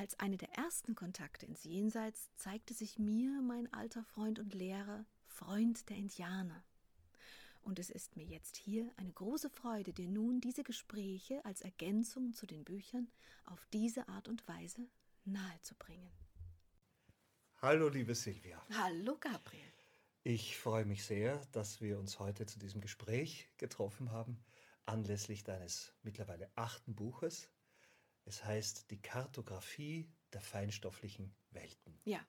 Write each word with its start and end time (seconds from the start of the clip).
Als 0.00 0.18
eine 0.18 0.38
der 0.38 0.50
ersten 0.54 0.94
Kontakte 0.94 1.44
ins 1.44 1.62
Jenseits 1.62 2.34
zeigte 2.34 2.72
sich 2.72 2.98
mir 2.98 3.42
mein 3.42 3.70
alter 3.70 4.02
Freund 4.02 4.38
und 4.38 4.54
Lehrer, 4.54 5.04
Freund 5.26 5.90
der 5.90 5.98
Indianer. 5.98 6.64
Und 7.60 7.78
es 7.78 7.90
ist 7.90 8.16
mir 8.16 8.24
jetzt 8.24 8.56
hier 8.56 8.90
eine 8.96 9.12
große 9.12 9.50
Freude, 9.50 9.92
dir 9.92 10.08
nun 10.08 10.40
diese 10.40 10.62
Gespräche 10.62 11.44
als 11.44 11.60
Ergänzung 11.60 12.32
zu 12.32 12.46
den 12.46 12.64
Büchern 12.64 13.12
auf 13.44 13.66
diese 13.74 14.08
Art 14.08 14.28
und 14.28 14.48
Weise 14.48 14.88
nahezubringen. 15.26 16.10
Hallo, 17.60 17.90
liebe 17.90 18.14
Silvia. 18.14 18.64
Hallo, 18.72 19.18
Gabriel. 19.20 19.70
Ich 20.22 20.56
freue 20.56 20.86
mich 20.86 21.04
sehr, 21.04 21.44
dass 21.52 21.82
wir 21.82 21.98
uns 21.98 22.18
heute 22.18 22.46
zu 22.46 22.58
diesem 22.58 22.80
Gespräch 22.80 23.52
getroffen 23.58 24.12
haben, 24.12 24.42
anlässlich 24.86 25.44
deines 25.44 25.92
mittlerweile 26.02 26.50
achten 26.56 26.94
Buches, 26.94 27.50
es 28.24 28.44
heißt 28.44 28.90
die 28.90 29.00
Kartografie 29.00 30.10
der 30.32 30.40
feinstofflichen 30.40 31.34
Welten. 31.50 31.98
Ja. 32.04 32.20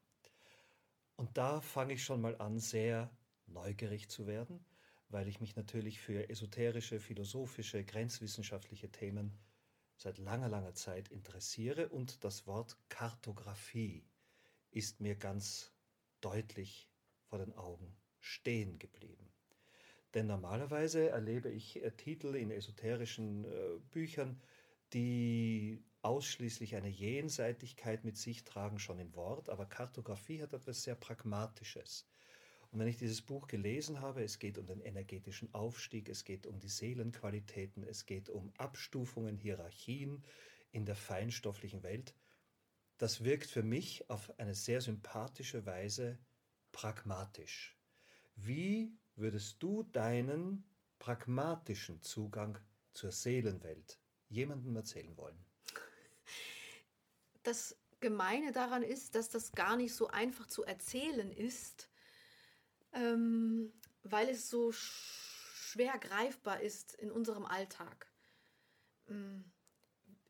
Und 1.16 1.38
da 1.38 1.62
fange 1.62 1.94
ich 1.94 2.04
schon 2.04 2.22
mal 2.22 2.36
an, 2.38 2.60
sehr 2.60 3.16
neugierig 3.46 4.10
zu 4.10 4.28
werden, 4.28 4.66
weil 5.10 5.28
ich 5.28 5.40
mich 5.40 5.56
natürlich 5.56 6.00
für 6.00 6.30
esoterische, 6.30 7.00
philosophische, 7.00 7.84
grenzwissenschaftliche 7.84 8.90
Themen 8.90 9.38
seit 9.98 10.18
langer, 10.18 10.50
langer 10.50 10.74
Zeit 10.74 11.10
interessiere 11.10 11.90
und 11.90 12.24
das 12.24 12.48
Wort 12.48 12.78
Kartografie 12.90 14.04
ist 14.72 15.00
mir 15.00 15.16
ganz 15.16 15.72
deutlich 16.22 16.90
vor 17.30 17.40
den 17.40 17.54
Augen 17.54 17.96
stehen 18.20 18.80
geblieben. 18.80 19.32
Denn 20.14 20.28
normalerweise 20.28 21.10
erlebe 21.10 21.50
ich 21.50 21.84
äh, 21.84 21.92
Titel 21.92 22.36
in 22.36 22.52
esoterischen 22.52 23.46
äh, 23.46 23.80
Büchern, 23.92 24.42
die 24.94 25.84
ausschließlich 26.02 26.76
eine 26.76 26.90
Jenseitigkeit 26.90 28.04
mit 28.04 28.18
sich 28.18 28.44
tragen, 28.44 28.80
schon 28.80 29.00
im 29.00 29.16
Wort, 29.16 29.50
aber 29.50 29.66
Kartografie 29.66 30.42
hat 30.42 30.54
etwas 30.54 30.84
sehr 30.84 30.96
Pragmatisches. 30.96 32.08
Und 32.72 32.80
wenn 32.80 32.88
ich 32.88 32.98
dieses 32.98 33.22
Buch 33.22 33.48
gelesen 33.48 34.00
habe, 34.00 34.24
es 34.24 34.40
geht 34.40 34.58
um 34.58 34.66
den 34.66 34.80
energetischen 34.80 35.54
Aufstieg, 35.54 36.10
es 36.10 36.24
geht 36.24 36.48
um 36.48 36.60
die 36.60 36.70
Seelenqualitäten, 36.70 37.84
es 37.84 38.06
geht 38.06 38.30
um 38.30 38.52
Abstufungen, 38.58 39.38
Hierarchien 39.38 40.24
in 40.72 40.86
der 40.86 40.96
feinstofflichen 40.96 41.84
Welt, 41.84 42.16
das 42.98 43.24
wirkt 43.24 43.50
für 43.50 43.64
mich 43.64 44.10
auf 44.10 44.32
eine 44.40 44.56
sehr 44.56 44.80
sympathische 44.80 45.66
Weise 45.66 46.20
pragmatisch. 46.72 47.78
Wie 48.36 48.96
würdest 49.16 49.62
du 49.62 49.84
deinen 49.84 50.64
pragmatischen 51.00 52.02
Zugang 52.02 52.58
zur 52.94 53.12
Seelenwelt 53.12 54.01
jemandem 54.32 54.76
erzählen 54.76 55.16
wollen? 55.18 55.38
Das 57.44 57.78
Gemeine 58.00 58.52
daran 58.52 58.84
ist, 58.84 59.16
dass 59.16 59.30
das 59.30 59.52
gar 59.52 59.76
nicht 59.76 59.94
so 59.94 60.08
einfach 60.08 60.48
zu 60.48 60.64
erzählen 60.64 61.32
ist, 61.32 61.90
ähm, 62.94 63.72
weil 64.04 64.30
es 64.30 64.50
so 64.50 64.72
schwer 64.72 65.98
greifbar 66.00 66.62
ist 66.62 66.96
in 66.96 67.12
unserem 67.12 67.46
Alltag. 67.46 68.08
Ähm, 69.08 69.52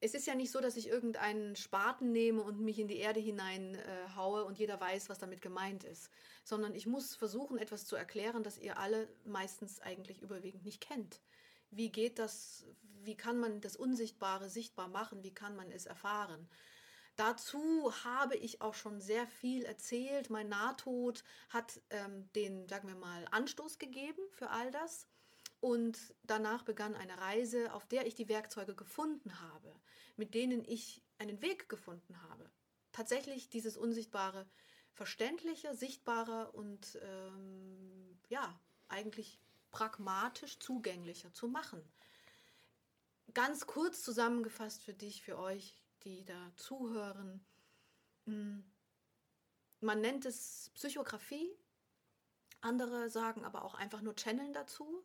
es 0.04 0.16
ist 0.16 0.26
ja 0.26 0.34
nicht 0.34 0.52
so, 0.52 0.60
dass 0.60 0.78
ich 0.78 0.88
irgendeinen 0.88 1.56
Spaten 1.56 2.12
nehme 2.12 2.42
und 2.42 2.60
mich 2.60 2.80
in 2.80 2.88
die 2.88 2.98
Erde 2.98 3.20
hinein 3.20 3.76
äh, 3.76 4.16
haue 4.16 4.44
und 4.46 4.58
jeder 4.58 4.80
weiß, 4.80 5.10
was 5.10 5.20
damit 5.20 5.42
gemeint 5.42 5.84
ist, 5.84 6.10
sondern 6.44 6.74
ich 6.74 6.88
muss 6.88 7.16
versuchen, 7.16 7.58
etwas 7.60 7.86
zu 7.86 7.96
erklären, 7.96 8.44
das 8.44 8.58
ihr 8.58 8.80
alle 8.80 9.08
meistens 9.26 9.80
eigentlich 9.80 10.22
überwiegend 10.22 10.64
nicht 10.64 10.82
kennt 10.82 11.22
wie 11.72 11.90
geht 11.90 12.20
das, 12.20 12.66
wie 13.04 13.16
kann 13.16 13.40
man 13.40 13.62
das 13.62 13.76
Unsichtbare 13.76 14.50
sichtbar 14.50 14.88
machen, 14.88 15.24
wie 15.24 15.34
kann 15.34 15.56
man 15.56 15.72
es 15.72 15.86
erfahren. 15.86 16.48
Dazu 17.16 17.92
habe 18.04 18.36
ich 18.36 18.62
auch 18.62 18.74
schon 18.74 19.02
sehr 19.02 19.28
viel 19.28 19.64
erzählt. 19.64 20.30
Mein 20.30 20.50
Nahtod 20.50 21.24
hat 21.50 21.82
ähm, 21.90 22.32
den, 22.34 22.68
sagen 22.68 22.88
wir 22.88 22.96
mal, 22.96 23.26
Anstoß 23.32 23.80
gegeben 23.80 24.22
für 24.32 24.50
all 24.50 24.72
das. 24.72 25.08
Und 25.60 26.16
danach 26.24 26.64
begann 26.64 26.96
eine 26.96 27.20
Reise, 27.20 27.74
auf 27.74 27.86
der 27.86 28.08
ich 28.08 28.16
die 28.16 28.30
Werkzeuge 28.30 28.76
gefunden 28.76 29.40
habe, 29.42 29.76
mit 30.16 30.34
denen 30.34 30.66
ich 30.66 31.04
einen 31.20 31.42
Weg 31.42 31.70
gefunden 31.70 32.20
habe. 32.30 32.50
Tatsächlich 32.92 33.50
dieses 33.50 33.78
Unsichtbare 33.78 34.48
verständlicher, 34.94 35.76
sichtbarer 35.76 36.54
und 36.56 36.98
ähm, 37.04 38.20
ja, 38.30 38.60
eigentlich 38.88 39.40
pragmatisch 39.72 40.60
zugänglicher 40.60 41.34
zu 41.34 41.48
machen. 41.48 41.82
Ganz 43.34 43.66
kurz 43.66 44.04
zusammengefasst 44.04 44.84
für 44.84 44.94
dich, 44.94 45.24
für 45.24 45.38
euch, 45.38 45.82
die 46.04 46.26
da 46.26 46.52
zuhören. 46.56 47.46
Hm, 48.26 48.64
man 49.80 50.02
nennt 50.02 50.26
es 50.26 50.72
Psychografie, 50.76 51.50
andere 52.60 53.10
sagen 53.10 53.44
aber 53.46 53.64
auch 53.64 53.74
einfach 53.74 54.02
nur 54.02 54.16
Channeln 54.16 54.54
dazu. 54.54 55.04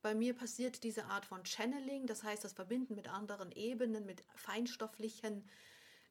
Bei 0.00 0.14
mir 0.14 0.34
passiert 0.34 0.82
diese 0.82 1.06
Art 1.06 1.26
von 1.26 1.44
Channeling, 1.44 2.06
das 2.06 2.22
heißt 2.22 2.44
das 2.44 2.52
Verbinden 2.52 2.94
mit 2.94 3.08
anderen 3.08 3.52
Ebenen, 3.52 4.06
mit 4.06 4.22
feinstofflichen 4.34 5.48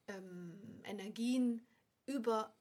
ähm, 0.07 0.81
Energien 0.83 1.65
über 2.05 2.55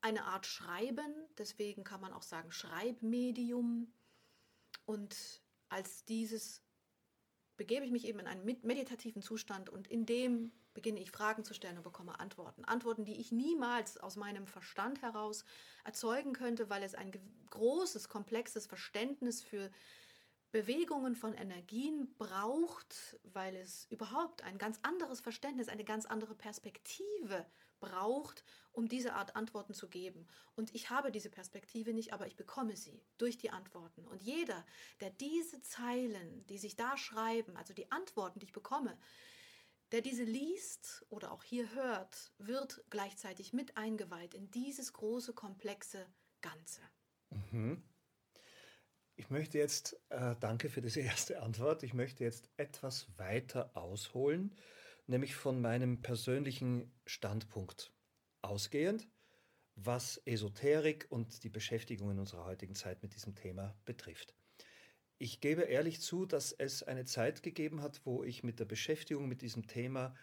eine 0.00 0.24
Art 0.24 0.46
Schreiben. 0.46 1.12
Deswegen 1.38 1.84
kann 1.84 2.00
man 2.00 2.12
auch 2.12 2.22
sagen 2.22 2.52
Schreibmedium. 2.52 3.92
Und 4.88 5.42
als 5.68 6.06
dieses 6.06 6.62
begebe 7.58 7.84
ich 7.84 7.90
mich 7.90 8.06
eben 8.06 8.20
in 8.20 8.26
einen 8.26 8.58
meditativen 8.62 9.20
Zustand 9.20 9.68
und 9.68 9.86
in 9.86 10.06
dem 10.06 10.50
beginne 10.72 10.98
ich 10.98 11.10
Fragen 11.10 11.44
zu 11.44 11.52
stellen 11.52 11.76
und 11.76 11.82
bekomme 11.82 12.18
Antworten. 12.20 12.64
Antworten, 12.64 13.04
die 13.04 13.20
ich 13.20 13.30
niemals 13.30 13.98
aus 13.98 14.16
meinem 14.16 14.46
Verstand 14.46 15.02
heraus 15.02 15.44
erzeugen 15.84 16.32
könnte, 16.32 16.70
weil 16.70 16.82
es 16.82 16.94
ein 16.94 17.12
großes, 17.50 18.08
komplexes 18.08 18.66
Verständnis 18.66 19.42
für 19.42 19.70
Bewegungen 20.52 21.16
von 21.16 21.34
Energien 21.34 22.14
braucht, 22.16 23.20
weil 23.24 23.56
es 23.56 23.84
überhaupt 23.90 24.42
ein 24.42 24.56
ganz 24.56 24.78
anderes 24.82 25.20
Verständnis, 25.20 25.68
eine 25.68 25.84
ganz 25.84 26.06
andere 26.06 26.34
Perspektive 26.34 27.44
braucht, 27.78 28.42
um 28.78 28.88
diese 28.88 29.14
Art 29.14 29.34
Antworten 29.34 29.74
zu 29.74 29.88
geben. 29.88 30.28
Und 30.54 30.72
ich 30.72 30.88
habe 30.88 31.10
diese 31.10 31.30
Perspektive 31.30 31.92
nicht, 31.92 32.12
aber 32.12 32.28
ich 32.28 32.36
bekomme 32.36 32.76
sie 32.76 33.02
durch 33.18 33.36
die 33.36 33.50
Antworten. 33.50 34.06
Und 34.06 34.22
jeder, 34.22 34.64
der 35.00 35.10
diese 35.10 35.60
Zeilen, 35.62 36.46
die 36.46 36.58
sich 36.58 36.76
da 36.76 36.96
schreiben, 36.96 37.56
also 37.56 37.74
die 37.74 37.90
Antworten, 37.90 38.38
die 38.38 38.46
ich 38.46 38.52
bekomme, 38.52 38.96
der 39.90 40.00
diese 40.00 40.22
liest 40.22 41.04
oder 41.10 41.32
auch 41.32 41.42
hier 41.42 41.74
hört, 41.74 42.32
wird 42.38 42.84
gleichzeitig 42.88 43.52
mit 43.52 43.76
eingeweiht 43.76 44.32
in 44.32 44.48
dieses 44.52 44.92
große, 44.92 45.32
komplexe 45.32 46.06
Ganze. 46.40 46.80
Mhm. 47.30 47.82
Ich 49.16 49.28
möchte 49.28 49.58
jetzt, 49.58 50.00
äh, 50.10 50.36
danke 50.38 50.70
für 50.70 50.82
diese 50.82 51.00
erste 51.12 51.42
Antwort, 51.42 51.82
ich 51.82 51.94
möchte 51.94 52.22
jetzt 52.22 52.48
etwas 52.56 53.08
weiter 53.16 53.76
ausholen, 53.76 54.54
nämlich 55.08 55.34
von 55.34 55.60
meinem 55.60 56.00
persönlichen 56.00 56.92
Standpunkt 57.06 57.92
ausgehend, 58.42 59.08
was 59.74 60.20
Esoterik 60.24 61.06
und 61.10 61.44
die 61.44 61.50
Beschäftigung 61.50 62.10
in 62.10 62.18
unserer 62.18 62.44
heutigen 62.44 62.74
Zeit 62.74 63.02
mit 63.02 63.14
diesem 63.14 63.34
Thema 63.34 63.74
betrifft. 63.84 64.34
Ich 65.18 65.40
gebe 65.40 65.62
ehrlich 65.62 66.00
zu, 66.00 66.26
dass 66.26 66.52
es 66.52 66.82
eine 66.82 67.04
Zeit 67.04 67.42
gegeben 67.42 67.82
hat, 67.82 68.00
wo 68.04 68.22
ich 68.22 68.44
mit 68.44 68.60
der 68.60 68.64
Beschäftigung 68.64 69.28
mit 69.28 69.42
diesem 69.42 69.66
Thema 69.66 70.14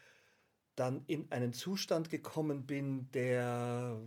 dann 0.76 1.04
in 1.08 1.32
einen 1.32 1.54
Zustand 1.54 2.10
gekommen 2.10 2.66
bin, 2.66 3.10
der, 3.12 4.02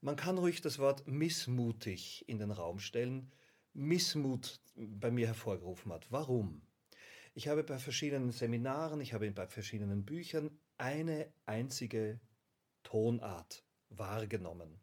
man 0.00 0.16
kann 0.16 0.38
ruhig 0.38 0.60
das 0.60 0.78
Wort 0.78 1.06
missmutig 1.06 2.24
in 2.28 2.38
den 2.38 2.50
Raum 2.50 2.78
stellen, 2.78 3.30
Missmut 3.72 4.60
bei 4.74 5.10
mir 5.10 5.28
hervorgerufen 5.28 5.92
hat. 5.92 6.10
Warum? 6.10 6.62
Ich 7.34 7.46
habe 7.46 7.62
bei 7.62 7.78
verschiedenen 7.78 8.32
Seminaren, 8.32 9.00
ich 9.00 9.12
habe 9.12 9.30
bei 9.30 9.46
verschiedenen 9.46 10.04
Büchern 10.04 10.50
eine 10.76 11.32
einzige 11.46 12.18
Tonart 12.82 13.64
wahrgenommen. 13.88 14.80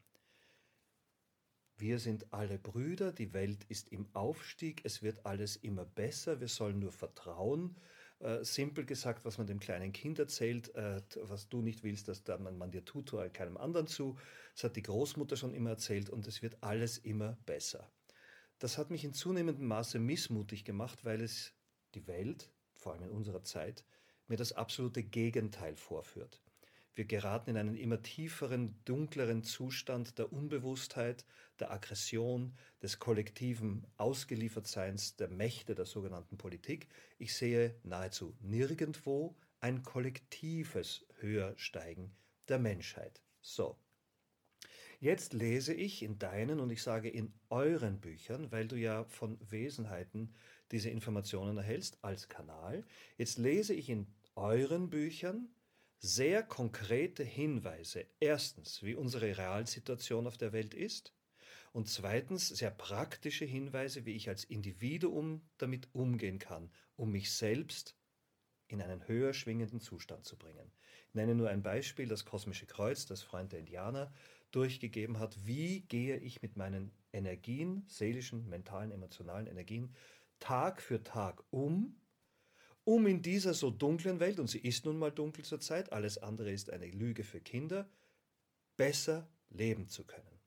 Wir 1.78 2.00
sind 2.00 2.34
alle 2.34 2.58
Brüder, 2.58 3.12
die 3.12 3.34
Welt 3.34 3.66
ist 3.66 3.92
im 3.92 4.08
Aufstieg, 4.14 4.82
es 4.86 5.04
wird 5.04 5.26
alles 5.26 5.58
immer 5.58 5.86
besser, 5.86 6.40
wir 6.40 6.48
sollen 6.48 6.80
nur 6.80 6.92
vertrauen, 6.92 7.76
Äh, 8.20 8.46
simpel 8.46 8.86
gesagt, 8.86 9.26
was 9.26 9.38
man 9.38 9.46
dem 9.46 9.60
kleinen 9.60 9.92
Kind 9.92 10.20
erzählt, 10.20 10.74
äh, 10.74 11.02
was 11.24 11.50
du 11.50 11.62
nicht 11.62 11.84
willst, 11.84 12.08
dass 12.08 12.24
man, 12.40 12.58
man 12.58 12.72
dir 12.72 12.86
tut, 12.86 13.10
tue 13.10 13.30
keinem 13.30 13.58
anderen 13.58 13.88
zu. 13.88 14.18
Das 14.54 14.64
hat 14.64 14.78
die 14.78 14.84
Großmutter 14.84 15.36
schon 15.36 15.54
immer 15.54 15.72
erzählt 15.72 16.10
und 16.10 16.26
es 16.26 16.42
wird 16.42 16.56
alles 16.64 16.98
immer 16.98 17.38
besser. 17.46 17.92
Das 18.58 18.78
hat 18.78 18.90
mich 18.90 19.04
in 19.04 19.14
zunehmendem 19.14 19.68
Maße 19.68 20.00
missmutig 20.00 20.64
gemacht, 20.64 21.04
weil 21.04 21.22
es 21.22 21.54
die 21.94 22.08
Welt, 22.08 22.50
vor 22.74 22.94
allem 22.94 23.04
in 23.04 23.12
unserer 23.12 23.44
Zeit, 23.44 23.84
mir 24.28 24.38
das 24.38 24.54
absolute 24.54 25.04
Gegenteil 25.04 25.76
vorführt. 25.76 26.42
Wir 26.96 27.04
geraten 27.06 27.50
in 27.50 27.58
einen 27.58 27.76
immer 27.76 28.02
tieferen, 28.02 28.80
dunkleren 28.86 29.44
Zustand 29.44 30.18
der 30.18 30.32
Unbewusstheit, 30.32 31.26
der 31.60 31.72
Aggression, 31.72 32.58
des 32.82 33.00
kollektiven 33.00 33.86
Ausgeliefertseins 33.98 35.18
der 35.18 35.28
Mächte 35.28 35.76
der 35.76 35.86
sogenannten 35.86 36.38
Politik. 36.38 36.88
Ich 37.18 37.36
sehe 37.36 37.76
nahezu 37.84 38.34
nirgendwo 38.40 39.36
ein 39.60 39.84
kollektives 39.84 41.06
Höhersteigen 41.20 42.16
der 42.48 42.60
Menschheit. 42.60 43.22
So. 43.42 43.78
Jetzt 45.02 45.34
lese 45.34 45.74
ich 45.74 46.02
in 46.02 46.18
deinen 46.18 46.62
und 46.62 46.70
ich 46.70 46.82
sage 46.82 47.10
in 47.10 47.34
euren 47.50 48.00
Büchern, 48.00 48.52
weil 48.54 48.68
du 48.68 48.78
ja 48.78 49.04
von 49.04 49.38
Wesenheiten 49.52 50.34
diese 50.72 50.90
Informationen 50.90 51.58
erhältst 51.58 51.98
als 52.02 52.30
Kanal. 52.30 52.86
Jetzt 53.18 53.38
lese 53.38 53.74
ich 53.74 53.90
in 53.90 54.08
euren 54.36 54.90
Büchern 54.90 55.50
sehr 56.00 56.44
konkrete 56.44 57.24
Hinweise. 57.24 58.06
Erstens, 58.20 58.84
wie 58.84 58.96
unsere 58.96 59.38
Realsituation 59.38 60.28
auf 60.28 60.38
der 60.38 60.54
Welt 60.54 60.74
ist. 60.74 61.14
Und 61.74 61.90
zweitens, 61.90 62.48
sehr 62.48 62.72
praktische 62.72 63.46
Hinweise, 63.46 64.06
wie 64.06 64.14
ich 64.14 64.30
als 64.30 64.46
Individuum 64.46 65.42
damit 65.58 65.90
umgehen 65.94 66.40
kann, 66.40 66.72
um 66.96 67.12
mich 67.12 67.32
selbst 67.32 67.98
in 68.68 68.82
einen 68.82 69.08
höher 69.08 69.34
schwingenden 69.34 69.80
Zustand 69.80 70.26
zu 70.26 70.38
bringen. 70.38 70.72
Ich 71.10 71.16
nenne 71.16 71.36
nur 71.36 71.50
ein 71.50 71.64
Beispiel, 71.64 72.08
das 72.08 72.26
Kosmische 72.26 72.66
Kreuz, 72.66 73.06
das 73.06 73.22
Freund 73.22 73.52
der 73.52 73.60
Indianer 73.60 74.12
durchgegeben 74.52 75.20
hat. 75.20 75.46
Wie 75.46 75.82
gehe 75.82 76.18
ich 76.18 76.42
mit 76.42 76.56
meinen 76.56 76.92
Energien, 77.12 77.84
seelischen, 77.88 78.48
mentalen, 78.50 78.92
emotionalen 78.92 79.48
Energien, 79.48 79.94
Tag 80.40 80.82
für 80.82 81.04
Tag 81.04 81.44
um, 81.52 82.00
um 82.86 83.08
in 83.08 83.22
dieser 83.22 83.54
so 83.54 83.72
dunklen 83.72 84.20
Welt, 84.20 84.40
und 84.40 84.48
sie 84.48 84.60
ist 84.60 84.86
nun 84.86 84.98
mal 84.98 85.12
dunkel 85.12 85.44
zur 85.44 85.60
Zeit, 85.60 85.92
alles 85.92 86.18
andere 86.18 86.52
ist 86.52 86.70
eine 86.70 86.88
Lüge 86.88 87.24
für 87.24 87.42
Kinder, 87.42 87.90
besser 88.78 89.28
leben 89.50 89.90
zu 89.90 90.06
können. 90.06 90.40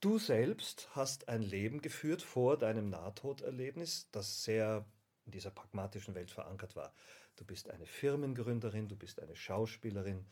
Du 0.00 0.18
selbst 0.18 0.88
hast 0.94 1.28
ein 1.28 1.42
Leben 1.42 1.80
geführt 1.80 2.20
vor 2.20 2.58
deinem 2.58 2.90
Nahtoderlebnis, 2.90 4.10
das 4.10 4.44
sehr 4.44 4.84
in 5.24 5.32
dieser 5.32 5.50
pragmatischen 5.50 6.14
Welt 6.14 6.30
verankert 6.30 6.76
war. 6.76 6.94
Du 7.36 7.44
bist 7.44 7.70
eine 7.70 7.86
Firmengründerin, 7.86 8.88
du 8.88 8.96
bist 8.96 9.20
eine 9.20 9.34
Schauspielerin, 9.34 10.26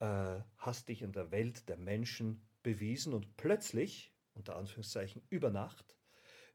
äh, 0.00 0.40
hast 0.56 0.88
dich 0.88 1.02
in 1.02 1.12
der 1.12 1.30
Welt 1.30 1.68
der 1.68 1.76
Menschen 1.76 2.46
bewiesen 2.62 3.14
und 3.14 3.36
plötzlich, 3.36 4.12
unter 4.34 4.56
Anführungszeichen 4.56 5.22
über 5.30 5.50
Nacht, 5.50 5.96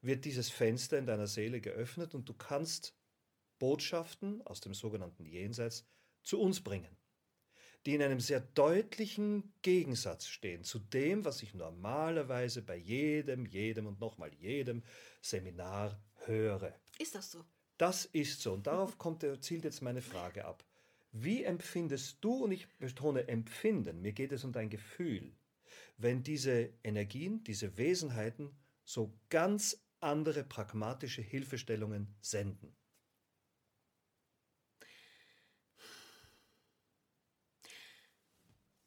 wird 0.01 0.25
dieses 0.25 0.49
Fenster 0.49 0.97
in 0.97 1.05
deiner 1.05 1.27
Seele 1.27 1.61
geöffnet 1.61 2.13
und 2.13 2.27
du 2.27 2.33
kannst 2.33 2.95
Botschaften 3.63 4.41
aus 4.41 4.59
dem 4.59 4.73
sogenannten 4.73 5.25
Jenseits 5.25 5.87
zu 6.21 6.37
uns 6.37 6.59
bringen, 6.59 6.97
die 7.85 7.95
in 7.95 8.01
einem 8.01 8.19
sehr 8.19 8.41
deutlichen 8.41 9.53
Gegensatz 9.61 10.27
stehen 10.27 10.65
zu 10.65 10.79
dem, 10.79 11.23
was 11.23 11.41
ich 11.41 11.53
normalerweise 11.53 12.61
bei 12.61 12.75
jedem, 12.75 13.45
jedem 13.45 13.87
und 13.87 14.01
nochmal 14.01 14.33
jedem 14.33 14.83
Seminar 15.21 15.97
höre. 16.25 16.77
Ist 16.99 17.15
das 17.15 17.31
so? 17.31 17.45
Das 17.77 18.03
ist 18.03 18.41
so. 18.41 18.51
Und 18.51 18.67
darauf 18.67 18.97
kommt, 18.97 19.25
zielt 19.39 19.63
jetzt 19.63 19.81
meine 19.81 20.01
Frage 20.01 20.43
ab. 20.43 20.65
Wie 21.13 21.45
empfindest 21.45 22.17
du, 22.19 22.43
und 22.43 22.51
ich 22.51 22.67
betone 22.79 23.29
empfinden, 23.29 24.01
mir 24.01 24.11
geht 24.11 24.33
es 24.33 24.43
um 24.43 24.51
dein 24.51 24.69
Gefühl, 24.69 25.37
wenn 25.95 26.21
diese 26.21 26.73
Energien, 26.83 27.45
diese 27.45 27.77
Wesenheiten 27.77 28.57
so 28.83 29.17
ganz 29.29 29.81
andere 30.01 30.43
pragmatische 30.43 31.21
Hilfestellungen 31.21 32.13
senden? 32.19 32.75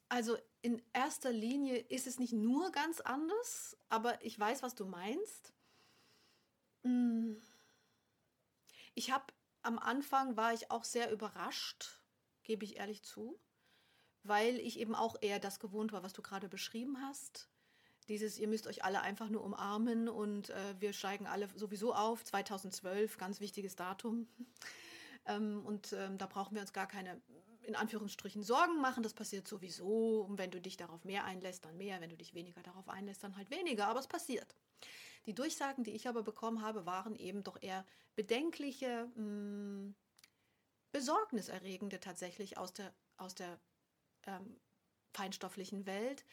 Also 0.09 0.37
in 0.61 0.81
erster 0.93 1.31
Linie 1.31 1.77
ist 1.77 2.07
es 2.07 2.19
nicht 2.19 2.33
nur 2.33 2.71
ganz 2.71 3.01
anders, 3.01 3.77
aber 3.89 4.23
ich 4.23 4.39
weiß, 4.39 4.63
was 4.63 4.75
du 4.75 4.85
meinst. 4.85 5.53
Hm. 6.83 7.41
Ich 8.95 9.11
habe 9.11 9.25
am 9.61 9.79
Anfang 9.79 10.37
war 10.37 10.53
ich 10.53 10.71
auch 10.71 10.85
sehr 10.85 11.11
überrascht, 11.11 12.01
gebe 12.43 12.63
ich 12.63 12.77
ehrlich 12.77 13.03
zu, 13.03 13.37
weil 14.23 14.55
ich 14.59 14.79
eben 14.79 14.95
auch 14.95 15.17
eher 15.21 15.39
das 15.39 15.59
gewohnt 15.59 15.91
war, 15.91 16.03
was 16.03 16.13
du 16.13 16.21
gerade 16.21 16.47
beschrieben 16.47 17.01
hast. 17.01 17.49
Dieses, 18.07 18.37
ihr 18.37 18.47
müsst 18.47 18.67
euch 18.67 18.85
alle 18.85 19.01
einfach 19.01 19.29
nur 19.29 19.43
umarmen 19.43 20.07
und 20.07 20.49
äh, 20.49 20.75
wir 20.79 20.93
steigen 20.93 21.27
alle 21.27 21.49
sowieso 21.55 21.93
auf. 21.93 22.23
2012, 22.23 23.17
ganz 23.17 23.41
wichtiges 23.41 23.75
Datum. 23.75 24.27
ähm, 25.25 25.65
und 25.65 25.91
ähm, 25.91 26.17
da 26.17 26.25
brauchen 26.25 26.55
wir 26.55 26.61
uns 26.61 26.71
gar 26.71 26.87
keine 26.87 27.21
in 27.67 27.75
Anführungsstrichen 27.75 28.43
Sorgen 28.43 28.79
machen, 28.79 29.03
das 29.03 29.13
passiert 29.13 29.47
sowieso. 29.47 30.21
Und 30.21 30.37
wenn 30.37 30.51
du 30.51 30.61
dich 30.61 30.77
darauf 30.77 31.03
mehr 31.03 31.25
einlässt, 31.25 31.65
dann 31.65 31.77
mehr. 31.77 31.99
Wenn 31.99 32.09
du 32.09 32.15
dich 32.15 32.33
weniger 32.33 32.63
darauf 32.63 32.87
einlässt, 32.87 33.23
dann 33.23 33.35
halt 33.35 33.51
weniger. 33.51 33.87
Aber 33.87 33.99
es 33.99 34.07
passiert. 34.07 34.55
Die 35.25 35.35
Durchsagen, 35.35 35.83
die 35.83 35.91
ich 35.91 36.07
aber 36.07 36.23
bekommen 36.23 36.61
habe, 36.61 36.85
waren 36.85 37.15
eben 37.17 37.43
doch 37.43 37.61
eher 37.61 37.85
bedenkliche, 38.15 39.09
mh, 39.15 39.15
hm, 39.15 39.95
besorgniserregende 40.93 41.99
tatsächlich 41.99 42.57
aus 42.57 42.71
der, 42.71 42.93
aus 43.17 43.35
der 43.35 43.59
ähm, 44.25 44.55
feinstofflichen 45.13 45.85
Welt, 45.85 46.23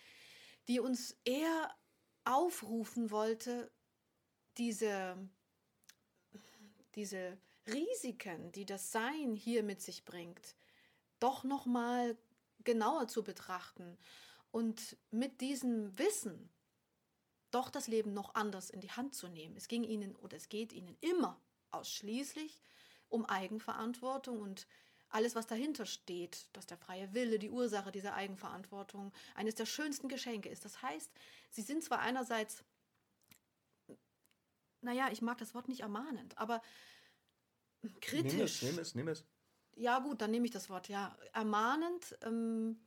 die 0.68 0.78
uns 0.78 1.16
eher 1.24 1.74
aufrufen 2.24 3.10
wollte, 3.10 3.72
diese, 4.56 5.16
diese 6.94 7.36
Risiken, 7.66 8.52
die 8.52 8.64
das 8.64 8.92
Sein 8.92 9.34
hier 9.34 9.64
mit 9.64 9.82
sich 9.82 10.04
bringt, 10.04 10.54
doch 11.20 11.44
noch 11.44 11.66
mal 11.66 12.16
genauer 12.64 13.08
zu 13.08 13.22
betrachten 13.22 13.96
und 14.50 14.96
mit 15.10 15.40
diesem 15.40 15.98
Wissen 15.98 16.50
doch 17.50 17.70
das 17.70 17.86
Leben 17.86 18.14
noch 18.14 18.34
anders 18.34 18.70
in 18.70 18.80
die 18.80 18.90
Hand 18.90 19.14
zu 19.14 19.28
nehmen. 19.28 19.56
Es 19.56 19.68
ging 19.68 19.84
ihnen 19.84 20.16
oder 20.16 20.36
es 20.36 20.48
geht 20.48 20.72
ihnen 20.72 20.96
immer 21.00 21.40
ausschließlich 21.70 22.60
um 23.08 23.24
Eigenverantwortung 23.26 24.40
und 24.40 24.66
alles, 25.08 25.36
was 25.36 25.46
dahinter 25.46 25.86
steht, 25.86 26.48
dass 26.52 26.66
der 26.66 26.76
freie 26.76 27.14
Wille, 27.14 27.38
die 27.38 27.50
Ursache 27.50 27.92
dieser 27.92 28.14
Eigenverantwortung 28.14 29.12
eines 29.36 29.54
der 29.54 29.66
schönsten 29.66 30.08
Geschenke 30.08 30.48
ist. 30.48 30.64
Das 30.64 30.82
heißt, 30.82 31.10
sie 31.50 31.62
sind 31.62 31.84
zwar 31.84 32.00
einerseits, 32.00 32.64
naja, 34.80 35.10
ich 35.12 35.22
mag 35.22 35.38
das 35.38 35.54
Wort 35.54 35.68
nicht 35.68 35.80
ermahnend, 35.80 36.36
aber 36.36 36.60
kritisch. 38.00 38.32
Nimm 38.32 38.42
es, 38.42 38.62
nimm 38.62 38.78
es, 38.78 38.94
nimm 38.94 39.08
es 39.08 39.24
ja 39.76 39.98
gut, 39.98 40.20
dann 40.20 40.30
nehme 40.30 40.46
ich 40.46 40.50
das 40.50 40.70
Wort, 40.70 40.88
ja, 40.88 41.16
ermahnend, 41.32 42.16
ähm, 42.22 42.78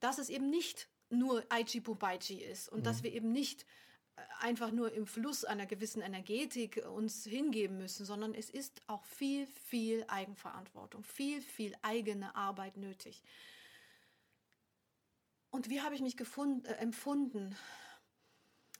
dass 0.00 0.18
es 0.18 0.28
eben 0.28 0.50
nicht 0.50 0.88
nur 1.08 1.44
Aichi 1.48 1.80
Pubaichi 1.80 2.42
ist 2.42 2.68
und 2.68 2.80
mhm. 2.80 2.84
dass 2.84 3.02
wir 3.02 3.12
eben 3.12 3.32
nicht 3.32 3.64
äh, 4.16 4.22
einfach 4.40 4.70
nur 4.70 4.92
im 4.92 5.06
Fluss 5.06 5.44
einer 5.44 5.66
gewissen 5.66 6.02
Energetik 6.02 6.84
uns 6.86 7.24
hingeben 7.24 7.78
müssen, 7.78 8.04
sondern 8.04 8.34
es 8.34 8.50
ist 8.50 8.82
auch 8.86 9.04
viel, 9.04 9.46
viel 9.46 10.04
Eigenverantwortung, 10.08 11.02
viel, 11.04 11.40
viel 11.40 11.74
eigene 11.82 12.34
Arbeit 12.34 12.76
nötig. 12.76 13.22
Und 15.50 15.70
wie 15.70 15.80
habe 15.80 15.94
ich 15.94 16.00
mich 16.00 16.16
gefunden, 16.16 16.64
äh, 16.66 16.74
empfunden? 16.74 17.56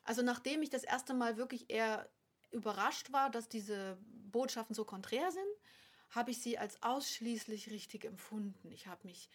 Also 0.04 0.22
nachdem 0.22 0.62
ich 0.62 0.70
das 0.70 0.84
erste 0.84 1.14
Mal 1.14 1.36
wirklich 1.36 1.70
eher 1.70 2.08
überrascht 2.50 3.12
war, 3.12 3.30
dass 3.30 3.48
diese 3.48 3.98
Botschaften 4.30 4.74
so 4.74 4.84
konträr 4.84 5.30
sind, 5.30 5.46
habe 6.10 6.30
ich 6.30 6.40
sie 6.40 6.58
als 6.58 6.82
ausschließlich 6.82 7.70
richtig 7.70 8.04
empfunden. 8.04 8.70
Ich 8.72 8.86
habe 8.86 9.06
mich 9.06 9.28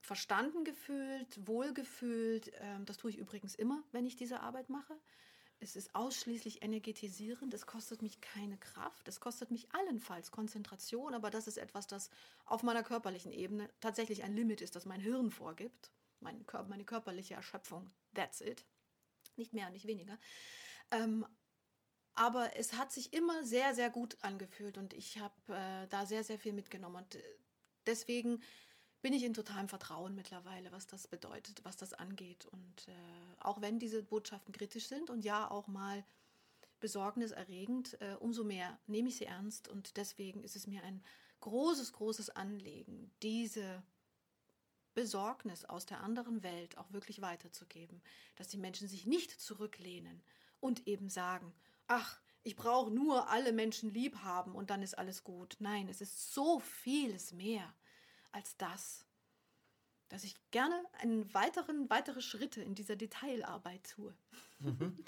verstanden 0.00 0.64
gefühlt, 0.64 1.46
wohlgefühlt. 1.46 2.52
Ähm, 2.60 2.84
das 2.84 2.96
tue 2.96 3.10
ich 3.10 3.18
übrigens 3.18 3.54
immer, 3.54 3.82
wenn 3.92 4.06
ich 4.06 4.16
diese 4.16 4.40
Arbeit 4.40 4.68
mache. 4.68 4.98
Es 5.62 5.76
ist 5.76 5.94
ausschließlich 5.94 6.62
energetisierend, 6.62 7.52
es 7.52 7.66
kostet 7.66 8.00
mich 8.00 8.22
keine 8.22 8.56
Kraft, 8.56 9.06
es 9.08 9.20
kostet 9.20 9.50
mich 9.50 9.70
allenfalls 9.74 10.30
Konzentration, 10.30 11.12
aber 11.12 11.28
das 11.28 11.46
ist 11.46 11.58
etwas, 11.58 11.86
das 11.86 12.08
auf 12.46 12.62
meiner 12.62 12.82
körperlichen 12.82 13.30
Ebene 13.30 13.68
tatsächlich 13.78 14.22
ein 14.22 14.34
Limit 14.34 14.62
ist, 14.62 14.74
das 14.74 14.86
mein 14.86 15.02
Hirn 15.02 15.30
vorgibt, 15.30 15.90
meine 16.20 16.84
körperliche 16.84 17.34
Erschöpfung, 17.34 17.90
that's 18.14 18.40
it, 18.40 18.64
nicht 19.36 19.52
mehr, 19.52 19.68
nicht 19.68 19.86
weniger. 19.86 20.18
Ähm, 20.90 21.26
aber 22.20 22.54
es 22.58 22.74
hat 22.74 22.92
sich 22.92 23.14
immer 23.14 23.44
sehr, 23.44 23.74
sehr 23.74 23.88
gut 23.88 24.18
angefühlt 24.20 24.76
und 24.76 24.92
ich 24.92 25.18
habe 25.18 25.32
äh, 25.48 25.86
da 25.88 26.04
sehr, 26.04 26.22
sehr 26.22 26.38
viel 26.38 26.52
mitgenommen. 26.52 26.96
Und 26.96 27.14
äh, 27.14 27.22
deswegen 27.86 28.42
bin 29.00 29.14
ich 29.14 29.24
in 29.24 29.32
totalem 29.32 29.68
Vertrauen 29.68 30.14
mittlerweile, 30.14 30.70
was 30.70 30.86
das 30.86 31.08
bedeutet, 31.08 31.64
was 31.64 31.78
das 31.78 31.94
angeht. 31.94 32.44
Und 32.44 32.88
äh, 32.88 32.92
auch 33.40 33.62
wenn 33.62 33.78
diese 33.78 34.02
Botschaften 34.02 34.52
kritisch 34.52 34.86
sind 34.86 35.08
und 35.08 35.24
ja 35.24 35.50
auch 35.50 35.66
mal 35.66 36.04
besorgniserregend, 36.80 37.98
äh, 38.02 38.16
umso 38.20 38.44
mehr 38.44 38.78
nehme 38.86 39.08
ich 39.08 39.16
sie 39.16 39.24
ernst 39.24 39.68
und 39.68 39.96
deswegen 39.96 40.44
ist 40.44 40.56
es 40.56 40.66
mir 40.66 40.82
ein 40.82 41.02
großes, 41.40 41.94
großes 41.94 42.28
Anliegen, 42.28 43.10
diese 43.22 43.82
Besorgnis 44.92 45.64
aus 45.64 45.86
der 45.86 46.02
anderen 46.02 46.42
Welt 46.42 46.76
auch 46.76 46.92
wirklich 46.92 47.22
weiterzugeben, 47.22 48.02
dass 48.36 48.48
die 48.48 48.58
Menschen 48.58 48.88
sich 48.88 49.06
nicht 49.06 49.40
zurücklehnen 49.40 50.22
und 50.60 50.86
eben 50.86 51.08
sagen, 51.08 51.54
ach, 51.90 52.20
ich 52.42 52.56
brauche 52.56 52.90
nur 52.90 53.28
alle 53.28 53.52
Menschen 53.52 53.90
lieb 53.90 54.16
haben 54.22 54.54
und 54.54 54.70
dann 54.70 54.82
ist 54.82 54.96
alles 54.96 55.24
gut. 55.24 55.56
Nein, 55.58 55.88
es 55.88 56.00
ist 56.00 56.32
so 56.32 56.60
vieles 56.60 57.32
mehr 57.32 57.74
als 58.32 58.56
das, 58.56 59.04
dass 60.08 60.24
ich 60.24 60.34
gerne 60.50 60.82
einen 61.00 61.32
weiteren, 61.34 61.90
weitere 61.90 62.22
Schritte 62.22 62.62
in 62.62 62.74
dieser 62.74 62.96
Detailarbeit 62.96 63.90
tue. 63.90 64.14
Mhm. 64.60 65.04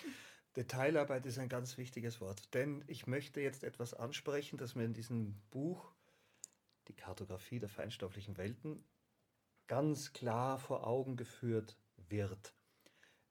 Detailarbeit 0.56 1.24
ist 1.24 1.38
ein 1.38 1.48
ganz 1.48 1.78
wichtiges 1.78 2.20
Wort, 2.20 2.52
denn 2.52 2.84
ich 2.86 3.06
möchte 3.06 3.40
jetzt 3.40 3.64
etwas 3.64 3.94
ansprechen, 3.94 4.58
das 4.58 4.74
mir 4.74 4.84
in 4.84 4.92
diesem 4.92 5.40
Buch, 5.50 5.94
die 6.88 6.94
Kartografie 6.94 7.58
der 7.58 7.70
feinstofflichen 7.70 8.36
Welten, 8.36 8.84
ganz 9.68 10.12
klar 10.12 10.58
vor 10.58 10.86
Augen 10.86 11.16
geführt 11.16 11.78
wird. 11.96 12.54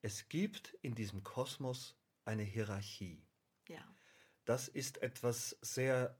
Es 0.01 0.29
gibt 0.29 0.73
in 0.81 0.95
diesem 0.95 1.23
Kosmos 1.23 1.95
eine 2.25 2.43
Hierarchie. 2.43 3.21
Ja. 3.71 3.95
Das 4.45 4.67
ist 4.67 5.01
etwas 5.01 5.57
sehr 5.61 6.17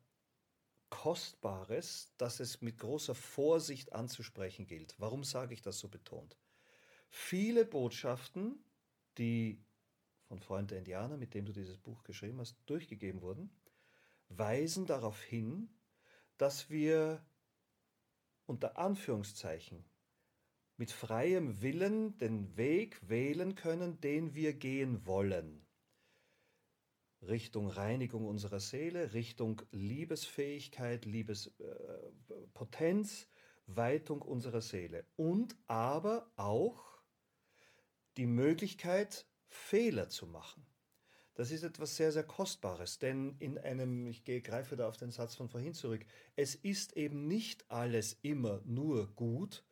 Kostbares, 0.89 2.13
das 2.17 2.39
es 2.39 2.62
mit 2.62 2.77
großer 2.77 3.15
Vorsicht 3.15 3.93
anzusprechen 3.93 4.67
gilt. 4.67 4.96
Warum 5.00 5.24
sage 5.24 5.53
ich 5.53 5.62
das 5.62 5.79
so 5.79 5.88
betont? 5.88 6.38
Viele 7.10 7.65
Botschaften, 7.65 8.63
die 9.17 9.63
von 10.27 10.39
Freund 10.39 10.72
der 10.72 10.79
Indianer, 10.79 11.17
mit 11.17 11.34
dem 11.34 11.46
du 11.46 11.53
dieses 11.53 11.77
Buch 11.77 12.03
geschrieben 12.03 12.39
hast, 12.39 12.58
durchgegeben 12.65 13.22
wurden, 13.22 13.50
weisen 14.29 14.86
darauf 14.86 15.22
hin, 15.22 15.70
dass 16.38 16.70
wir 16.70 17.25
unter 18.46 18.77
Anführungszeichen 18.77 19.86
mit 20.77 20.91
freiem 20.91 21.62
Willen 21.62 22.17
den 22.17 22.58
Weg 22.58 23.08
wählen 23.08 23.55
können, 23.55 24.01
den 24.01 24.34
wir 24.34 24.53
gehen 24.53 25.05
wollen. 25.05 25.65
Richtung 27.21 27.67
Reinigung 27.67 28.25
unserer 28.25 28.59
Seele, 28.59 29.13
Richtung 29.13 29.61
Liebesfähigkeit, 29.71 31.05
Liebespotenz, 31.05 33.23
äh, 33.23 33.27
Weitung 33.67 34.21
unserer 34.21 34.61
Seele. 34.61 35.05
Und 35.15 35.55
aber 35.67 36.31
auch 36.35 36.83
die 38.17 38.25
Möglichkeit, 38.25 39.25
Fehler 39.47 40.09
zu 40.09 40.27
machen. 40.27 40.65
Das 41.35 41.51
ist 41.51 41.63
etwas 41.63 41.95
sehr, 41.95 42.11
sehr 42.11 42.23
Kostbares, 42.23 42.99
denn 42.99 43.35
in 43.39 43.57
einem, 43.57 44.07
ich 44.07 44.25
greife 44.25 44.75
da 44.75 44.87
auf 44.87 44.97
den 44.97 45.11
Satz 45.11 45.35
von 45.35 45.47
vorhin 45.47 45.73
zurück, 45.73 46.05
es 46.35 46.55
ist 46.55 46.97
eben 46.97 47.27
nicht 47.27 47.69
alles 47.71 48.17
immer 48.21 48.61
nur 48.65 49.07
gut 49.15 49.63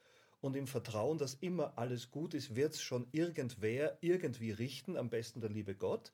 und 0.41 0.55
im 0.55 0.67
Vertrauen, 0.67 1.17
dass 1.17 1.33
immer 1.33 1.77
alles 1.77 2.11
gut 2.11 2.33
ist, 2.33 2.55
wird 2.55 2.75
es 2.75 2.81
schon 2.81 3.07
irgendwer 3.11 3.97
irgendwie 4.01 4.51
richten, 4.51 4.95
am 4.95 5.09
besten 5.09 5.41
der 5.41 5.49
liebe 5.49 5.75
Gott. 5.75 6.11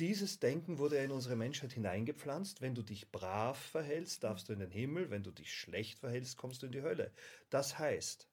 Dieses 0.00 0.40
Denken 0.40 0.78
wurde 0.78 0.98
in 0.98 1.12
unsere 1.12 1.36
Menschheit 1.36 1.72
hineingepflanzt. 1.72 2.60
Wenn 2.60 2.74
du 2.74 2.82
dich 2.82 3.12
brav 3.12 3.56
verhältst, 3.56 4.24
darfst 4.24 4.48
du 4.48 4.52
in 4.52 4.58
den 4.58 4.72
Himmel. 4.72 5.10
Wenn 5.10 5.22
du 5.22 5.30
dich 5.30 5.54
schlecht 5.54 6.00
verhältst, 6.00 6.36
kommst 6.36 6.62
du 6.62 6.66
in 6.66 6.72
die 6.72 6.82
Hölle. 6.82 7.12
Das 7.48 7.78
heißt, 7.78 8.28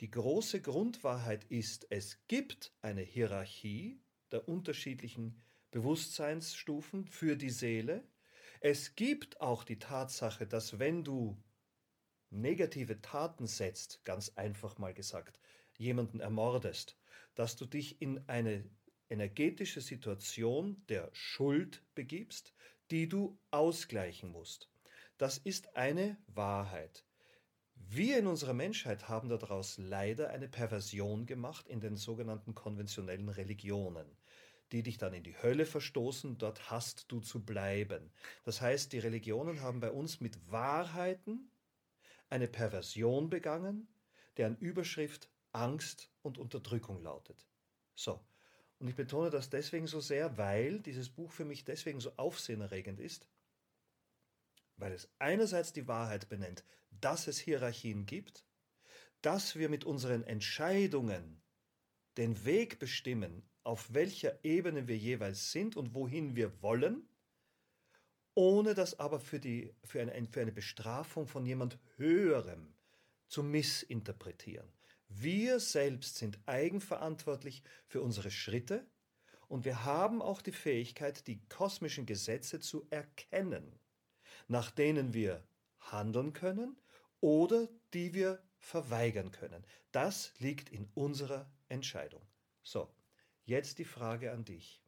die 0.00 0.10
große 0.10 0.62
Grundwahrheit 0.62 1.44
ist, 1.44 1.86
es 1.90 2.26
gibt 2.28 2.72
eine 2.80 3.02
Hierarchie 3.02 4.00
der 4.32 4.48
unterschiedlichen 4.48 5.42
Bewusstseinsstufen 5.70 7.04
für 7.04 7.36
die 7.36 7.50
Seele. 7.50 8.02
Es 8.60 8.96
gibt 8.96 9.42
auch 9.42 9.64
die 9.64 9.78
Tatsache, 9.78 10.46
dass 10.46 10.78
wenn 10.78 11.04
du 11.04 11.36
negative 12.30 13.02
Taten 13.02 13.46
setzt, 13.46 14.02
ganz 14.04 14.30
einfach 14.36 14.78
mal 14.78 14.94
gesagt, 14.94 15.38
jemanden 15.76 16.20
ermordest, 16.20 16.96
dass 17.34 17.56
du 17.56 17.66
dich 17.66 18.00
in 18.00 18.26
eine 18.28 18.64
energetische 19.10 19.80
Situation 19.80 20.82
der 20.88 21.10
Schuld 21.12 21.84
begibst, 21.94 22.54
die 22.90 23.08
du 23.08 23.38
ausgleichen 23.50 24.30
musst. 24.30 24.70
Das 25.18 25.36
ist 25.38 25.76
eine 25.76 26.16
Wahrheit. 26.28 27.04
Wir 27.74 28.18
in 28.18 28.26
unserer 28.26 28.54
Menschheit 28.54 29.08
haben 29.08 29.28
daraus 29.28 29.76
leider 29.76 30.30
eine 30.30 30.48
Perversion 30.48 31.26
gemacht 31.26 31.66
in 31.68 31.80
den 31.80 31.96
sogenannten 31.96 32.54
konventionellen 32.54 33.28
Religionen, 33.28 34.06
die 34.72 34.82
dich 34.82 34.96
dann 34.96 35.12
in 35.12 35.24
die 35.24 35.36
Hölle 35.36 35.66
verstoßen, 35.66 36.38
dort 36.38 36.70
hast 36.70 37.10
du 37.10 37.20
zu 37.20 37.44
bleiben. 37.44 38.12
Das 38.44 38.60
heißt, 38.60 38.92
die 38.92 39.00
Religionen 39.00 39.60
haben 39.60 39.80
bei 39.80 39.90
uns 39.90 40.20
mit 40.20 40.50
Wahrheiten 40.50 41.50
eine 42.28 42.46
Perversion 42.46 43.28
begangen, 43.28 43.88
deren 44.36 44.56
Überschrift 44.56 45.28
Angst 45.52 46.12
und 46.22 46.38
Unterdrückung 46.38 47.02
lautet. 47.02 47.48
So, 47.96 48.20
und 48.80 48.88
ich 48.88 48.96
betone 48.96 49.28
das 49.28 49.50
deswegen 49.50 49.86
so 49.86 50.00
sehr, 50.00 50.38
weil 50.38 50.80
dieses 50.80 51.10
Buch 51.10 51.30
für 51.30 51.44
mich 51.44 51.64
deswegen 51.64 52.00
so 52.00 52.12
aufsehenerregend 52.16 52.98
ist, 52.98 53.28
weil 54.76 54.92
es 54.92 55.08
einerseits 55.18 55.74
die 55.74 55.86
Wahrheit 55.86 56.30
benennt, 56.30 56.64
dass 56.90 57.26
es 57.26 57.38
Hierarchien 57.38 58.06
gibt, 58.06 58.46
dass 59.20 59.56
wir 59.56 59.68
mit 59.68 59.84
unseren 59.84 60.24
Entscheidungen 60.24 61.42
den 62.16 62.46
Weg 62.46 62.78
bestimmen, 62.78 63.42
auf 63.64 63.92
welcher 63.92 64.42
Ebene 64.42 64.88
wir 64.88 64.96
jeweils 64.96 65.52
sind 65.52 65.76
und 65.76 65.94
wohin 65.94 66.34
wir 66.34 66.62
wollen, 66.62 67.06
ohne 68.34 68.72
das 68.72 68.98
aber 68.98 69.20
für, 69.20 69.38
die, 69.38 69.74
für, 69.84 70.00
eine, 70.00 70.26
für 70.26 70.40
eine 70.40 70.52
Bestrafung 70.52 71.26
von 71.26 71.44
jemand 71.44 71.78
Höherem 71.98 72.74
zu 73.28 73.42
missinterpretieren. 73.42 74.72
Wir 75.12 75.58
selbst 75.58 76.16
sind 76.16 76.38
eigenverantwortlich 76.46 77.64
für 77.88 78.00
unsere 78.00 78.30
Schritte 78.30 78.86
und 79.48 79.64
wir 79.64 79.84
haben 79.84 80.22
auch 80.22 80.40
die 80.40 80.52
Fähigkeit, 80.52 81.26
die 81.26 81.40
kosmischen 81.48 82.06
Gesetze 82.06 82.60
zu 82.60 82.86
erkennen, 82.90 83.80
nach 84.46 84.70
denen 84.70 85.12
wir 85.12 85.44
handeln 85.80 86.32
können 86.32 86.76
oder 87.20 87.68
die 87.92 88.14
wir 88.14 88.40
verweigern 88.58 89.32
können. 89.32 89.64
Das 89.90 90.32
liegt 90.38 90.70
in 90.70 90.88
unserer 90.94 91.50
Entscheidung. 91.68 92.22
So, 92.62 92.88
jetzt 93.44 93.78
die 93.78 93.84
Frage 93.84 94.30
an 94.30 94.44
dich. 94.44 94.80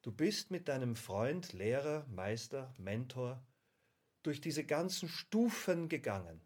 Du 0.00 0.10
bist 0.10 0.50
mit 0.50 0.68
deinem 0.68 0.96
Freund, 0.96 1.52
Lehrer, 1.52 2.06
Meister, 2.08 2.74
Mentor 2.78 3.44
durch 4.22 4.40
diese 4.40 4.64
ganzen 4.64 5.08
Stufen 5.08 5.90
gegangen. 5.90 6.40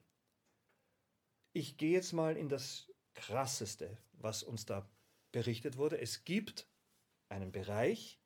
Ich 1.52 1.76
gehe 1.76 1.92
jetzt 1.92 2.12
mal 2.12 2.36
in 2.36 2.48
das 2.48 2.90
Krasseste, 3.14 3.98
was 4.12 4.42
uns 4.42 4.66
da 4.66 4.88
berichtet 5.32 5.76
wurde. 5.76 6.00
Es 6.00 6.24
gibt 6.24 6.68
einen 7.28 7.52
Bereich, 7.52 8.20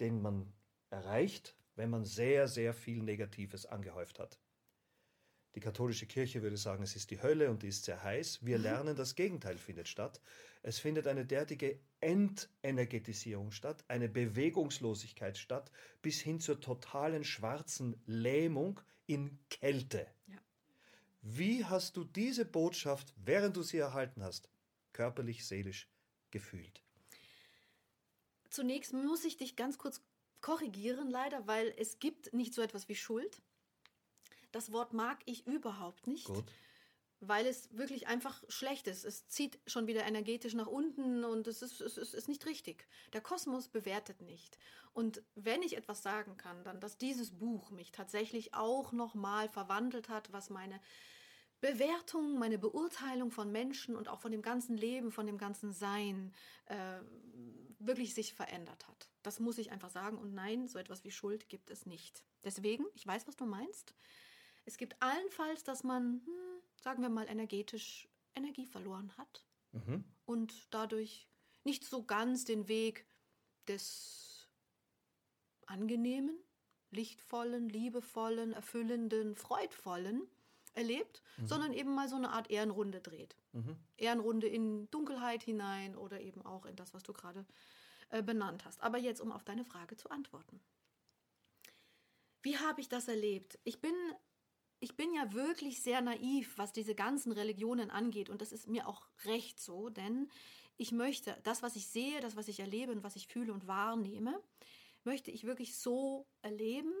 den 0.00 0.20
man 0.20 0.52
erreicht, 0.90 1.56
wenn 1.76 1.90
man 1.90 2.04
sehr, 2.04 2.48
sehr 2.48 2.74
viel 2.74 3.02
Negatives 3.02 3.66
angehäuft 3.66 4.18
hat. 4.18 4.40
Die 5.54 5.60
katholische 5.60 6.06
Kirche 6.06 6.42
würde 6.42 6.56
sagen, 6.56 6.82
es 6.82 6.94
ist 6.94 7.10
die 7.10 7.22
Hölle 7.22 7.50
und 7.50 7.62
die 7.62 7.68
ist 7.68 7.84
sehr 7.84 8.02
heiß. 8.02 8.44
Wir 8.44 8.58
mhm. 8.58 8.64
lernen, 8.64 8.96
das 8.96 9.14
Gegenteil 9.14 9.58
findet 9.58 9.88
statt. 9.88 10.20
Es 10.62 10.78
findet 10.78 11.06
eine 11.06 11.24
derartige 11.24 11.80
Entenergetisierung 12.00 13.50
statt, 13.50 13.84
eine 13.88 14.08
Bewegungslosigkeit 14.08 15.38
statt, 15.38 15.70
bis 16.02 16.20
hin 16.20 16.40
zur 16.40 16.60
totalen 16.60 17.24
schwarzen 17.24 18.00
Lähmung 18.06 18.80
in 19.06 19.38
Kälte. 19.48 20.06
Ja. 20.26 20.36
Wie 21.30 21.62
hast 21.66 21.98
du 21.98 22.04
diese 22.04 22.46
Botschaft, 22.46 23.12
während 23.16 23.54
du 23.54 23.62
sie 23.62 23.76
erhalten 23.76 24.22
hast, 24.22 24.48
körperlich, 24.94 25.46
seelisch 25.46 25.86
gefühlt? 26.30 26.82
Zunächst 28.48 28.94
muss 28.94 29.26
ich 29.26 29.36
dich 29.36 29.54
ganz 29.54 29.76
kurz 29.76 30.00
korrigieren, 30.40 31.10
leider, 31.10 31.46
weil 31.46 31.74
es 31.76 31.98
gibt 31.98 32.32
nicht 32.32 32.54
so 32.54 32.62
etwas 32.62 32.88
wie 32.88 32.94
Schuld. 32.94 33.42
Das 34.52 34.72
Wort 34.72 34.94
mag 34.94 35.18
ich 35.26 35.46
überhaupt 35.46 36.06
nicht. 36.06 36.24
Gut. 36.24 36.50
Weil 37.20 37.46
es 37.46 37.76
wirklich 37.76 38.06
einfach 38.06 38.42
schlecht 38.48 38.86
ist. 38.86 39.04
Es 39.04 39.28
zieht 39.28 39.58
schon 39.66 39.86
wieder 39.86 40.06
energetisch 40.06 40.54
nach 40.54 40.68
unten 40.68 41.24
und 41.24 41.46
es 41.46 41.60
ist, 41.60 41.82
es 41.82 41.98
ist, 41.98 41.98
es 41.98 42.14
ist 42.14 42.28
nicht 42.28 42.46
richtig. 42.46 42.88
Der 43.12 43.20
Kosmos 43.20 43.68
bewertet 43.68 44.22
nicht. 44.22 44.56
Und 44.94 45.22
wenn 45.34 45.62
ich 45.62 45.76
etwas 45.76 46.02
sagen 46.02 46.38
kann, 46.38 46.64
dann, 46.64 46.80
dass 46.80 46.96
dieses 46.96 47.36
Buch 47.36 47.70
mich 47.70 47.92
tatsächlich 47.92 48.54
auch 48.54 48.92
nochmal 48.92 49.50
verwandelt 49.50 50.08
hat, 50.08 50.32
was 50.32 50.48
meine 50.48 50.80
Bewertung, 51.60 52.38
meine 52.38 52.58
Beurteilung 52.58 53.30
von 53.30 53.50
Menschen 53.50 53.96
und 53.96 54.08
auch 54.08 54.20
von 54.20 54.30
dem 54.30 54.42
ganzen 54.42 54.76
Leben, 54.76 55.10
von 55.10 55.26
dem 55.26 55.38
ganzen 55.38 55.72
Sein 55.72 56.32
äh, 56.66 57.00
wirklich 57.80 58.14
sich 58.14 58.32
verändert 58.32 58.86
hat. 58.86 59.08
Das 59.22 59.40
muss 59.40 59.58
ich 59.58 59.72
einfach 59.72 59.90
sagen. 59.90 60.18
Und 60.18 60.34
nein, 60.34 60.68
so 60.68 60.78
etwas 60.78 61.02
wie 61.04 61.10
Schuld 61.10 61.48
gibt 61.48 61.70
es 61.70 61.84
nicht. 61.86 62.24
Deswegen, 62.44 62.84
ich 62.94 63.06
weiß, 63.06 63.26
was 63.26 63.36
du 63.36 63.44
meinst. 63.44 63.94
Es 64.64 64.76
gibt 64.76 65.00
allenfalls, 65.00 65.64
dass 65.64 65.82
man, 65.82 66.22
hm, 66.24 66.62
sagen 66.80 67.02
wir 67.02 67.08
mal, 67.08 67.26
energetisch 67.28 68.08
Energie 68.34 68.66
verloren 68.66 69.12
hat 69.16 69.44
mhm. 69.72 70.04
und 70.26 70.68
dadurch 70.70 71.28
nicht 71.64 71.84
so 71.84 72.04
ganz 72.04 72.44
den 72.44 72.68
Weg 72.68 73.04
des 73.66 74.48
angenehmen, 75.66 76.38
lichtvollen, 76.90 77.68
liebevollen, 77.68 78.52
erfüllenden, 78.52 79.34
freudvollen 79.34 80.28
erlebt, 80.78 81.22
mhm. 81.36 81.46
sondern 81.46 81.72
eben 81.72 81.94
mal 81.94 82.08
so 82.08 82.16
eine 82.16 82.30
Art 82.30 82.50
Ehrenrunde 82.50 83.00
dreht. 83.00 83.36
Mhm. 83.52 83.76
Ehrenrunde 83.96 84.46
in 84.46 84.90
Dunkelheit 84.90 85.42
hinein 85.42 85.96
oder 85.96 86.20
eben 86.20 86.40
auch 86.46 86.64
in 86.64 86.76
das, 86.76 86.94
was 86.94 87.02
du 87.02 87.12
gerade 87.12 87.44
äh, 88.10 88.22
benannt 88.22 88.64
hast. 88.64 88.80
Aber 88.80 88.96
jetzt, 88.98 89.20
um 89.20 89.32
auf 89.32 89.44
deine 89.44 89.64
Frage 89.64 89.96
zu 89.96 90.10
antworten. 90.10 90.60
Wie 92.42 92.56
habe 92.56 92.80
ich 92.80 92.88
das 92.88 93.08
erlebt? 93.08 93.58
Ich 93.64 93.80
bin, 93.80 93.94
ich 94.80 94.96
bin 94.96 95.12
ja 95.12 95.32
wirklich 95.34 95.82
sehr 95.82 96.00
naiv, 96.00 96.56
was 96.56 96.72
diese 96.72 96.94
ganzen 96.94 97.32
Religionen 97.32 97.90
angeht. 97.90 98.30
Und 98.30 98.40
das 98.40 98.52
ist 98.52 98.68
mir 98.68 98.88
auch 98.88 99.06
recht 99.24 99.60
so, 99.60 99.90
denn 99.90 100.30
ich 100.76 100.92
möchte 100.92 101.36
das, 101.42 101.62
was 101.62 101.74
ich 101.74 101.88
sehe, 101.88 102.20
das, 102.20 102.36
was 102.36 102.48
ich 102.48 102.60
erlebe 102.60 102.92
und 102.92 103.02
was 103.02 103.16
ich 103.16 103.26
fühle 103.26 103.52
und 103.52 103.66
wahrnehme, 103.66 104.40
möchte 105.04 105.30
ich 105.30 105.44
wirklich 105.44 105.76
so 105.76 106.26
erleben, 106.40 106.92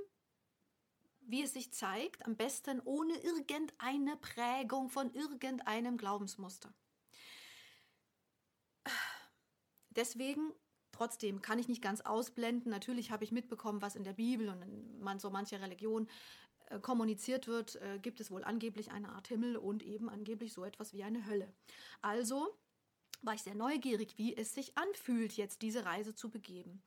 wie 1.28 1.42
es 1.42 1.52
sich 1.52 1.72
zeigt, 1.72 2.26
am 2.26 2.36
besten 2.36 2.80
ohne 2.84 3.14
irgendeine 3.18 4.16
Prägung 4.16 4.88
von 4.88 5.12
irgendeinem 5.12 5.98
Glaubensmuster. 5.98 6.74
Deswegen, 9.90 10.52
trotzdem 10.90 11.42
kann 11.42 11.58
ich 11.58 11.68
nicht 11.68 11.82
ganz 11.82 12.00
ausblenden. 12.00 12.70
Natürlich 12.70 13.10
habe 13.10 13.24
ich 13.24 13.32
mitbekommen, 13.32 13.82
was 13.82 13.94
in 13.94 14.04
der 14.04 14.14
Bibel 14.14 14.48
und 14.48 14.62
in 14.62 15.00
man, 15.00 15.18
so 15.18 15.28
mancher 15.28 15.60
Religion 15.60 16.08
äh, 16.66 16.78
kommuniziert 16.80 17.46
wird, 17.46 17.76
äh, 17.76 17.98
gibt 18.00 18.20
es 18.20 18.30
wohl 18.30 18.44
angeblich 18.44 18.90
eine 18.90 19.10
Art 19.10 19.28
Himmel 19.28 19.56
und 19.56 19.82
eben 19.82 20.08
angeblich 20.08 20.54
so 20.54 20.64
etwas 20.64 20.94
wie 20.94 21.04
eine 21.04 21.26
Hölle. 21.26 21.52
Also 22.00 22.56
war 23.22 23.34
ich 23.34 23.42
sehr 23.42 23.54
neugierig, 23.54 24.16
wie 24.16 24.36
es 24.36 24.54
sich 24.54 24.78
anfühlt, 24.78 25.32
jetzt 25.34 25.60
diese 25.60 25.84
Reise 25.84 26.14
zu 26.14 26.30
begeben. 26.30 26.82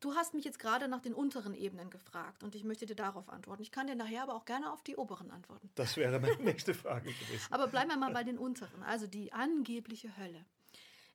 Du 0.00 0.14
hast 0.14 0.32
mich 0.32 0.44
jetzt 0.44 0.58
gerade 0.58 0.88
nach 0.88 1.02
den 1.02 1.12
unteren 1.12 1.54
Ebenen 1.54 1.90
gefragt 1.90 2.42
und 2.42 2.54
ich 2.54 2.64
möchte 2.64 2.86
dir 2.86 2.96
darauf 2.96 3.28
antworten. 3.28 3.62
Ich 3.62 3.70
kann 3.70 3.86
dir 3.86 3.94
nachher 3.94 4.22
aber 4.22 4.34
auch 4.34 4.46
gerne 4.46 4.72
auf 4.72 4.82
die 4.82 4.96
oberen 4.96 5.30
antworten. 5.30 5.70
Das 5.74 5.96
wäre 5.98 6.18
meine 6.18 6.36
nächste 6.42 6.72
Frage 6.72 7.12
gewesen. 7.12 7.46
aber 7.52 7.68
bleiben 7.68 7.90
wir 7.90 7.98
mal 7.98 8.12
bei 8.12 8.24
den 8.24 8.38
unteren, 8.38 8.82
also 8.82 9.06
die 9.06 9.32
angebliche 9.32 10.16
Hölle. 10.16 10.46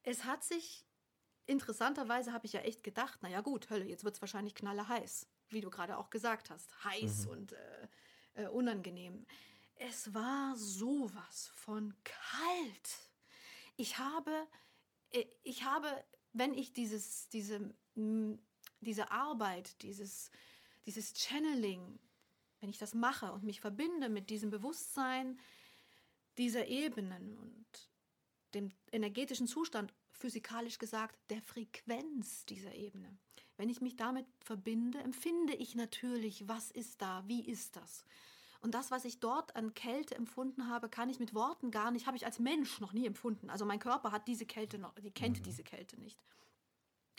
Es 0.04 0.24
hat 0.24 0.44
sich, 0.44 0.86
interessanterweise 1.48 2.32
habe 2.32 2.46
ich 2.46 2.54
ja 2.54 2.60
echt 2.62 2.84
gedacht, 2.84 3.24
naja 3.24 3.42
gut, 3.42 3.72
Hölle, 3.72 3.86
jetzt 3.86 4.04
wird 4.04 4.16
es 4.16 4.22
wahrscheinlich 4.22 4.54
knallerheiß, 4.54 5.28
wie 5.50 5.62
du 5.62 5.72
gerade 5.72 5.98
auch 5.98 6.12
gesagt 6.12 6.52
hast. 6.52 6.72
Heiß 6.84 7.26
mhm. 7.26 7.32
und 7.32 7.54
äh, 7.54 7.88
äh, 8.44 8.48
unangenehm. 8.50 9.26
Es 9.78 10.14
war 10.14 10.56
sowas 10.56 11.52
von 11.56 11.96
kalt. 12.04 13.10
Ich 13.78 13.98
habe, 13.98 14.32
äh, 15.12 15.26
ich 15.42 15.64
habe, 15.64 15.88
wenn 16.34 16.54
ich 16.54 16.72
dieses, 16.72 17.30
diese 17.30 17.74
diese 18.86 19.12
Arbeit, 19.12 19.82
dieses, 19.82 20.32
dieses 20.86 21.14
Channeling, 21.14 22.00
wenn 22.62 22.70
ich 22.70 22.78
das 22.78 22.94
mache 22.94 23.32
und 23.32 23.44
mich 23.44 23.62
verbinde 23.62 24.10
mit 24.10 24.30
diesem 24.30 24.50
Bewusstsein 24.50 25.40
dieser 26.38 26.68
Ebenen 26.68 27.38
und 27.38 27.66
dem 28.54 28.72
energetischen 28.92 29.48
Zustand, 29.48 29.94
physikalisch 30.12 30.80
gesagt, 30.80 31.18
der 31.30 31.42
Frequenz 31.42 32.46
dieser 32.46 32.74
Ebene. 32.74 33.18
Wenn 33.58 33.70
ich 33.70 33.82
mich 33.82 33.96
damit 33.96 34.26
verbinde, 34.40 35.00
empfinde 35.00 35.54
ich 35.54 35.76
natürlich, 35.76 36.48
was 36.48 36.72
ist 36.72 37.02
da, 37.02 37.24
wie 37.28 37.42
ist 37.42 37.76
das. 37.76 38.04
Und 38.62 38.74
das, 38.74 38.92
was 38.92 39.06
ich 39.06 39.20
dort 39.20 39.56
an 39.56 39.74
Kälte 39.74 40.16
empfunden 40.16 40.70
habe, 40.70 40.90
kann 40.90 41.10
ich 41.10 41.20
mit 41.20 41.34
Worten 41.34 41.70
gar 41.70 41.92
nicht, 41.92 42.08
habe 42.08 42.18
ich 42.18 42.26
als 42.26 42.40
Mensch 42.40 42.80
noch 42.80 42.94
nie 42.94 43.06
empfunden. 43.06 43.50
Also 43.50 43.66
mein 43.66 43.80
Körper 43.80 44.12
hat 44.12 44.28
diese 44.28 44.46
Kälte 44.46 44.80
noch, 44.80 44.96
die 44.96 45.12
kennt 45.12 45.40
mhm. 45.40 45.44
diese 45.44 45.64
Kälte 45.64 46.00
nicht. 46.00 46.20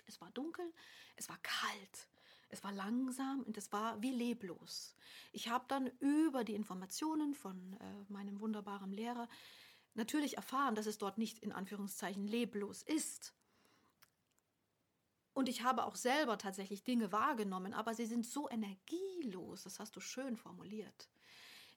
Es 0.07 0.21
war 0.21 0.31
dunkel, 0.31 0.73
es 1.17 1.29
war 1.29 1.39
kalt, 1.43 2.09
es 2.49 2.63
war 2.63 2.73
langsam 2.73 3.43
und 3.43 3.57
es 3.57 3.73
war 3.73 4.01
wie 4.03 4.11
leblos. 4.11 4.95
Ich 5.33 5.49
habe 5.49 5.65
dann 5.69 5.87
über 5.99 6.45
die 6.45 6.55
Informationen 6.55 7.35
von 7.35 7.75
äh, 7.75 8.13
meinem 8.13 8.41
wunderbaren 8.41 8.93
Lehrer 8.93 9.29
natürlich 9.95 10.37
erfahren, 10.37 10.75
dass 10.75 10.87
es 10.87 10.99
dort 10.99 11.19
nicht 11.19 11.39
in 11.41 11.53
Anführungszeichen 11.53 12.27
leblos 12.27 12.83
ist. 12.83 13.35
Und 15.33 15.49
ich 15.49 15.63
habe 15.63 15.85
auch 15.85 15.97
selber 15.97 16.39
tatsächlich 16.39 16.83
Dinge 16.85 17.13
wahrgenommen, 17.13 17.75
aber 17.75 17.95
sie 17.95 18.07
sind 18.07 18.27
so 18.27 18.49
energielos, 18.49 19.65
das 19.65 19.81
hast 19.81 19.95
du 19.97 20.01
schön 20.01 20.37
formuliert, 20.37 21.11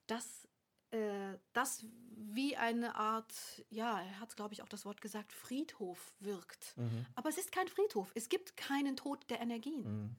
dass 0.08 0.49
äh, 0.92 1.38
das 1.54 1.86
wie 2.32 2.56
eine 2.58 2.96
Art, 2.96 3.34
ja, 3.70 4.02
er 4.02 4.20
hat, 4.20 4.36
glaube 4.36 4.54
ich, 4.54 4.62
auch 4.62 4.70
das 4.70 4.86
Wort 4.86 5.02
gesagt, 5.02 5.34
Friedhof 5.34 6.14
wirkt. 6.20 6.78
Mhm. 6.78 7.06
Aber 7.16 7.30
es 7.30 7.38
ist 7.38 7.52
kein 7.52 7.68
Friedhof. 7.68 8.12
Es 8.14 8.30
gibt 8.30 8.58
keinen 8.58 8.96
Tod 8.96 9.30
der 9.30 9.42
Energien. 9.42 9.84
Mhm. 9.84 10.16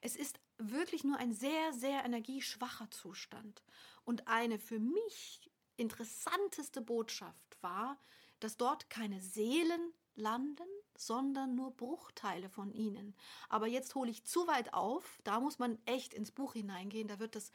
Es 0.00 0.16
ist 0.16 0.38
wirklich 0.58 1.04
nur 1.04 1.16
ein 1.18 1.32
sehr, 1.32 1.72
sehr 1.72 2.04
energieschwacher 2.04 2.90
Zustand. 2.90 3.62
Und 4.04 4.28
eine 4.28 4.58
für 4.58 4.78
mich 4.78 5.50
interessanteste 5.76 6.80
Botschaft 6.82 7.56
war, 7.62 7.98
dass 8.38 8.56
dort 8.56 8.90
keine 8.90 9.20
Seelen 9.20 9.92
landen, 10.14 10.68
sondern 10.96 11.54
nur 11.54 11.76
Bruchteile 11.76 12.50
von 12.50 12.72
ihnen. 12.72 13.14
Aber 13.48 13.66
jetzt 13.66 13.94
hole 13.94 14.10
ich 14.10 14.24
zu 14.24 14.46
weit 14.46 14.74
auf, 14.74 15.20
da 15.24 15.40
muss 15.40 15.58
man 15.58 15.78
echt 15.86 16.12
ins 16.12 16.30
Buch 16.30 16.52
hineingehen, 16.52 17.08
da 17.08 17.18
wird 17.18 17.34
das 17.34 17.52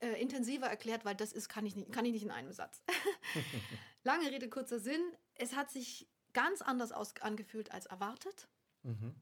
äh, 0.00 0.20
intensiver 0.20 0.66
erklärt, 0.66 1.04
weil 1.04 1.14
das 1.14 1.32
ist, 1.32 1.48
kann 1.48 1.66
ich 1.66 1.76
nicht, 1.76 1.92
kann 1.92 2.04
ich 2.04 2.12
nicht 2.12 2.22
in 2.22 2.30
einem 2.30 2.52
Satz. 2.52 2.82
Lange 4.02 4.30
Rede, 4.30 4.48
kurzer 4.48 4.78
Sinn. 4.78 5.02
Es 5.34 5.54
hat 5.54 5.70
sich 5.70 6.08
ganz 6.32 6.62
anders 6.62 6.92
aus, 6.92 7.14
angefühlt 7.20 7.72
als 7.72 7.86
erwartet. 7.86 8.48
Mhm. 8.82 9.14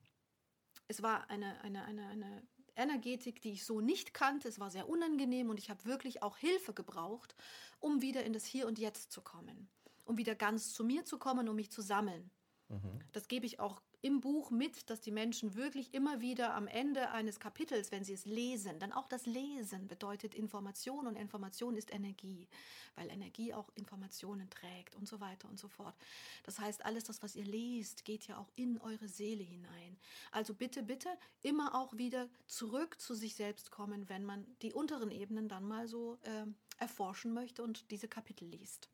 Es 0.87 1.03
war 1.03 1.29
eine, 1.31 1.61
eine, 1.63 1.85
eine, 1.85 2.07
eine 2.07 2.43
Energetik, 2.77 3.43
die 3.43 3.53
ich 3.53 3.65
so 3.65 3.81
nicht 3.81 4.15
kannte. 4.15 4.49
Es 4.49 4.61
war 4.61 4.71
sehr 4.71 4.89
unangenehm 4.89 5.51
und 5.51 5.59
ich 5.59 5.69
habe 5.69 5.85
wirklich 5.85 6.23
auch 6.23 6.37
Hilfe 6.37 6.73
gebraucht, 6.73 7.35
um 7.81 8.01
wieder 8.01 8.25
in 8.25 8.33
das 8.33 8.45
Hier 8.45 8.67
und 8.67 8.79
Jetzt 8.79 9.13
zu 9.13 9.21
kommen. 9.21 9.69
Um 10.05 10.17
wieder 10.17 10.35
ganz 10.35 10.73
zu 10.73 10.85
mir 10.85 11.05
zu 11.05 11.19
kommen, 11.19 11.49
um 11.49 11.57
mich 11.57 11.71
zu 11.71 11.83
sammeln. 11.83 12.31
Mhm. 12.69 13.01
Das 13.13 13.29
gebe 13.29 13.47
ich 13.47 13.61
auch 13.61 13.83
im 14.01 14.21
Buch 14.21 14.51
mit, 14.51 14.91
dass 14.91 15.01
die 15.01 15.11
Menschen 15.11 15.57
wirklich 15.57 15.93
immer 15.93 16.21
wieder 16.21 16.55
am 16.55 16.69
Ende 16.69 17.11
eines 17.11 17.41
Kapitels, 17.41 17.91
wenn 17.91 18.05
sie 18.05 18.13
es 18.13 18.27
lesen, 18.27 18.79
dann 18.79 18.93
auch 18.93 19.09
das 19.09 19.27
Lesen 19.27 19.89
bedeutet 19.89 20.35
Information 20.35 21.07
und 21.07 21.17
Information 21.17 21.77
ist 21.77 21.93
Energie, 21.93 22.49
weil 22.95 23.11
Energie 23.11 23.53
auch 23.53 23.69
Informationen 23.75 24.49
trägt 24.51 24.95
und 24.95 25.09
so 25.09 25.21
weiter 25.21 25.49
und 25.49 25.59
so 25.59 25.69
fort. 25.69 25.97
Das 26.45 26.61
heißt, 26.61 26.85
alles 26.85 27.05
das, 27.05 27.23
was 27.23 27.35
ihr 27.35 27.45
lest, 27.45 28.05
geht 28.05 28.29
ja 28.29 28.39
auch 28.39 28.51
in 28.55 28.79
eure 28.79 29.09
Seele 29.09 29.43
hinein. 29.43 29.99
Also 30.31 30.55
bitte, 30.55 30.85
bitte 30.85 31.09
immer 31.43 31.75
auch 31.75 31.97
wieder 31.97 32.29
zurück 32.47 33.01
zu 33.01 33.15
sich 33.15 33.35
selbst 33.35 33.73
kommen, 33.73 34.09
wenn 34.09 34.25
man 34.25 34.47
die 34.63 34.73
unteren 34.73 35.11
Ebenen 35.11 35.49
dann 35.49 35.67
mal 35.67 35.89
so 35.89 36.19
äh, 36.23 36.47
erforschen 36.77 37.33
möchte 37.33 37.65
und 37.65 37.91
diese 37.91 38.07
Kapitel 38.07 38.47
liest. 38.47 38.89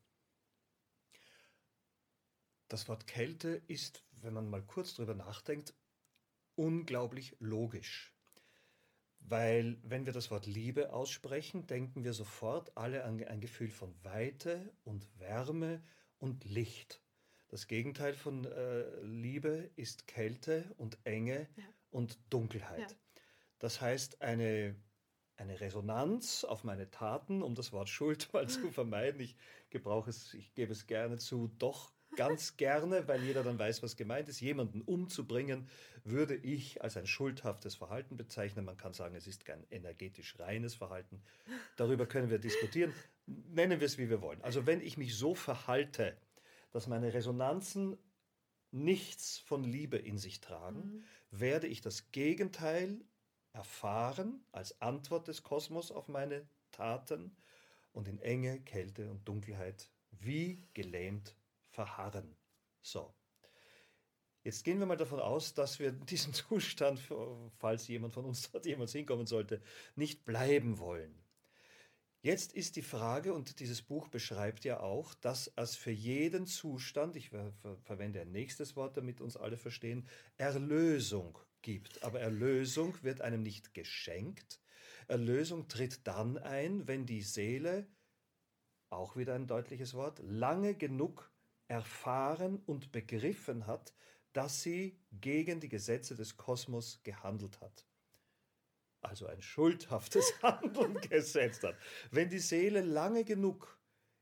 Das 2.67 2.87
Wort 2.87 3.05
Kälte 3.05 3.61
ist, 3.67 4.04
wenn 4.25 4.33
man 4.33 4.49
mal 4.49 4.63
kurz 4.63 4.93
drüber 4.95 5.15
nachdenkt, 5.15 5.73
unglaublich 6.55 7.35
logisch. 7.39 8.13
Weil 9.19 9.77
wenn 9.83 10.05
wir 10.05 10.13
das 10.13 10.29
Wort 10.29 10.45
Liebe 10.45 10.93
aussprechen, 10.93 11.65
denken 11.65 12.03
wir 12.03 12.13
sofort 12.13 12.77
alle 12.77 13.05
an 13.05 13.23
ein 13.23 13.41
Gefühl 13.41 13.71
von 13.71 13.95
Weite 14.03 14.71
und 14.83 15.07
Wärme 15.19 15.81
und 16.19 16.45
Licht. 16.45 17.01
Das 17.47 17.67
Gegenteil 17.67 18.13
von 18.13 18.45
äh, 18.45 19.01
Liebe 19.01 19.71
ist 19.75 20.07
Kälte 20.07 20.73
und 20.77 20.97
Enge 21.05 21.47
ja. 21.55 21.63
und 21.89 22.19
Dunkelheit. 22.29 22.91
Ja. 22.91 22.97
Das 23.59 23.81
heißt, 23.81 24.21
eine, 24.21 24.75
eine 25.37 25.59
Resonanz 25.59 26.43
auf 26.43 26.63
meine 26.63 26.91
Taten, 26.91 27.41
um 27.41 27.55
das 27.55 27.71
Wort 27.71 27.89
Schuld 27.89 28.29
mal 28.33 28.47
zu 28.47 28.71
vermeiden, 28.71 29.21
ich 29.21 29.35
gebrauche 29.69 30.09
es, 30.09 30.33
ich 30.35 30.53
gebe 30.53 30.71
es 30.71 30.85
gerne 30.85 31.17
zu, 31.17 31.47
doch 31.57 31.94
ganz 32.15 32.57
gerne, 32.57 33.07
weil 33.07 33.23
jeder 33.23 33.43
dann 33.43 33.59
weiß, 33.59 33.83
was 33.83 33.95
gemeint 33.95 34.29
ist, 34.29 34.39
jemanden 34.39 34.81
umzubringen, 34.81 35.69
würde 36.03 36.35
ich 36.35 36.81
als 36.83 36.97
ein 36.97 37.07
schuldhaftes 37.07 37.75
Verhalten 37.75 38.17
bezeichnen. 38.17 38.65
Man 38.65 38.77
kann 38.77 38.93
sagen, 38.93 39.15
es 39.15 39.27
ist 39.27 39.45
kein 39.45 39.65
energetisch 39.69 40.39
reines 40.39 40.75
Verhalten. 40.75 41.21
Darüber 41.75 42.05
können 42.05 42.29
wir 42.29 42.39
diskutieren. 42.39 42.93
Nennen 43.25 43.79
wir 43.79 43.87
es, 43.87 43.97
wie 43.97 44.09
wir 44.09 44.21
wollen. 44.21 44.41
Also 44.41 44.65
wenn 44.65 44.81
ich 44.81 44.97
mich 44.97 45.15
so 45.15 45.35
verhalte, 45.35 46.15
dass 46.71 46.87
meine 46.87 47.13
Resonanzen 47.13 47.97
nichts 48.71 49.39
von 49.39 49.63
Liebe 49.63 49.97
in 49.97 50.17
sich 50.17 50.41
tragen, 50.41 50.79
mhm. 50.79 51.03
werde 51.31 51.67
ich 51.67 51.81
das 51.81 52.11
Gegenteil 52.11 52.99
erfahren 53.53 54.43
als 54.51 54.81
Antwort 54.81 55.27
des 55.27 55.43
Kosmos 55.43 55.91
auf 55.91 56.09
meine 56.09 56.47
Taten 56.71 57.35
und 57.93 58.07
in 58.07 58.19
Enge, 58.19 58.59
Kälte 58.59 59.09
und 59.09 59.27
Dunkelheit 59.27 59.89
wie 60.11 60.61
gelähmt 60.73 61.35
verharren. 61.75 62.35
So. 62.81 63.13
Jetzt 64.43 64.63
gehen 64.63 64.79
wir 64.79 64.85
mal 64.85 64.95
davon 64.95 65.19
aus, 65.19 65.53
dass 65.53 65.79
wir 65.79 65.91
diesen 65.91 66.33
Zustand, 66.47 66.99
falls 67.57 67.87
jemand 67.87 68.13
von 68.13 68.25
uns 68.25 68.49
dort 68.51 68.65
jemals 68.65 68.93
hinkommen 68.93 69.25
sollte, 69.25 69.61
nicht 69.95 70.23
bleiben 70.23 70.79
wollen. 70.79 71.21
Jetzt 72.21 72.53
ist 72.53 72.75
die 72.75 72.81
Frage, 72.81 73.35
und 73.35 73.59
dieses 73.59 73.83
Buch 73.83 74.07
beschreibt 74.07 74.65
ja 74.65 74.79
auch, 74.79 75.13
dass 75.13 75.51
es 75.55 75.75
für 75.75 75.91
jeden 75.91 76.47
Zustand, 76.47 77.15
ich 77.15 77.29
ver 77.29 77.53
verwende 77.83 78.21
ein 78.21 78.31
nächstes 78.31 78.75
Wort, 78.75 78.97
damit 78.97 79.21
uns 79.21 79.37
alle 79.37 79.57
verstehen, 79.57 80.07
Erlösung 80.37 81.37
gibt. 81.61 82.03
Aber 82.03 82.19
Erlösung 82.19 82.95
wird 83.03 83.21
einem 83.21 83.43
nicht 83.43 83.75
geschenkt. 83.75 84.59
Erlösung 85.07 85.67
tritt 85.67 86.07
dann 86.07 86.39
ein, 86.39 86.87
wenn 86.87 87.05
die 87.05 87.21
Seele, 87.21 87.87
auch 88.89 89.15
wieder 89.15 89.35
ein 89.35 89.45
deutliches 89.45 89.93
Wort, 89.93 90.19
lange 90.23 90.73
genug 90.73 91.31
erfahren 91.67 92.61
und 92.65 92.91
begriffen 92.91 93.67
hat, 93.67 93.93
dass 94.33 94.61
sie 94.61 94.99
gegen 95.11 95.59
die 95.59 95.69
Gesetze 95.69 96.15
des 96.15 96.37
Kosmos 96.37 97.01
gehandelt 97.03 97.61
hat. 97.61 97.85
Also 99.01 99.27
ein 99.27 99.41
schuldhaftes 99.41 100.33
Handeln 100.41 100.95
gesetzt 100.95 101.63
hat. 101.63 101.75
Wenn 102.11 102.29
die 102.29 102.39
Seele 102.39 102.81
lange 102.81 103.23
genug 103.23 103.79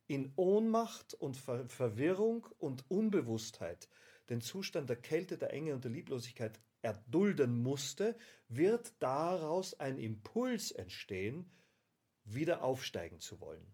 in 0.07 0.33
Ohnmacht 0.35 1.13
und 1.13 1.37
Ver 1.37 1.67
Verwirrung 1.69 2.45
und 2.59 2.89
Unbewusstheit 2.89 3.89
den 4.29 4.41
Zustand 4.41 4.89
der 4.89 4.97
Kälte, 4.97 5.37
der 5.37 5.51
Enge 5.53 5.73
und 5.73 5.83
der 5.83 5.91
Lieblosigkeit 5.91 6.59
erdulden 6.81 7.61
musste, 7.61 8.17
wird 8.49 8.93
daraus 8.99 9.79
ein 9.79 9.97
Impuls 9.97 10.71
entstehen, 10.71 11.49
wieder 12.25 12.63
aufsteigen 12.63 13.19
zu 13.19 13.39
wollen. 13.39 13.65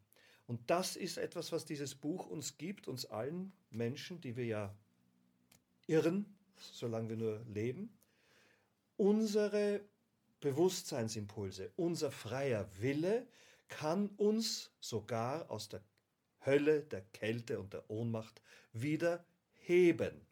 Und 0.50 0.72
das 0.72 0.96
ist 0.96 1.20
etwas, 1.20 1.52
was 1.52 1.64
dieses 1.64 1.94
Buch 1.94 2.26
uns 2.26 2.58
gibt, 2.58 2.88
uns 2.88 3.06
allen 3.06 3.54
Menschen, 3.70 4.20
die 4.20 4.36
wir 4.36 4.48
ja 4.48 4.76
irren, 5.86 6.26
solange 6.58 7.10
wir 7.10 7.18
nur 7.18 7.46
leben. 7.54 7.96
Unsere 8.98 9.82
Bewusstseinsimpulse, 10.40 11.72
unser 11.76 12.10
freier 12.10 12.68
Wille 12.80 13.28
kann 13.68 14.08
uns 14.18 14.72
sogar 14.80 15.52
aus 15.52 15.70
der 15.70 15.84
Hölle, 16.44 16.82
der 16.82 17.02
Kälte 17.14 17.60
und 17.60 17.74
der 17.74 17.88
Ohnmacht 17.88 18.42
wieder 18.74 19.24
heben. 19.54 20.26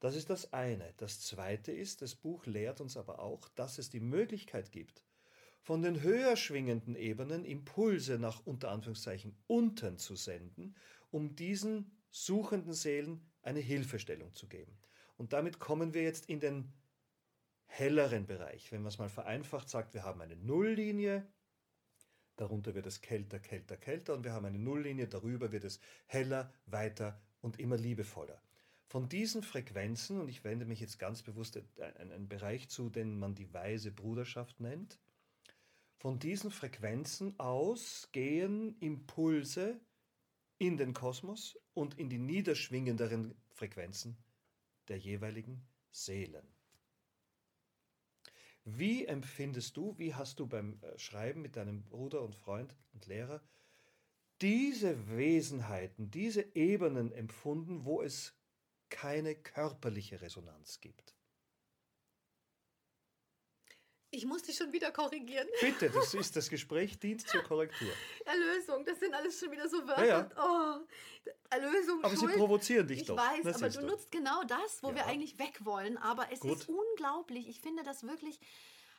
Das 0.00 0.16
ist 0.16 0.30
das 0.30 0.52
eine. 0.52 0.94
Das 0.96 1.20
zweite 1.20 1.70
ist, 1.70 2.02
das 2.02 2.16
Buch 2.16 2.44
lehrt 2.46 2.80
uns 2.80 2.96
aber 2.96 3.20
auch, 3.20 3.48
dass 3.50 3.78
es 3.78 3.88
die 3.88 4.00
Möglichkeit 4.00 4.72
gibt, 4.72 5.04
von 5.68 5.82
den 5.82 6.00
höher 6.00 6.34
schwingenden 6.34 6.96
Ebenen 6.96 7.44
Impulse 7.44 8.18
nach 8.18 8.40
unter 8.46 8.70
Anführungszeichen 8.70 9.36
unten 9.48 9.98
zu 9.98 10.16
senden, 10.16 10.74
um 11.10 11.36
diesen 11.36 11.90
suchenden 12.10 12.72
Seelen 12.72 13.20
eine 13.42 13.60
Hilfestellung 13.60 14.32
zu 14.32 14.48
geben. 14.48 14.78
Und 15.18 15.34
damit 15.34 15.58
kommen 15.58 15.92
wir 15.92 16.02
jetzt 16.04 16.30
in 16.30 16.40
den 16.40 16.72
helleren 17.66 18.26
Bereich. 18.26 18.72
Wenn 18.72 18.80
man 18.80 18.88
es 18.88 18.96
mal 18.96 19.10
vereinfacht 19.10 19.68
sagt, 19.68 19.92
wir 19.92 20.04
haben 20.04 20.22
eine 20.22 20.36
Nulllinie, 20.36 21.26
darunter 22.36 22.74
wird 22.74 22.86
es 22.86 23.02
kälter, 23.02 23.38
kälter, 23.38 23.76
kälter 23.76 24.14
und 24.14 24.24
wir 24.24 24.32
haben 24.32 24.46
eine 24.46 24.58
Nulllinie, 24.58 25.06
darüber 25.06 25.52
wird 25.52 25.64
es 25.64 25.80
heller, 26.06 26.50
weiter 26.64 27.20
und 27.42 27.60
immer 27.60 27.76
liebevoller. 27.76 28.40
Von 28.86 29.10
diesen 29.10 29.42
Frequenzen, 29.42 30.18
und 30.18 30.28
ich 30.28 30.44
wende 30.44 30.64
mich 30.64 30.80
jetzt 30.80 30.98
ganz 30.98 31.22
bewusst 31.22 31.60
einen 31.98 32.26
Bereich 32.26 32.70
zu, 32.70 32.88
den 32.88 33.18
man 33.18 33.34
die 33.34 33.52
weise 33.52 33.92
Bruderschaft 33.92 34.60
nennt, 34.60 34.98
von 35.98 36.18
diesen 36.18 36.50
Frequenzen 36.50 37.38
aus 37.38 38.08
gehen 38.12 38.76
Impulse 38.80 39.80
in 40.58 40.76
den 40.76 40.94
Kosmos 40.94 41.58
und 41.74 41.98
in 41.98 42.08
die 42.08 42.18
niederschwingenderen 42.18 43.34
Frequenzen 43.50 44.16
der 44.88 44.98
jeweiligen 44.98 45.66
Seelen. 45.90 46.46
Wie 48.64 49.06
empfindest 49.06 49.76
du, 49.76 49.98
wie 49.98 50.14
hast 50.14 50.40
du 50.40 50.46
beim 50.46 50.78
äh, 50.82 50.98
Schreiben 50.98 51.42
mit 51.42 51.56
deinem 51.56 51.82
Bruder 51.82 52.22
und 52.22 52.36
Freund 52.36 52.76
und 52.92 53.06
Lehrer 53.06 53.42
diese 54.40 55.08
Wesenheiten, 55.08 56.10
diese 56.10 56.54
Ebenen 56.54 57.10
empfunden, 57.10 57.84
wo 57.84 58.02
es 58.02 58.38
keine 58.88 59.34
körperliche 59.34 60.20
Resonanz 60.20 60.80
gibt. 60.80 61.17
Ich 64.10 64.24
muss 64.24 64.42
dich 64.42 64.56
schon 64.56 64.72
wieder 64.72 64.90
korrigieren. 64.90 65.46
Bitte, 65.60 65.90
das 65.90 66.14
ist 66.14 66.34
das 66.34 66.48
Gespräch 66.48 66.98
dient 66.98 67.28
zur 67.28 67.42
Korrektur. 67.42 67.88
Erlösung, 68.24 68.84
das 68.84 68.98
sind 68.98 69.14
alles 69.14 69.38
schon 69.38 69.50
wieder 69.50 69.68
so 69.68 69.86
Wörter. 69.86 70.06
Ja, 70.06 70.20
ja. 70.20 70.30
Oh, 70.36 71.30
Erlösung, 71.50 72.02
Aber 72.02 72.16
Schuld. 72.16 72.32
sie 72.32 72.38
provozieren 72.38 72.88
dich 72.88 73.00
ich 73.00 73.06
doch. 73.06 73.16
Ich 73.16 73.44
weiß, 73.44 73.44
das 73.44 73.62
aber 73.62 73.68
du, 73.70 73.80
du 73.80 73.86
nutzt 73.86 74.10
genau 74.10 74.44
das, 74.44 74.82
wo 74.82 74.88
ja. 74.88 74.96
wir 74.96 75.06
eigentlich 75.06 75.38
weg 75.38 75.64
wollen. 75.64 75.98
Aber 75.98 76.32
es 76.32 76.40
Gut. 76.40 76.58
ist 76.58 76.68
unglaublich. 76.68 77.48
Ich 77.48 77.60
finde 77.60 77.82
das 77.82 78.02
wirklich 78.02 78.40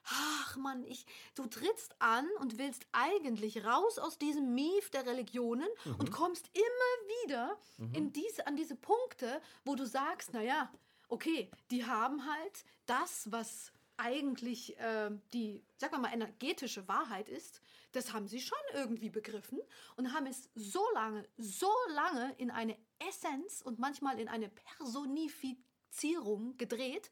ach 0.05 0.55
Mann, 0.57 0.83
ich, 0.85 1.05
du 1.35 1.45
trittst 1.45 1.95
an 1.99 2.27
und 2.39 2.57
willst 2.57 2.87
eigentlich 2.91 3.63
raus 3.65 3.99
aus 3.99 4.17
diesem 4.17 4.53
Mief 4.53 4.89
der 4.91 5.05
Religionen 5.05 5.67
mhm. 5.85 5.95
und 5.95 6.11
kommst 6.11 6.49
immer 6.53 7.23
wieder 7.23 7.57
mhm. 7.77 7.93
in 7.93 8.13
diese, 8.13 8.47
an 8.47 8.55
diese 8.55 8.75
Punkte, 8.75 9.41
wo 9.65 9.75
du 9.75 9.85
sagst, 9.85 10.33
naja, 10.33 10.71
okay, 11.09 11.49
die 11.71 11.85
haben 11.85 12.25
halt 12.25 12.65
das, 12.85 13.31
was 13.31 13.71
eigentlich 13.99 14.79
äh, 14.79 15.11
die, 15.33 15.63
sagen 15.77 15.93
wir 15.93 15.99
mal, 15.99 16.13
energetische 16.13 16.87
Wahrheit 16.87 17.29
ist, 17.29 17.61
das 17.91 18.13
haben 18.13 18.27
sie 18.27 18.39
schon 18.39 18.57
irgendwie 18.73 19.09
begriffen 19.09 19.59
und 19.97 20.13
haben 20.13 20.25
es 20.25 20.49
so 20.55 20.81
lange, 20.93 21.27
so 21.37 21.71
lange 21.93 22.33
in 22.37 22.49
eine 22.49 22.77
Essenz 22.99 23.61
und 23.61 23.77
manchmal 23.77 24.19
in 24.19 24.29
eine 24.29 24.49
Personifizierung 24.49 26.57
gedreht, 26.57 27.11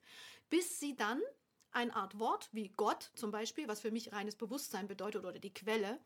bis 0.50 0.80
sie 0.80 0.95
dann 0.95 1.21
eine 1.71 1.95
Art 1.95 2.17
Wort 2.19 2.50
wie 2.54 2.69
Gott 2.69 3.12
zum 3.15 3.32
Beispiel, 3.32 3.67
was 3.67 3.82
für 3.82 3.91
mich 3.91 4.13
reines 4.13 4.36
Bewusstsein 4.36 4.88
bedeutet 4.88 5.26
oder 5.26 5.39
die 5.39 5.54
Quelle. 5.54 6.00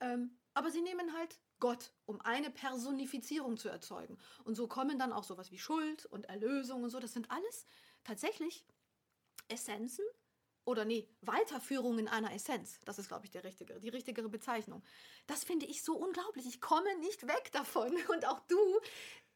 Ähm, 0.00 0.36
aber 0.52 0.70
sie 0.70 0.82
nehmen 0.82 1.14
halt 1.14 1.38
Gott, 1.60 1.92
um 2.06 2.20
eine 2.20 2.50
Personifizierung 2.50 3.56
zu 3.56 3.68
erzeugen. 3.68 4.18
Und 4.44 4.56
so 4.56 4.66
kommen 4.66 4.98
dann 4.98 5.12
auch 5.12 5.24
sowas 5.24 5.52
wie 5.52 5.58
Schuld 5.58 6.06
und 6.06 6.24
Erlösung 6.24 6.82
und 6.82 6.90
so. 6.90 6.98
Das 6.98 7.12
sind 7.12 7.30
alles 7.30 7.66
tatsächlich 8.02 8.66
Essenzen 9.48 10.04
oder 10.64 10.84
nee, 10.84 11.08
Weiterführungen 11.20 12.08
einer 12.08 12.32
Essenz. 12.32 12.80
Das 12.84 12.98
ist, 12.98 13.08
glaube 13.08 13.24
ich, 13.24 13.30
der 13.30 13.44
richtige, 13.44 13.78
die 13.80 13.88
richtigere 13.88 14.28
Bezeichnung. 14.28 14.82
Das 15.26 15.44
finde 15.44 15.66
ich 15.66 15.82
so 15.82 15.96
unglaublich. 15.96 16.46
Ich 16.46 16.60
komme 16.60 16.96
nicht 16.98 17.26
weg 17.26 17.50
davon. 17.52 17.92
Und 18.08 18.26
auch 18.26 18.40
du, 18.48 18.58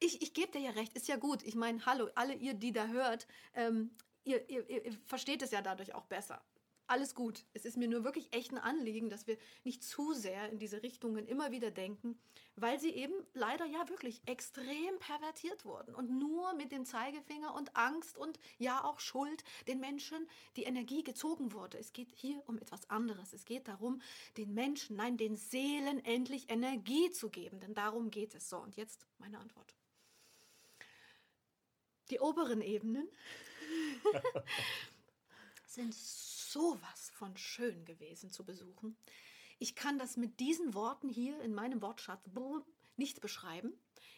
ich, 0.00 0.22
ich 0.22 0.34
gebe 0.34 0.52
dir 0.52 0.60
ja 0.60 0.70
recht, 0.70 0.94
ist 0.96 1.08
ja 1.08 1.16
gut. 1.16 1.42
Ich 1.42 1.54
meine, 1.54 1.84
hallo, 1.86 2.08
alle 2.14 2.34
ihr, 2.34 2.54
die 2.54 2.72
da 2.72 2.86
hört, 2.86 3.26
ähm, 3.54 3.90
ihr, 4.24 4.48
ihr, 4.48 4.68
ihr 4.68 4.98
versteht 5.06 5.42
es 5.42 5.50
ja 5.50 5.62
dadurch 5.62 5.94
auch 5.94 6.06
besser. 6.06 6.42
Alles 6.90 7.14
gut. 7.14 7.44
Es 7.52 7.66
ist 7.66 7.76
mir 7.76 7.86
nur 7.86 8.02
wirklich 8.02 8.32
echt 8.32 8.50
ein 8.50 8.56
Anliegen, 8.56 9.10
dass 9.10 9.26
wir 9.26 9.36
nicht 9.62 9.84
zu 9.84 10.14
sehr 10.14 10.48
in 10.48 10.58
diese 10.58 10.82
Richtungen 10.82 11.26
immer 11.26 11.50
wieder 11.50 11.70
denken, 11.70 12.18
weil 12.56 12.80
sie 12.80 12.88
eben 12.94 13.12
leider 13.34 13.66
ja 13.66 13.90
wirklich 13.90 14.22
extrem 14.24 14.98
pervertiert 14.98 15.66
wurden 15.66 15.94
und 15.94 16.18
nur 16.18 16.54
mit 16.54 16.72
dem 16.72 16.86
Zeigefinger 16.86 17.54
und 17.54 17.76
Angst 17.76 18.16
und 18.16 18.40
ja 18.56 18.82
auch 18.82 19.00
Schuld 19.00 19.44
den 19.66 19.80
Menschen 19.80 20.26
die 20.56 20.62
Energie 20.62 21.04
gezogen 21.04 21.52
wurde. 21.52 21.76
Es 21.76 21.92
geht 21.92 22.10
hier 22.10 22.42
um 22.46 22.56
etwas 22.56 22.88
anderes. 22.88 23.34
Es 23.34 23.44
geht 23.44 23.68
darum, 23.68 24.00
den 24.38 24.54
Menschen, 24.54 24.96
nein, 24.96 25.18
den 25.18 25.36
Seelen 25.36 26.02
endlich 26.06 26.48
Energie 26.48 27.10
zu 27.10 27.28
geben, 27.28 27.60
denn 27.60 27.74
darum 27.74 28.10
geht 28.10 28.34
es. 28.34 28.48
So, 28.48 28.56
und 28.56 28.76
jetzt 28.76 29.06
meine 29.18 29.38
Antwort. 29.38 29.76
Die 32.08 32.20
oberen 32.20 32.62
Ebenen 32.62 33.10
sind 35.66 35.94
sowas 36.52 37.10
von 37.14 37.36
schön 37.36 37.84
gewesen 37.84 38.30
zu 38.30 38.44
besuchen. 38.44 38.96
Ich 39.58 39.74
kann 39.74 39.98
das 39.98 40.16
mit 40.16 40.40
diesen 40.40 40.74
Worten 40.74 41.08
hier 41.08 41.40
in 41.42 41.54
meinem 41.54 41.82
Wortschatz 41.82 42.28
nicht 42.96 43.20
beschreiben. 43.20 43.72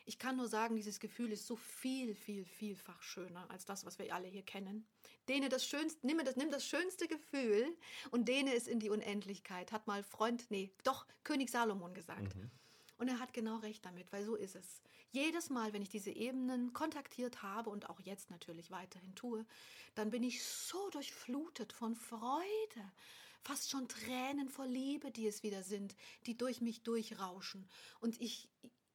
Ich 0.06 0.18
kann 0.18 0.36
nur 0.36 0.48
sagen, 0.48 0.76
dieses 0.76 0.98
Gefühl 1.00 1.32
ist 1.32 1.46
so 1.46 1.56
viel, 1.56 2.14
viel, 2.14 2.44
vielfach 2.44 3.00
schöner 3.02 3.48
als 3.50 3.64
das, 3.64 3.84
was 3.84 3.98
wir 3.98 4.12
alle 4.14 4.28
hier 4.28 4.42
kennen. 4.42 4.86
Dehne 5.28 5.48
das 5.48 5.64
schönste, 5.64 6.04
nimm 6.06 6.18
das, 6.24 6.36
nimm 6.36 6.50
das 6.50 6.66
schönste 6.66 7.06
Gefühl 7.06 7.76
und 8.10 8.26
dehne 8.26 8.54
es 8.54 8.66
in 8.66 8.80
die 8.80 8.90
Unendlichkeit, 8.90 9.70
hat 9.72 9.86
mal 9.86 10.02
Freund, 10.02 10.50
nee, 10.50 10.72
doch 10.82 11.06
König 11.22 11.50
Salomon 11.50 11.94
gesagt. 11.94 12.34
Mhm. 12.34 12.50
Und 12.98 13.08
er 13.08 13.20
hat 13.20 13.32
genau 13.32 13.58
recht 13.58 13.84
damit, 13.84 14.12
weil 14.12 14.24
so 14.24 14.34
ist 14.34 14.56
es. 14.56 14.82
Jedes 15.12 15.50
Mal, 15.50 15.72
wenn 15.72 15.82
ich 15.82 15.88
diese 15.88 16.10
Ebenen 16.10 16.72
kontaktiert 16.72 17.42
habe 17.42 17.70
und 17.70 17.90
auch 17.90 17.98
jetzt 18.00 18.30
natürlich 18.30 18.70
weiterhin 18.70 19.14
tue, 19.16 19.44
dann 19.96 20.10
bin 20.10 20.22
ich 20.22 20.44
so 20.44 20.90
durchflutet 20.90 21.72
von 21.72 21.96
Freude, 21.96 22.92
fast 23.42 23.70
schon 23.70 23.88
Tränen 23.88 24.48
vor 24.48 24.66
Liebe, 24.66 25.10
die 25.10 25.26
es 25.26 25.42
wieder 25.42 25.64
sind, 25.64 25.96
die 26.26 26.36
durch 26.36 26.60
mich 26.60 26.82
durchrauschen. 26.82 27.68
Und 27.98 28.20
ich, 28.20 28.48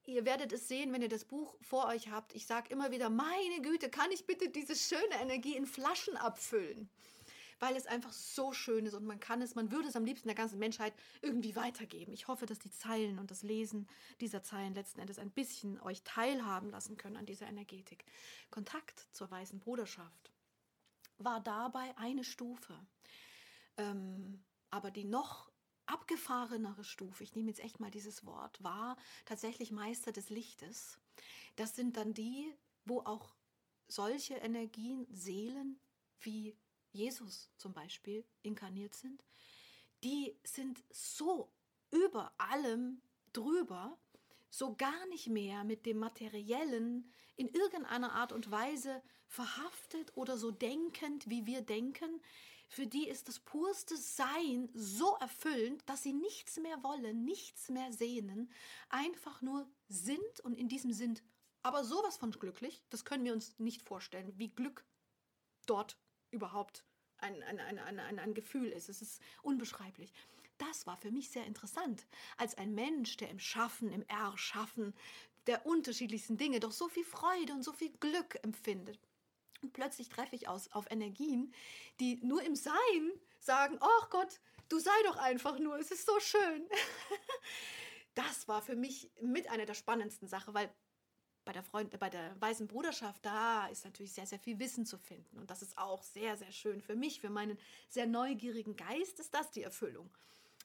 ihr 0.05 0.23
werdet 0.23 0.53
es 0.53 0.69
sehen, 0.69 0.93
wenn 0.93 1.01
ihr 1.01 1.09
das 1.09 1.25
Buch 1.25 1.55
vor 1.61 1.87
euch 1.87 2.09
habt. 2.09 2.33
Ich 2.33 2.45
sage 2.45 2.69
immer 2.69 2.91
wieder, 2.91 3.09
meine 3.09 3.61
Güte, 3.61 3.89
kann 3.89 4.11
ich 4.11 4.25
bitte 4.25 4.49
diese 4.49 4.75
schöne 4.75 5.21
Energie 5.21 5.57
in 5.57 5.65
Flaschen 5.65 6.15
abfüllen? 6.15 6.89
Weil 7.59 7.75
es 7.75 7.87
einfach 7.87 8.11
so 8.11 8.51
schön 8.51 8.85
ist 8.85 8.93
und 8.93 9.05
man 9.05 9.19
kann 9.19 9.41
es, 9.41 9.55
man 9.55 9.71
würde 9.71 9.87
es 9.87 9.95
am 9.95 10.05
liebsten 10.05 10.27
der 10.27 10.35
ganzen 10.35 10.59
Menschheit 10.59 10.93
irgendwie 11.21 11.55
weitergeben. 11.55 12.13
Ich 12.13 12.27
hoffe, 12.27 12.45
dass 12.45 12.59
die 12.59 12.71
Zeilen 12.71 13.19
und 13.19 13.31
das 13.31 13.43
Lesen 13.43 13.87
dieser 14.19 14.43
Zeilen 14.43 14.75
letzten 14.75 14.99
Endes 14.99 15.19
ein 15.19 15.31
bisschen 15.31 15.79
euch 15.81 16.03
teilhaben 16.03 16.69
lassen 16.69 16.97
können 16.97 17.17
an 17.17 17.25
dieser 17.25 17.47
Energetik. 17.47 18.05
Kontakt 18.51 19.07
zur 19.11 19.31
weißen 19.31 19.59
Bruderschaft 19.59 20.31
war 21.17 21.39
dabei 21.39 21.97
eine 21.97 22.23
Stufe. 22.23 22.77
Ähm, 23.77 24.43
aber 24.69 24.91
die 24.91 25.05
noch 25.05 25.51
abgefahrenere 25.85 26.83
Stufe, 26.83 27.23
ich 27.23 27.35
nehme 27.35 27.49
jetzt 27.49 27.63
echt 27.63 27.79
mal 27.79 27.91
dieses 27.91 28.25
Wort, 28.25 28.61
war 28.63 28.97
tatsächlich 29.25 29.71
Meister 29.71 30.11
des 30.11 30.29
Lichtes. 30.29 30.99
Das 31.55 31.75
sind 31.75 31.95
dann 31.95 32.13
die, 32.13 32.53
wo 32.85 33.01
auch 33.01 33.35
solche 33.87 34.35
Energien, 34.35 35.05
Seelen 35.11 35.79
wie 36.19 36.57
Jesus 36.95 37.51
zum 37.57 37.73
Beispiel 37.73 38.25
inkarniert 38.41 38.95
sind, 38.95 39.23
die 40.03 40.35
sind 40.43 40.83
so 40.91 41.51
über 41.91 42.33
allem 42.37 43.01
drüber, 43.33 43.97
so 44.49 44.75
gar 44.75 45.05
nicht 45.07 45.27
mehr 45.27 45.63
mit 45.63 45.85
dem 45.85 45.97
Materiellen 45.97 47.11
in 47.35 47.49
irgendeiner 47.49 48.13
Art 48.13 48.31
und 48.31 48.49
Weise 48.49 49.01
verhaftet 49.27 50.15
oder 50.15 50.37
so 50.37 50.51
denkend, 50.51 51.29
wie 51.29 51.45
wir 51.45 51.61
denken. 51.61 52.21
Für 52.69 52.87
die 52.87 53.07
ist 53.07 53.27
das 53.27 53.39
purste 53.39 53.97
Sein 53.97 54.69
so 54.73 55.15
erfüllend, 55.19 55.83
dass 55.87 56.03
sie 56.03 56.13
nichts 56.13 56.57
mehr 56.57 56.81
wollen, 56.83 57.25
nichts 57.25 57.69
mehr 57.69 57.91
sehnen, 57.91 58.51
einfach 58.89 59.41
nur 59.41 59.69
sind 59.87 60.39
und 60.41 60.57
in 60.57 60.67
diesem 60.67 60.93
sind 60.93 61.23
aber 61.61 61.83
sowas 61.83 62.17
von 62.17 62.31
glücklich, 62.31 62.83
das 62.91 63.05
können 63.05 63.25
wir 63.25 63.33
uns 63.33 63.57
nicht 63.57 63.81
vorstellen, 63.81 64.31
wie 64.37 64.49
Glück 64.49 64.85
dort 65.65 65.97
überhaupt 66.35 66.83
ein, 67.17 67.41
ein, 67.43 67.59
ein, 67.59 67.79
ein, 67.79 68.19
ein, 68.19 68.33
Gefühl 68.33 68.67
ist. 68.67 68.89
Es 68.89 69.01
ist 69.01 69.21
unbeschreiblich. 69.41 70.13
Das 70.57 70.85
war 70.85 70.97
für 70.97 71.11
mich 71.11 71.29
sehr 71.29 71.45
interessant, 71.45 72.05
als 72.37 72.55
ein 72.55 72.75
Mensch, 72.75 73.17
der 73.17 73.29
im 73.29 73.39
Schaffen, 73.39 73.91
im 73.91 74.03
Erschaffen 74.07 74.93
der 75.47 75.65
unterschiedlichsten 75.65 76.37
Dinge 76.37 76.59
doch 76.59 76.71
so 76.71 76.87
viel 76.87 77.03
Freude 77.03 77.53
und 77.53 77.63
so 77.63 77.73
viel 77.73 77.91
Glück 77.99 78.37
empfindet. 78.43 78.99
Und 79.61 79.73
plötzlich 79.73 80.09
treffe 80.09 80.35
ich 80.35 80.47
aus, 80.47 80.71
auf 80.71 80.89
Energien, 80.91 81.53
die 81.99 82.17
nur 82.23 82.41
im 82.43 82.55
Sein 82.55 83.11
sagen, 83.39 83.77
ach 83.79 84.09
Gott, 84.09 84.39
du 84.69 84.79
sei 84.79 84.91
doch 85.05 85.17
einfach 85.17 85.59
nur, 85.59 85.77
es 85.77 85.91
ist 85.91 86.05
so 86.05 86.19
schön. 86.19 86.67
das 88.15 88.47
war 88.47 88.61
für 88.61 88.75
mich 88.75 89.11
mit 89.21 89.49
einer 89.49 89.65
der 89.65 89.73
spannendsten 89.73 90.27
Sachen, 90.27 90.53
weil 90.53 90.73
bei 91.45 91.53
der, 91.53 91.63
Freund, 91.63 91.97
bei 91.99 92.09
der 92.09 92.39
Weißen 92.41 92.67
Bruderschaft, 92.67 93.23
da 93.25 93.67
ist 93.67 93.85
natürlich 93.85 94.11
sehr, 94.11 94.25
sehr 94.25 94.39
viel 94.39 94.59
Wissen 94.59 94.85
zu 94.85 94.97
finden. 94.97 95.37
Und 95.37 95.49
das 95.49 95.61
ist 95.61 95.77
auch 95.77 96.01
sehr, 96.01 96.35
sehr 96.35 96.51
schön 96.51 96.81
für 96.81 96.95
mich, 96.95 97.21
für 97.21 97.29
meinen 97.29 97.57
sehr 97.87 98.07
neugierigen 98.07 98.75
Geist 98.75 99.19
ist 99.19 99.33
das 99.33 99.51
die 99.51 99.63
Erfüllung. 99.63 100.09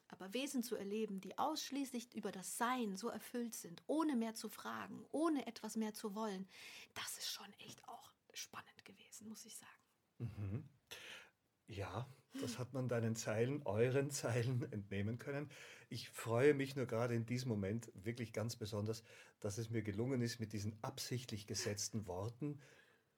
Aber 0.09 0.33
Wesen 0.33 0.61
zu 0.61 0.75
erleben, 0.75 1.21
die 1.21 1.37
ausschließlich 1.37 2.13
über 2.15 2.31
das 2.31 2.57
Sein 2.57 2.97
so 2.97 3.07
erfüllt 3.07 3.55
sind, 3.55 3.81
ohne 3.87 4.15
mehr 4.15 4.33
zu 4.33 4.49
fragen, 4.49 5.05
ohne 5.11 5.47
etwas 5.47 5.77
mehr 5.77 5.93
zu 5.93 6.15
wollen, 6.15 6.47
das 6.95 7.17
ist 7.17 7.31
schon 7.31 7.51
echt 7.59 7.87
auch 7.87 8.11
spannend 8.33 8.83
gewesen, 8.83 9.29
muss 9.29 9.45
ich 9.45 9.55
sagen. 9.55 9.71
Mhm. 10.17 10.69
Ja, 11.67 12.05
das 12.39 12.59
hat 12.59 12.73
man 12.73 12.87
deinen 12.87 13.15
Zeilen, 13.15 13.61
euren 13.65 14.09
Zeilen 14.11 14.63
entnehmen 14.71 15.19
können. 15.19 15.49
Ich 15.89 16.09
freue 16.09 16.53
mich 16.53 16.75
nur 16.75 16.85
gerade 16.85 17.15
in 17.15 17.25
diesem 17.25 17.49
Moment 17.49 17.91
wirklich 17.93 18.33
ganz 18.33 18.55
besonders, 18.55 19.03
dass 19.39 19.57
es 19.57 19.69
mir 19.69 19.81
gelungen 19.81 20.21
ist, 20.21 20.39
mit 20.39 20.53
diesen 20.53 20.75
absichtlich 20.81 21.47
gesetzten 21.47 22.07
Worten 22.07 22.59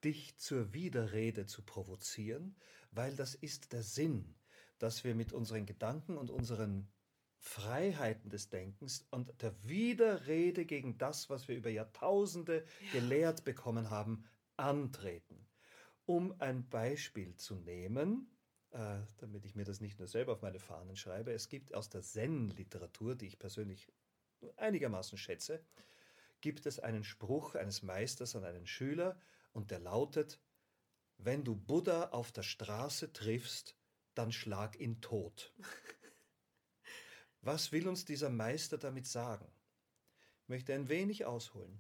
dich 0.03 0.37
zur 0.37 0.73
Widerrede 0.73 1.45
zu 1.45 1.61
provozieren, 1.61 2.55
weil 2.91 3.15
das 3.15 3.35
ist 3.35 3.73
der 3.73 3.83
Sinn, 3.83 4.35
dass 4.79 5.03
wir 5.03 5.15
mit 5.15 5.31
unseren 5.31 5.65
Gedanken 5.65 6.17
und 6.17 6.29
unseren 6.29 6.87
Freiheiten 7.37 8.29
des 8.29 8.49
Denkens 8.49 9.05
und 9.11 9.41
der 9.41 9.53
Widerrede 9.63 10.65
gegen 10.65 10.97
das, 10.97 11.29
was 11.29 11.47
wir 11.47 11.55
über 11.55 11.69
Jahrtausende 11.69 12.65
ja. 12.85 12.99
gelehrt 12.99 13.43
bekommen 13.43 13.89
haben, 13.89 14.25
antreten. 14.55 15.45
Um 16.05 16.33
ein 16.39 16.67
Beispiel 16.69 17.35
zu 17.35 17.55
nehmen, 17.55 18.29
äh, 18.73 18.99
damit 19.17 19.45
ich 19.45 19.55
mir 19.55 19.65
das 19.65 19.81
nicht 19.81 19.99
nur 19.99 20.07
selber 20.07 20.33
auf 20.33 20.41
meine 20.41 20.59
Fahnen 20.59 20.95
schreibe. 20.95 21.31
Es 21.31 21.47
gibt 21.47 21.73
aus 21.73 21.89
der 21.89 22.01
Zen-Literatur, 22.01 23.15
die 23.15 23.27
ich 23.27 23.39
persönlich 23.39 23.87
einigermaßen 24.57 25.17
schätze, 25.17 25.63
gibt 26.41 26.65
es 26.65 26.79
einen 26.79 27.03
Spruch 27.03 27.55
eines 27.55 27.83
Meisters 27.83 28.35
an 28.35 28.43
einen 28.43 28.65
Schüler 28.65 29.19
und 29.53 29.71
der 29.71 29.79
lautet, 29.79 30.41
wenn 31.17 31.43
du 31.43 31.55
Buddha 31.55 32.09
auf 32.09 32.31
der 32.31 32.43
Straße 32.43 33.13
triffst, 33.13 33.77
dann 34.15 34.31
schlag 34.31 34.79
ihn 34.79 34.99
tot. 35.01 35.53
Was 37.41 37.71
will 37.71 37.87
uns 37.87 38.05
dieser 38.05 38.29
Meister 38.29 38.77
damit 38.77 39.05
sagen? 39.05 39.47
Ich 40.41 40.49
möchte 40.49 40.73
ein 40.73 40.89
wenig 40.89 41.25
ausholen. 41.25 41.79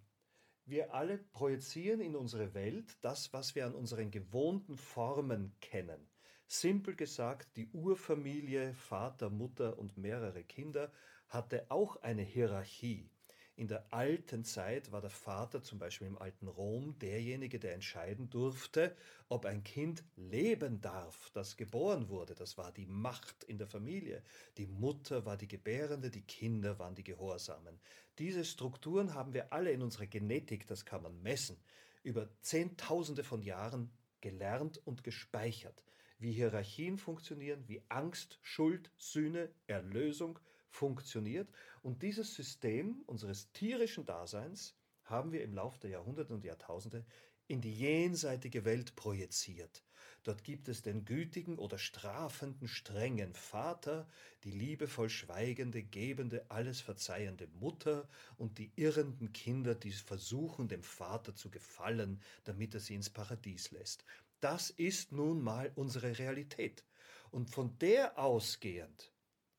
Wir 0.65 0.93
alle 0.93 1.17
projizieren 1.17 1.99
in 1.99 2.15
unsere 2.15 2.53
Welt 2.53 2.97
das, 3.01 3.33
was 3.33 3.53
wir 3.55 3.65
an 3.65 3.75
unseren 3.75 4.11
gewohnten 4.11 4.77
Formen 4.77 5.53
kennen. 5.59 6.07
Simpel 6.47 6.95
gesagt, 6.95 7.55
die 7.55 7.67
Urfamilie, 7.71 8.73
Vater, 8.73 9.29
Mutter 9.29 9.79
und 9.79 9.97
mehrere 9.97 10.43
Kinder 10.43 10.91
hatte 11.27 11.65
auch 11.69 11.97
eine 12.03 12.21
Hierarchie. 12.21 13.09
In 13.55 13.67
der 13.67 13.85
alten 13.93 14.43
Zeit 14.43 14.91
war 14.91 15.01
der 15.01 15.11
Vater 15.11 15.61
zum 15.61 15.77
Beispiel 15.77 16.07
im 16.07 16.17
alten 16.17 16.47
Rom 16.47 16.97
derjenige, 16.97 17.59
der 17.59 17.75
entscheiden 17.75 18.29
durfte, 18.31 18.95
ob 19.29 19.45
ein 19.45 19.63
Kind 19.63 20.03
leben 20.15 20.81
darf, 20.81 21.29
das 21.33 21.55
geboren 21.55 22.09
wurde. 22.09 22.33
Das 22.33 22.57
war 22.57 22.71
die 22.71 22.87
Macht 22.87 23.43
in 23.43 23.59
der 23.59 23.67
Familie. 23.67 24.23
Die 24.57 24.65
Mutter 24.65 25.25
war 25.25 25.37
die 25.37 25.47
Gebärende, 25.47 26.09
die 26.09 26.23
Kinder 26.23 26.79
waren 26.79 26.95
die 26.95 27.03
Gehorsamen. 27.03 27.79
Diese 28.17 28.43
Strukturen 28.43 29.13
haben 29.13 29.35
wir 29.35 29.53
alle 29.53 29.71
in 29.71 29.83
unserer 29.83 30.07
Genetik, 30.07 30.65
das 30.65 30.83
kann 30.83 31.03
man 31.03 31.21
messen, 31.21 31.57
über 32.01 32.29
Zehntausende 32.41 33.23
von 33.23 33.43
Jahren 33.43 33.91
gelernt 34.19 34.81
und 34.85 35.03
gespeichert 35.03 35.83
wie 36.23 36.31
Hierarchien 36.31 36.97
funktionieren, 36.97 37.63
wie 37.67 37.83
Angst, 37.89 38.39
Schuld, 38.41 38.89
Sühne, 38.97 39.49
Erlösung 39.67 40.39
funktioniert. 40.69 41.49
Und 41.81 42.01
dieses 42.01 42.33
System 42.33 43.03
unseres 43.05 43.51
tierischen 43.51 44.05
Daseins 44.05 44.73
haben 45.03 45.33
wir 45.33 45.43
im 45.43 45.53
Laufe 45.53 45.79
der 45.81 45.91
Jahrhunderte 45.91 46.33
und 46.33 46.45
Jahrtausende 46.45 47.05
in 47.47 47.59
die 47.59 47.77
jenseitige 47.77 48.63
Welt 48.63 48.95
projiziert. 48.95 49.83
Dort 50.23 50.45
gibt 50.45 50.69
es 50.69 50.81
den 50.81 51.03
gütigen 51.03 51.57
oder 51.57 51.77
strafenden, 51.77 52.69
strengen 52.69 53.33
Vater, 53.33 54.07
die 54.45 54.51
liebevoll 54.51 55.09
schweigende, 55.09 55.83
gebende, 55.83 56.45
alles 56.49 56.79
verzeihende 56.79 57.47
Mutter 57.59 58.07
und 58.37 58.57
die 58.57 58.71
irrenden 58.77 59.33
Kinder, 59.33 59.75
die 59.75 59.91
versuchen, 59.91 60.69
dem 60.69 60.83
Vater 60.83 61.35
zu 61.35 61.51
gefallen, 61.51 62.21
damit 62.45 62.73
er 62.73 62.79
sie 62.79 62.95
ins 62.95 63.09
Paradies 63.09 63.71
lässt. 63.71 64.05
Das 64.43 64.71
ist 64.71 65.13
nun 65.13 65.41
mal 65.41 65.71
unsere 65.75 66.19
Realität. 66.19 66.83
Und 67.31 67.49
von 67.49 67.79
der 67.79 68.19
ausgehend 68.19 69.13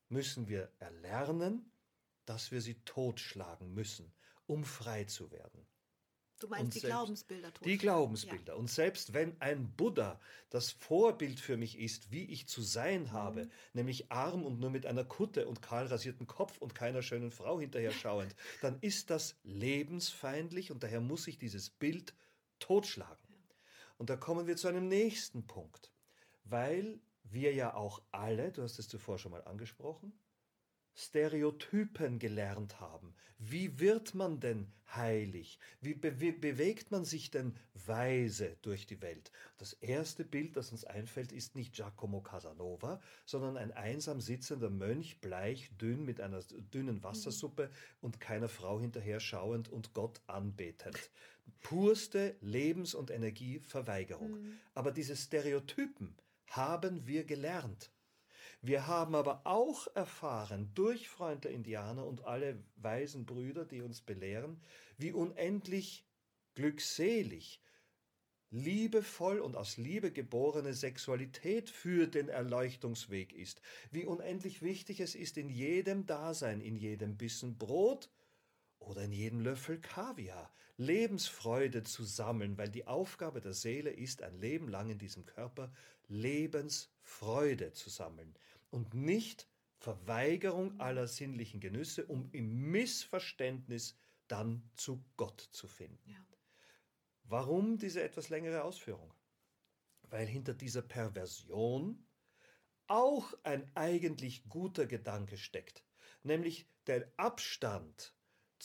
müssen 0.09 0.47
wir 0.47 0.71
erlernen, 0.77 1.71
dass 2.25 2.51
wir 2.51 2.61
sie 2.61 2.75
totschlagen 2.85 3.73
müssen, 3.73 4.13
um 4.45 4.63
frei 4.63 5.05
zu 5.05 5.31
werden. 5.31 5.65
Du 6.39 6.47
meinst 6.47 6.65
und 6.65 6.75
die 6.75 6.79
Glaubensbilder 6.81 7.47
totschlagen? 7.47 7.71
Die 7.71 7.77
Glaubensbilder. 7.79 8.53
Ja. 8.53 8.59
Und 8.59 8.69
selbst 8.69 9.15
wenn 9.15 9.41
ein 9.41 9.75
Buddha 9.75 10.19
das 10.51 10.69
Vorbild 10.69 11.39
für 11.39 11.57
mich 11.57 11.79
ist, 11.79 12.11
wie 12.11 12.25
ich 12.25 12.47
zu 12.47 12.61
sein 12.61 13.11
habe, 13.11 13.45
mhm. 13.45 13.51
nämlich 13.73 14.11
arm 14.11 14.43
und 14.43 14.59
nur 14.59 14.69
mit 14.69 14.85
einer 14.85 15.03
Kutte 15.03 15.47
und 15.47 15.63
kahl 15.63 15.87
rasierten 15.87 16.27
Kopf 16.27 16.59
und 16.59 16.75
keiner 16.75 17.01
schönen 17.01 17.31
Frau 17.31 17.59
hinterher 17.59 17.91
schauend, 18.03 18.35
dann 18.61 18.77
ist 18.81 19.09
das 19.09 19.35
lebensfeindlich 19.41 20.71
und 20.71 20.83
daher 20.83 21.01
muss 21.01 21.25
ich 21.25 21.39
dieses 21.39 21.71
Bild 21.71 22.13
totschlagen. 22.59 23.24
Und 23.97 24.09
da 24.09 24.17
kommen 24.17 24.47
wir 24.47 24.57
zu 24.57 24.67
einem 24.67 24.87
nächsten 24.87 25.47
Punkt, 25.47 25.91
weil 26.43 26.99
wir 27.23 27.53
ja 27.53 27.73
auch 27.73 28.01
alle, 28.11 28.51
du 28.51 28.61
hast 28.61 28.79
es 28.79 28.87
zuvor 28.87 29.17
schon 29.17 29.31
mal 29.31 29.43
angesprochen, 29.43 30.13
Stereotypen 30.97 32.19
gelernt 32.19 32.79
haben. 32.79 33.15
Wie 33.37 33.79
wird 33.79 34.15
man 34.15 34.39
denn 34.39 34.71
heilig? 34.95 35.59
Wie 35.81 35.93
be 35.93 36.11
bewegt 36.11 36.91
man 36.91 37.03
sich 37.03 37.31
denn 37.31 37.57
weise 37.73 38.55
durch 38.61 38.87
die 38.87 39.01
Welt? 39.01 39.29
Das 39.57 39.73
erste 39.73 40.23
Bild, 40.23 40.55
das 40.55 40.71
uns 40.71 40.85
einfällt, 40.85 41.33
ist 41.33 41.55
nicht 41.55 41.73
Giacomo 41.73 42.21
Casanova, 42.21 43.01
sondern 43.25 43.57
ein 43.57 43.73
einsam 43.73 44.21
sitzender 44.21 44.69
Mönch, 44.69 45.19
bleich, 45.19 45.69
dünn, 45.77 46.05
mit 46.05 46.21
einer 46.21 46.41
dünnen 46.41 47.03
Wassersuppe 47.03 47.69
und 47.99 48.21
keiner 48.21 48.47
Frau 48.47 48.79
hinterher 48.79 49.19
schauend 49.19 49.67
und 49.67 49.93
Gott 49.93 50.21
anbetend. 50.27 51.11
Purste 51.61 52.35
Lebens- 52.41 52.95
und 52.95 53.11
Energieverweigerung. 53.11 54.31
Mhm. 54.31 54.59
Aber 54.73 54.91
diese 54.91 55.15
Stereotypen 55.15 56.15
haben 56.47 57.07
wir 57.07 57.23
gelernt. 57.23 57.91
Wir 58.61 58.87
haben 58.87 59.15
aber 59.15 59.41
auch 59.45 59.87
erfahren 59.95 60.71
durch 60.73 61.07
Freund 61.07 61.43
der 61.43 61.51
Indianer 61.51 62.05
und 62.05 62.25
alle 62.25 62.63
weisen 62.77 63.25
Brüder, 63.25 63.65
die 63.65 63.81
uns 63.81 64.01
belehren, 64.01 64.59
wie 64.97 65.11
unendlich 65.11 66.05
glückselig, 66.55 67.61
liebevoll 68.49 69.39
und 69.39 69.55
aus 69.55 69.77
Liebe 69.77 70.11
geborene 70.11 70.73
Sexualität 70.73 71.69
für 71.69 72.07
den 72.07 72.29
Erleuchtungsweg 72.29 73.33
ist, 73.33 73.61
wie 73.91 74.05
unendlich 74.05 74.61
wichtig 74.61 74.99
es 74.99 75.13
ist, 75.13 75.37
in 75.37 75.49
jedem 75.49 76.05
Dasein, 76.05 76.61
in 76.61 76.75
jedem 76.75 77.17
Bissen 77.17 77.57
Brot 77.57 78.09
oder 78.79 79.03
in 79.03 79.11
jedem 79.11 79.41
Löffel 79.41 79.79
Kaviar 79.79 80.51
Lebensfreude 80.77 81.83
zu 81.83 82.03
sammeln, 82.03 82.57
weil 82.57 82.69
die 82.69 82.87
Aufgabe 82.87 83.41
der 83.41 83.53
Seele 83.53 83.91
ist, 83.91 84.21
ein 84.21 84.37
Leben 84.37 84.67
lang 84.67 84.89
in 84.89 84.97
diesem 84.97 85.25
Körper 85.25 85.71
Lebensfreude 86.07 87.73
zu 87.73 87.89
sammeln 87.89 88.35
und 88.71 88.93
nicht 88.93 89.47
Verweigerung 89.77 90.79
aller 90.79 91.07
sinnlichen 91.07 91.59
Genüsse, 91.59 92.05
um 92.05 92.29
im 92.31 92.71
Missverständnis 92.71 93.97
dann 94.27 94.69
zu 94.75 95.03
Gott 95.17 95.41
zu 95.51 95.67
finden. 95.67 96.09
Ja. 96.09 96.25
Warum 97.23 97.77
diese 97.77 98.01
etwas 98.01 98.29
längere 98.29 98.63
Ausführung? 98.63 99.13
weil 100.09 100.27
hinter 100.27 100.53
dieser 100.53 100.81
Perversion 100.81 102.07
auch 102.87 103.33
ein 103.43 103.69
eigentlich 103.75 104.47
guter 104.47 104.85
Gedanke 104.85 105.37
steckt, 105.37 105.83
nämlich 106.23 106.69
der 106.87 107.11
Abstand 107.17 108.14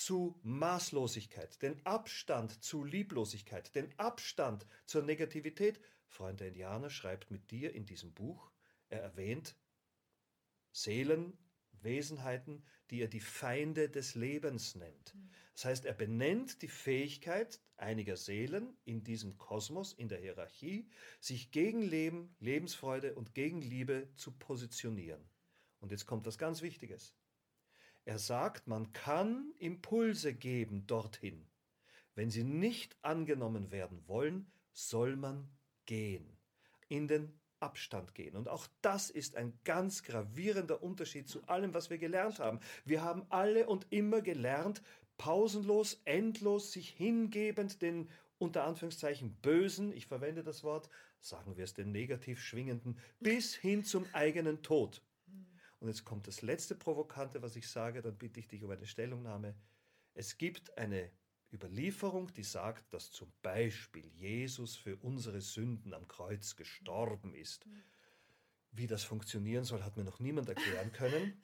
zu 0.00 0.40
Maßlosigkeit, 0.44 1.60
den 1.60 1.84
Abstand 1.84 2.64
zu 2.64 2.84
Lieblosigkeit, 2.84 3.74
den 3.74 3.92
Abstand 3.98 4.66
zur 4.86 5.02
Negativität. 5.02 5.78
Freund 6.06 6.40
der 6.40 6.48
Indianer 6.48 6.88
schreibt 6.88 7.30
mit 7.30 7.50
dir 7.50 7.74
in 7.74 7.84
diesem 7.84 8.14
Buch, 8.14 8.50
er 8.88 9.02
erwähnt 9.02 9.56
Seelen, 10.72 11.36
Wesenheiten, 11.82 12.64
die 12.90 13.02
er 13.02 13.08
die 13.08 13.20
Feinde 13.20 13.90
des 13.90 14.14
Lebens 14.14 14.74
nennt. 14.74 15.14
Das 15.52 15.66
heißt, 15.66 15.84
er 15.84 15.94
benennt 15.94 16.62
die 16.62 16.68
Fähigkeit 16.68 17.60
einiger 17.76 18.16
Seelen 18.16 18.78
in 18.84 19.04
diesem 19.04 19.36
Kosmos, 19.36 19.92
in 19.92 20.08
der 20.08 20.20
Hierarchie, 20.20 20.88
sich 21.20 21.50
gegen 21.50 21.82
Leben, 21.82 22.34
Lebensfreude 22.38 23.14
und 23.14 23.34
gegen 23.34 23.60
Liebe 23.60 24.08
zu 24.16 24.32
positionieren. 24.32 25.28
Und 25.78 25.92
jetzt 25.92 26.06
kommt 26.06 26.26
das 26.26 26.38
ganz 26.38 26.62
Wichtiges. 26.62 27.14
Er 28.10 28.18
sagt, 28.18 28.66
man 28.66 28.92
kann 28.92 29.54
Impulse 29.60 30.34
geben 30.34 30.84
dorthin. 30.88 31.46
Wenn 32.16 32.28
sie 32.28 32.42
nicht 32.42 32.98
angenommen 33.02 33.70
werden 33.70 34.02
wollen, 34.08 34.50
soll 34.72 35.14
man 35.14 35.48
gehen, 35.86 36.36
in 36.88 37.06
den 37.06 37.38
Abstand 37.60 38.16
gehen. 38.16 38.34
Und 38.34 38.48
auch 38.48 38.66
das 38.82 39.10
ist 39.10 39.36
ein 39.36 39.56
ganz 39.62 40.02
gravierender 40.02 40.82
Unterschied 40.82 41.28
zu 41.28 41.46
allem, 41.46 41.72
was 41.72 41.88
wir 41.88 41.98
gelernt 41.98 42.40
haben. 42.40 42.58
Wir 42.84 43.04
haben 43.04 43.26
alle 43.28 43.68
und 43.68 43.86
immer 43.90 44.22
gelernt, 44.22 44.82
pausenlos, 45.16 46.00
endlos, 46.04 46.72
sich 46.72 46.88
hingebend 46.88 47.80
den 47.80 48.10
unter 48.38 48.64
Anführungszeichen 48.64 49.36
bösen, 49.36 49.92
ich 49.92 50.08
verwende 50.08 50.42
das 50.42 50.64
Wort, 50.64 50.88
sagen 51.20 51.56
wir 51.56 51.62
es 51.62 51.74
den 51.74 51.92
negativ 51.92 52.42
schwingenden, 52.42 52.98
bis 53.20 53.54
hin 53.54 53.84
zum 53.84 54.04
eigenen 54.12 54.62
Tod. 54.62 55.00
Und 55.80 55.88
jetzt 55.88 56.04
kommt 56.04 56.26
das 56.26 56.42
letzte 56.42 56.74
Provokante, 56.74 57.42
was 57.42 57.56
ich 57.56 57.68
sage, 57.68 58.02
dann 58.02 58.16
bitte 58.16 58.38
ich 58.38 58.48
dich 58.48 58.62
um 58.62 58.70
eine 58.70 58.86
Stellungnahme. 58.86 59.54
Es 60.14 60.36
gibt 60.36 60.76
eine 60.76 61.10
Überlieferung, 61.52 62.32
die 62.34 62.44
sagt, 62.44 62.92
dass 62.92 63.10
zum 63.10 63.32
Beispiel 63.42 64.06
Jesus 64.06 64.76
für 64.76 64.96
unsere 64.98 65.40
Sünden 65.40 65.94
am 65.94 66.06
Kreuz 66.06 66.54
gestorben 66.54 67.34
ist. 67.34 67.66
Wie 68.72 68.86
das 68.86 69.02
funktionieren 69.02 69.64
soll, 69.64 69.82
hat 69.82 69.96
mir 69.96 70.04
noch 70.04 70.20
niemand 70.20 70.48
erklären 70.48 70.92
können. 70.92 71.42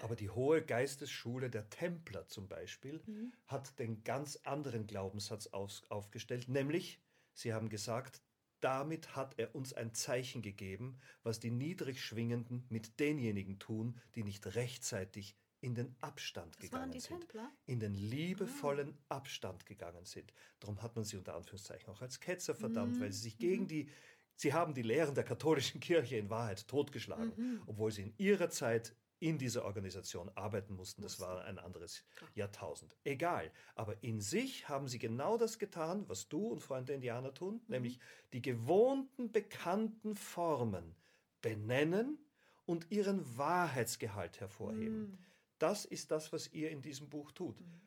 Aber 0.00 0.16
die 0.16 0.30
hohe 0.30 0.62
Geistesschule 0.62 1.50
der 1.50 1.68
Templer 1.68 2.26
zum 2.26 2.48
Beispiel 2.48 3.02
mhm. 3.06 3.32
hat 3.46 3.78
den 3.78 4.02
ganz 4.04 4.36
anderen 4.44 4.86
Glaubenssatz 4.86 5.48
auf, 5.48 5.82
aufgestellt, 5.90 6.48
nämlich 6.48 7.00
sie 7.32 7.52
haben 7.52 7.68
gesagt, 7.68 8.22
damit 8.66 9.14
hat 9.14 9.38
er 9.38 9.54
uns 9.54 9.74
ein 9.74 9.94
Zeichen 9.94 10.42
gegeben, 10.42 10.98
was 11.22 11.38
die 11.38 11.52
niedrig 11.52 12.02
schwingenden 12.02 12.66
mit 12.68 12.98
denjenigen 12.98 13.60
tun, 13.60 13.96
die 14.16 14.24
nicht 14.24 14.56
rechtzeitig 14.56 15.36
in 15.60 15.76
den 15.76 15.94
Abstand 16.00 16.56
das 16.56 16.62
gegangen 16.62 16.98
sind. 16.98 17.28
In 17.66 17.78
den 17.78 17.94
liebevollen 17.94 18.98
ah. 19.08 19.18
Abstand 19.18 19.66
gegangen 19.66 20.04
sind. 20.04 20.32
Darum 20.58 20.82
hat 20.82 20.96
man 20.96 21.04
sie 21.04 21.16
unter 21.16 21.36
Anführungszeichen 21.36 21.88
auch 21.88 22.02
als 22.02 22.18
Ketzer 22.18 22.56
verdammt, 22.56 22.96
mhm. 22.96 23.02
weil 23.02 23.12
sie 23.12 23.20
sich 23.20 23.38
gegen 23.38 23.62
mhm. 23.62 23.68
die, 23.68 23.88
sie 24.34 24.52
haben 24.52 24.74
die 24.74 24.82
Lehren 24.82 25.14
der 25.14 25.22
katholischen 25.22 25.80
Kirche 25.80 26.16
in 26.16 26.28
Wahrheit 26.28 26.66
totgeschlagen, 26.66 27.34
mhm. 27.36 27.62
obwohl 27.66 27.92
sie 27.92 28.02
in 28.02 28.14
ihrer 28.18 28.50
Zeit 28.50 28.96
in 29.18 29.38
dieser 29.38 29.64
Organisation 29.64 30.30
arbeiten 30.34 30.74
mussten. 30.74 31.02
Das 31.02 31.20
war 31.20 31.44
ein 31.44 31.58
anderes 31.58 32.04
Jahrtausend. 32.34 32.96
Egal. 33.04 33.50
Aber 33.74 34.02
in 34.02 34.20
sich 34.20 34.68
haben 34.68 34.88
sie 34.88 34.98
genau 34.98 35.38
das 35.38 35.58
getan, 35.58 36.08
was 36.08 36.28
du 36.28 36.46
und 36.48 36.60
Freunde 36.60 36.92
Indianer 36.92 37.32
tun, 37.32 37.54
mhm. 37.54 37.60
nämlich 37.68 37.98
die 38.32 38.42
gewohnten, 38.42 39.32
bekannten 39.32 40.16
Formen 40.16 40.94
benennen 41.40 42.18
und 42.66 42.90
ihren 42.90 43.38
Wahrheitsgehalt 43.38 44.40
hervorheben. 44.40 45.10
Mhm. 45.10 45.18
Das 45.58 45.84
ist 45.84 46.10
das, 46.10 46.32
was 46.32 46.52
ihr 46.52 46.70
in 46.70 46.82
diesem 46.82 47.08
Buch 47.08 47.32
tut. 47.32 47.58
Mhm. 47.60 47.80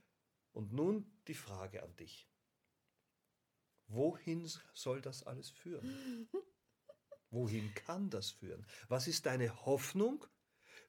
Und 0.53 0.73
nun 0.73 1.11
die 1.27 1.35
Frage 1.35 1.83
an 1.83 1.95
dich. 1.97 2.27
Wohin 3.87 4.49
soll 4.73 5.01
das 5.01 5.23
alles 5.23 5.49
führen? 5.49 6.27
Wohin 7.31 7.73
kann 7.75 8.09
das 8.09 8.31
führen? 8.31 8.65
Was 8.87 9.07
ist 9.07 9.27
deine 9.27 9.65
Hoffnung 9.65 10.25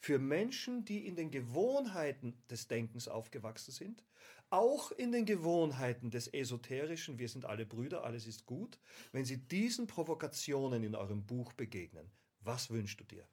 für 0.00 0.18
Menschen, 0.18 0.84
die 0.86 1.06
in 1.06 1.14
den 1.14 1.30
Gewohnheiten 1.30 2.42
des 2.48 2.68
Denkens 2.68 3.06
aufgewachsen 3.06 3.70
sind, 3.70 4.02
auch 4.48 4.90
in 4.92 5.12
den 5.12 5.26
Gewohnheiten 5.26 6.10
des 6.10 6.26
Esoterischen, 6.26 7.18
wir 7.18 7.28
sind 7.28 7.44
alle 7.44 7.66
Brüder, 7.66 8.02
alles 8.02 8.26
ist 8.26 8.46
gut, 8.46 8.80
wenn 9.12 9.24
sie 9.24 9.36
diesen 9.36 9.86
Provokationen 9.86 10.82
in 10.82 10.94
eurem 10.94 11.24
Buch 11.24 11.52
begegnen? 11.52 12.10
Was 12.40 12.70
wünschst 12.70 12.98
du 12.98 13.04
dir? 13.04 13.28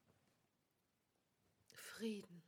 Frieden. 1.72 2.44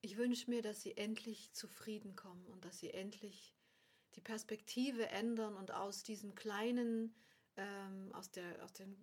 Ich 0.00 0.16
wünsche 0.16 0.48
mir, 0.50 0.62
dass 0.62 0.80
sie 0.80 0.96
endlich 0.96 1.52
zufrieden 1.52 2.16
kommen 2.16 2.46
und 2.46 2.64
dass 2.64 2.78
sie 2.78 2.90
endlich 2.90 3.54
die 4.14 4.22
Perspektive 4.22 5.08
ändern 5.08 5.54
und 5.54 5.70
aus 5.70 6.02
diesem 6.02 6.34
kleinen, 6.34 7.14
ähm, 7.56 8.10
aus, 8.14 8.30
der, 8.30 8.64
aus 8.64 8.72
dem 8.72 8.96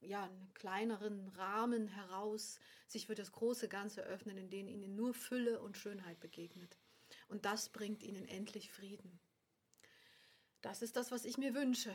ja, 0.00 0.30
kleineren 0.54 1.28
Rahmen 1.28 1.88
heraus 1.88 2.58
sich 2.86 3.06
für 3.06 3.14
das 3.14 3.32
große 3.32 3.68
Ganze 3.68 4.02
öffnen, 4.02 4.36
in 4.36 4.50
dem 4.50 4.68
ihnen 4.68 4.96
nur 4.96 5.14
Fülle 5.14 5.60
und 5.60 5.76
Schönheit 5.76 6.20
begegnet. 6.20 6.78
Und 7.28 7.44
das 7.44 7.68
bringt 7.68 8.02
ihnen 8.02 8.26
endlich 8.26 8.70
Frieden. 8.70 9.20
Das 10.60 10.82
ist 10.82 10.96
das, 10.96 11.10
was 11.10 11.24
ich 11.24 11.38
mir 11.38 11.54
wünsche, 11.54 11.94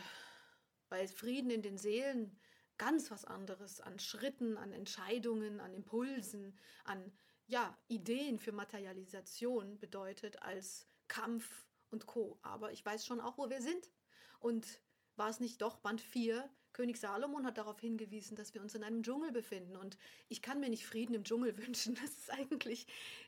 weil 0.90 1.08
Frieden 1.08 1.52
in 1.52 1.62
den 1.62 1.78
Seelen 1.78 2.40
ganz 2.78 3.12
was 3.12 3.26
anderes 3.26 3.80
an 3.80 4.00
Schritten, 4.00 4.58
an 4.58 4.74
Entscheidungen, 4.74 5.60
an 5.60 5.74
Impulsen, 5.74 6.58
an 6.84 7.12
ja, 7.48 7.78
Ideen 7.88 8.40
für 8.40 8.52
Materialisation 8.52 9.80
bedeutet 9.80 10.42
als 10.42 10.88
Kampf 11.08 11.68
und 11.92 12.06
Co. 12.08 12.40
Aber 12.42 12.72
ich 12.72 12.84
weiß 12.84 13.06
schon 13.06 13.22
auch, 13.22 13.38
wo 13.38 13.50
wir 13.50 13.62
sind. 13.62 13.92
Und 14.40 14.82
war 15.16 15.30
es 15.30 15.40
nicht 15.40 15.62
doch 15.62 15.78
Band 15.78 16.02
4? 16.02 16.50
König 16.76 16.98
Salomon 16.98 17.46
hat 17.46 17.58
darauf 17.58 17.80
hingewiesen, 17.80 18.36
dass 18.36 18.54
wir 18.54 18.62
uns 18.62 18.76
in 18.76 18.84
einem 18.84 19.02
Dschungel 19.02 19.32
befinden. 19.32 19.78
Und 19.78 19.98
ich 20.28 20.42
kann 20.42 20.60
mir 20.60 20.70
nicht 20.70 20.86
Frieden 20.86 21.16
im 21.16 21.24
Dschungel 21.24 21.58
wünschen. 21.66 21.96
Das 21.96 22.12
ist 22.12 22.30
eigentlich, 22.30 22.86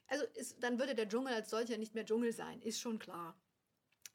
also 0.07 0.25
ist, 0.35 0.61
dann 0.61 0.79
würde 0.79 0.95
der 0.95 1.07
Dschungel 1.07 1.33
als 1.33 1.49
solcher 1.49 1.77
nicht 1.77 1.95
mehr 1.95 2.05
Dschungel 2.05 2.33
sein, 2.33 2.61
ist 2.61 2.81
schon 2.81 2.99
klar. 2.99 3.39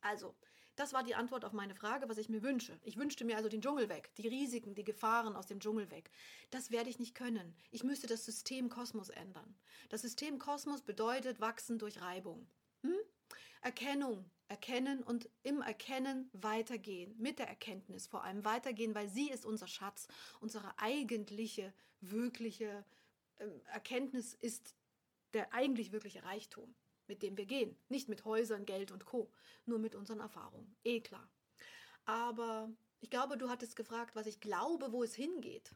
Also, 0.02 0.34
das 0.76 0.92
war 0.92 1.02
die 1.02 1.14
Antwort 1.14 1.46
auf 1.46 1.54
meine 1.54 1.74
Frage, 1.74 2.10
was 2.10 2.18
ich 2.18 2.28
mir 2.28 2.42
wünsche. 2.42 2.78
Ich 2.82 2.98
wünschte 2.98 3.24
mir 3.24 3.36
also 3.36 3.48
den 3.48 3.62
Dschungel 3.62 3.88
weg, 3.88 4.10
die 4.18 4.28
Risiken, 4.28 4.74
die 4.74 4.84
Gefahren 4.84 5.34
aus 5.34 5.46
dem 5.46 5.60
Dschungel 5.60 5.90
weg. 5.90 6.10
Das 6.50 6.70
werde 6.70 6.90
ich 6.90 6.98
nicht 6.98 7.14
können. 7.14 7.56
Ich 7.70 7.84
müsste 7.84 8.06
das 8.06 8.26
System 8.26 8.68
Kosmos 8.68 9.08
ändern. 9.08 9.54
Das 9.88 10.02
System 10.02 10.38
Kosmos 10.38 10.82
bedeutet 10.82 11.40
wachsen 11.40 11.78
durch 11.78 12.02
Reibung. 12.02 12.46
Hm? 12.82 12.98
Erkennung, 13.62 14.30
erkennen 14.48 15.02
und 15.02 15.28
im 15.42 15.62
Erkennen 15.62 16.28
weitergehen, 16.34 17.14
mit 17.18 17.38
der 17.38 17.48
Erkenntnis 17.48 18.06
vor 18.06 18.24
allem 18.24 18.44
weitergehen, 18.44 18.94
weil 18.94 19.08
sie 19.08 19.30
ist 19.30 19.46
unser 19.46 19.66
Schatz, 19.66 20.06
unsere 20.40 20.78
eigentliche, 20.78 21.72
wirkliche 22.00 22.84
äh, 23.38 23.46
Erkenntnis 23.72 24.34
ist 24.34 24.74
der 25.32 25.54
eigentlich 25.54 25.92
wirkliche 25.92 26.22
Reichtum 26.24 26.74
mit 27.12 27.22
dem 27.22 27.36
wir 27.36 27.46
gehen. 27.46 27.76
Nicht 27.88 28.08
mit 28.08 28.24
Häusern, 28.24 28.64
Geld 28.64 28.90
und 28.90 29.04
Co. 29.04 29.30
Nur 29.66 29.78
mit 29.78 29.94
unseren 29.94 30.20
Erfahrungen. 30.20 30.74
Eh 30.82 31.00
klar. 31.00 31.28
Aber 32.04 32.70
ich 33.00 33.10
glaube, 33.10 33.36
du 33.36 33.50
hattest 33.50 33.76
gefragt, 33.76 34.16
was 34.16 34.26
ich 34.26 34.40
glaube, 34.40 34.92
wo 34.92 35.02
es 35.02 35.14
hingeht. 35.14 35.74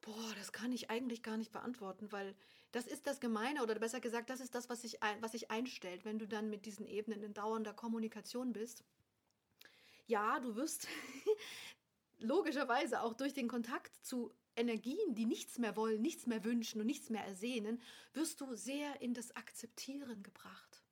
Boah, 0.00 0.34
das 0.36 0.52
kann 0.52 0.72
ich 0.72 0.90
eigentlich 0.90 1.22
gar 1.22 1.36
nicht 1.36 1.52
beantworten, 1.52 2.10
weil 2.10 2.34
das 2.72 2.86
ist 2.86 3.06
das 3.06 3.20
Gemeine 3.20 3.62
oder 3.62 3.74
besser 3.78 4.00
gesagt, 4.00 4.30
das 4.30 4.40
ist 4.40 4.54
das, 4.54 4.68
was 4.68 4.82
sich, 4.82 4.98
was 5.20 5.32
sich 5.32 5.50
einstellt, 5.50 6.04
wenn 6.04 6.18
du 6.18 6.26
dann 6.26 6.50
mit 6.50 6.66
diesen 6.66 6.86
Ebenen 6.86 7.22
in 7.22 7.34
dauernder 7.34 7.74
Kommunikation 7.74 8.52
bist. 8.52 8.82
Ja, 10.06 10.40
du 10.40 10.56
wirst 10.56 10.88
logischerweise 12.18 13.02
auch 13.02 13.14
durch 13.14 13.34
den 13.34 13.48
Kontakt 13.48 13.94
zu 14.04 14.32
Energien, 14.56 15.14
die 15.14 15.26
nichts 15.26 15.58
mehr 15.58 15.76
wollen, 15.76 16.02
nichts 16.02 16.26
mehr 16.26 16.44
wünschen 16.44 16.80
und 16.80 16.86
nichts 16.86 17.10
mehr 17.10 17.24
ersehnen, 17.24 17.80
wirst 18.14 18.40
du 18.40 18.54
sehr 18.54 19.00
in 19.00 19.14
das 19.14 19.34
Akzeptieren 19.36 20.22
gebracht. 20.22 20.82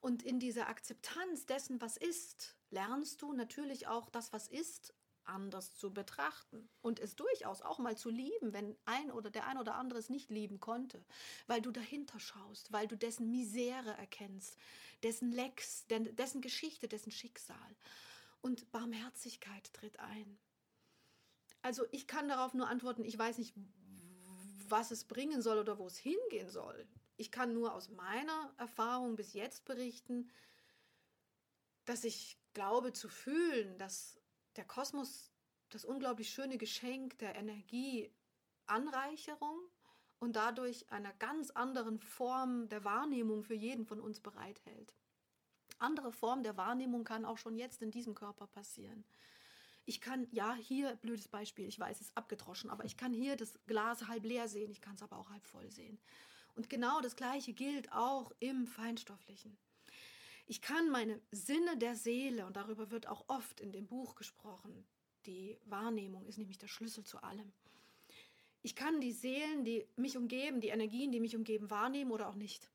Und 0.00 0.22
in 0.22 0.38
dieser 0.38 0.68
Akzeptanz 0.68 1.46
dessen, 1.46 1.80
was 1.80 1.96
ist, 1.96 2.56
lernst 2.70 3.22
du 3.22 3.32
natürlich 3.32 3.86
auch 3.86 4.10
das, 4.10 4.32
was 4.34 4.48
ist, 4.48 4.94
anders 5.26 5.74
zu 5.74 5.92
betrachten 5.92 6.68
und 6.82 7.00
es 7.00 7.16
durchaus 7.16 7.62
auch 7.62 7.78
mal 7.78 7.96
zu 7.96 8.10
lieben, 8.10 8.52
wenn 8.52 8.76
ein 8.84 9.10
oder 9.10 9.30
der 9.30 9.46
ein 9.46 9.58
oder 9.58 9.74
andere 9.74 9.98
es 9.98 10.10
nicht 10.10 10.30
lieben 10.30 10.60
konnte, 10.60 11.04
weil 11.46 11.62
du 11.62 11.70
dahinter 11.70 12.20
schaust, 12.20 12.72
weil 12.72 12.86
du 12.86 12.96
dessen 12.96 13.30
Misere 13.30 13.92
erkennst, 13.96 14.56
dessen 15.02 15.32
Lex, 15.32 15.86
dessen 15.88 16.40
Geschichte, 16.40 16.88
dessen 16.88 17.10
Schicksal. 17.10 17.76
Und 18.40 18.70
Barmherzigkeit 18.72 19.72
tritt 19.72 19.98
ein. 20.00 20.38
Also 21.62 21.86
ich 21.92 22.06
kann 22.06 22.28
darauf 22.28 22.52
nur 22.52 22.68
antworten, 22.68 23.04
ich 23.04 23.18
weiß 23.18 23.38
nicht, 23.38 23.54
was 24.68 24.90
es 24.90 25.04
bringen 25.04 25.40
soll 25.40 25.58
oder 25.58 25.78
wo 25.78 25.86
es 25.86 25.96
hingehen 25.96 26.50
soll. 26.50 26.86
Ich 27.16 27.30
kann 27.30 27.54
nur 27.54 27.74
aus 27.74 27.88
meiner 27.88 28.52
Erfahrung 28.58 29.16
bis 29.16 29.32
jetzt 29.32 29.64
berichten, 29.64 30.30
dass 31.84 32.04
ich 32.04 32.38
glaube 32.54 32.92
zu 32.92 33.08
fühlen, 33.08 33.78
dass 33.78 34.20
der 34.56 34.64
Kosmos 34.64 35.30
das 35.70 35.84
unglaublich 35.84 36.30
schöne 36.30 36.58
Geschenk 36.58 37.18
der 37.18 37.34
Energieanreicherung 37.34 39.58
und 40.20 40.36
dadurch 40.36 40.90
einer 40.90 41.12
ganz 41.14 41.50
anderen 41.50 41.98
Form 41.98 42.68
der 42.68 42.84
Wahrnehmung 42.84 43.42
für 43.42 43.54
jeden 43.54 43.84
von 43.84 44.00
uns 44.00 44.20
bereithält. 44.20 44.94
Andere 45.78 46.12
Form 46.12 46.42
der 46.42 46.56
Wahrnehmung 46.56 47.04
kann 47.04 47.24
auch 47.24 47.38
schon 47.38 47.56
jetzt 47.56 47.82
in 47.82 47.90
diesem 47.90 48.14
Körper 48.14 48.46
passieren. 48.46 49.04
Ich 49.86 50.00
kann, 50.00 50.28
ja, 50.30 50.54
hier, 50.54 50.96
blödes 50.96 51.28
Beispiel, 51.28 51.66
ich 51.66 51.78
weiß, 51.78 52.00
es 52.00 52.08
ist 52.08 52.16
abgedroschen, 52.16 52.70
aber 52.70 52.84
ich 52.84 52.96
kann 52.96 53.12
hier 53.12 53.36
das 53.36 53.58
Glas 53.66 54.06
halb 54.08 54.24
leer 54.24 54.48
sehen, 54.48 54.70
ich 54.70 54.80
kann 54.80 54.94
es 54.94 55.02
aber 55.02 55.18
auch 55.18 55.28
halb 55.28 55.46
voll 55.46 55.70
sehen. 55.70 55.98
Und 56.54 56.70
genau 56.70 57.00
das 57.00 57.16
Gleiche 57.16 57.52
gilt 57.52 57.92
auch 57.92 58.32
im 58.38 58.66
Feinstofflichen. 58.66 59.58
Ich 60.46 60.60
kann 60.60 60.90
meine 60.90 61.20
Sinne 61.30 61.78
der 61.78 61.96
Seele, 61.96 62.46
und 62.46 62.56
darüber 62.56 62.90
wird 62.90 63.08
auch 63.08 63.24
oft 63.28 63.60
in 63.60 63.72
dem 63.72 63.86
Buch 63.86 64.14
gesprochen, 64.14 64.86
die 65.26 65.58
Wahrnehmung 65.64 66.26
ist 66.26 66.36
nämlich 66.36 66.58
der 66.58 66.68
Schlüssel 66.68 67.04
zu 67.04 67.22
allem. 67.22 67.52
Ich 68.60 68.76
kann 68.76 69.00
die 69.00 69.12
Seelen, 69.12 69.64
die 69.64 69.86
mich 69.96 70.16
umgeben, 70.16 70.60
die 70.60 70.68
Energien, 70.68 71.12
die 71.12 71.20
mich 71.20 71.36
umgeben, 71.36 71.70
wahrnehmen 71.70 72.10
oder 72.10 72.28
auch 72.28 72.34
nicht. 72.34 72.70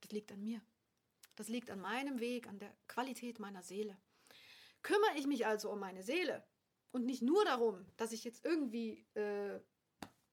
Das 0.00 0.12
liegt 0.12 0.32
an 0.32 0.42
mir. 0.42 0.62
Das 1.36 1.48
liegt 1.48 1.70
an 1.70 1.80
meinem 1.80 2.20
Weg, 2.20 2.46
an 2.46 2.58
der 2.58 2.74
Qualität 2.88 3.38
meiner 3.38 3.62
Seele. 3.62 3.98
Kümmere 4.82 5.16
ich 5.16 5.26
mich 5.26 5.46
also 5.46 5.70
um 5.70 5.80
meine 5.80 6.02
Seele 6.02 6.46
und 6.92 7.06
nicht 7.06 7.22
nur 7.22 7.44
darum, 7.44 7.86
dass 7.96 8.12
ich 8.12 8.22
jetzt 8.24 8.44
irgendwie 8.44 9.06
äh, 9.14 9.60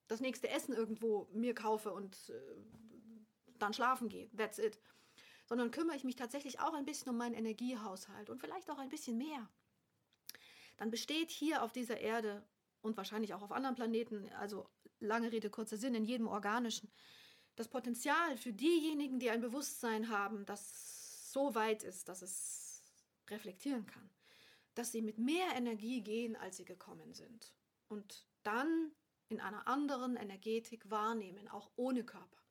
das 0.08 0.20
nächste 0.20 0.48
Essen 0.48 0.74
irgendwo 0.74 1.28
mir 1.32 1.54
kaufe 1.54 1.92
und 1.92 2.28
äh, 2.28 2.40
dann 3.58 3.72
schlafen 3.72 4.08
gehe, 4.08 4.30
that's 4.36 4.58
it, 4.58 4.78
sondern 5.52 5.70
kümmere 5.70 5.96
ich 5.96 6.04
mich 6.04 6.16
tatsächlich 6.16 6.60
auch 6.60 6.72
ein 6.72 6.86
bisschen 6.86 7.10
um 7.10 7.18
meinen 7.18 7.34
Energiehaushalt 7.34 8.30
und 8.30 8.40
vielleicht 8.40 8.70
auch 8.70 8.78
ein 8.78 8.88
bisschen 8.88 9.18
mehr, 9.18 9.50
dann 10.78 10.90
besteht 10.90 11.30
hier 11.30 11.62
auf 11.62 11.74
dieser 11.74 12.00
Erde 12.00 12.42
und 12.80 12.96
wahrscheinlich 12.96 13.34
auch 13.34 13.42
auf 13.42 13.52
anderen 13.52 13.76
Planeten, 13.76 14.30
also 14.38 14.66
lange 14.98 15.30
Rede, 15.30 15.50
kurzer 15.50 15.76
Sinn, 15.76 15.94
in 15.94 16.06
jedem 16.06 16.26
organischen, 16.26 16.90
das 17.54 17.68
Potenzial 17.68 18.38
für 18.38 18.54
diejenigen, 18.54 19.18
die 19.18 19.28
ein 19.28 19.42
Bewusstsein 19.42 20.08
haben, 20.08 20.46
das 20.46 21.30
so 21.30 21.54
weit 21.54 21.82
ist, 21.82 22.08
dass 22.08 22.22
es 22.22 22.82
reflektieren 23.28 23.84
kann, 23.84 24.08
dass 24.74 24.90
sie 24.90 25.02
mit 25.02 25.18
mehr 25.18 25.54
Energie 25.54 26.00
gehen, 26.00 26.34
als 26.34 26.56
sie 26.56 26.64
gekommen 26.64 27.12
sind. 27.12 27.52
Und 27.88 28.26
dann 28.42 28.92
in 29.28 29.42
einer 29.42 29.68
anderen 29.68 30.16
Energetik 30.16 30.88
wahrnehmen, 30.88 31.46
auch 31.48 31.70
ohne 31.76 32.04
Körper. 32.04 32.41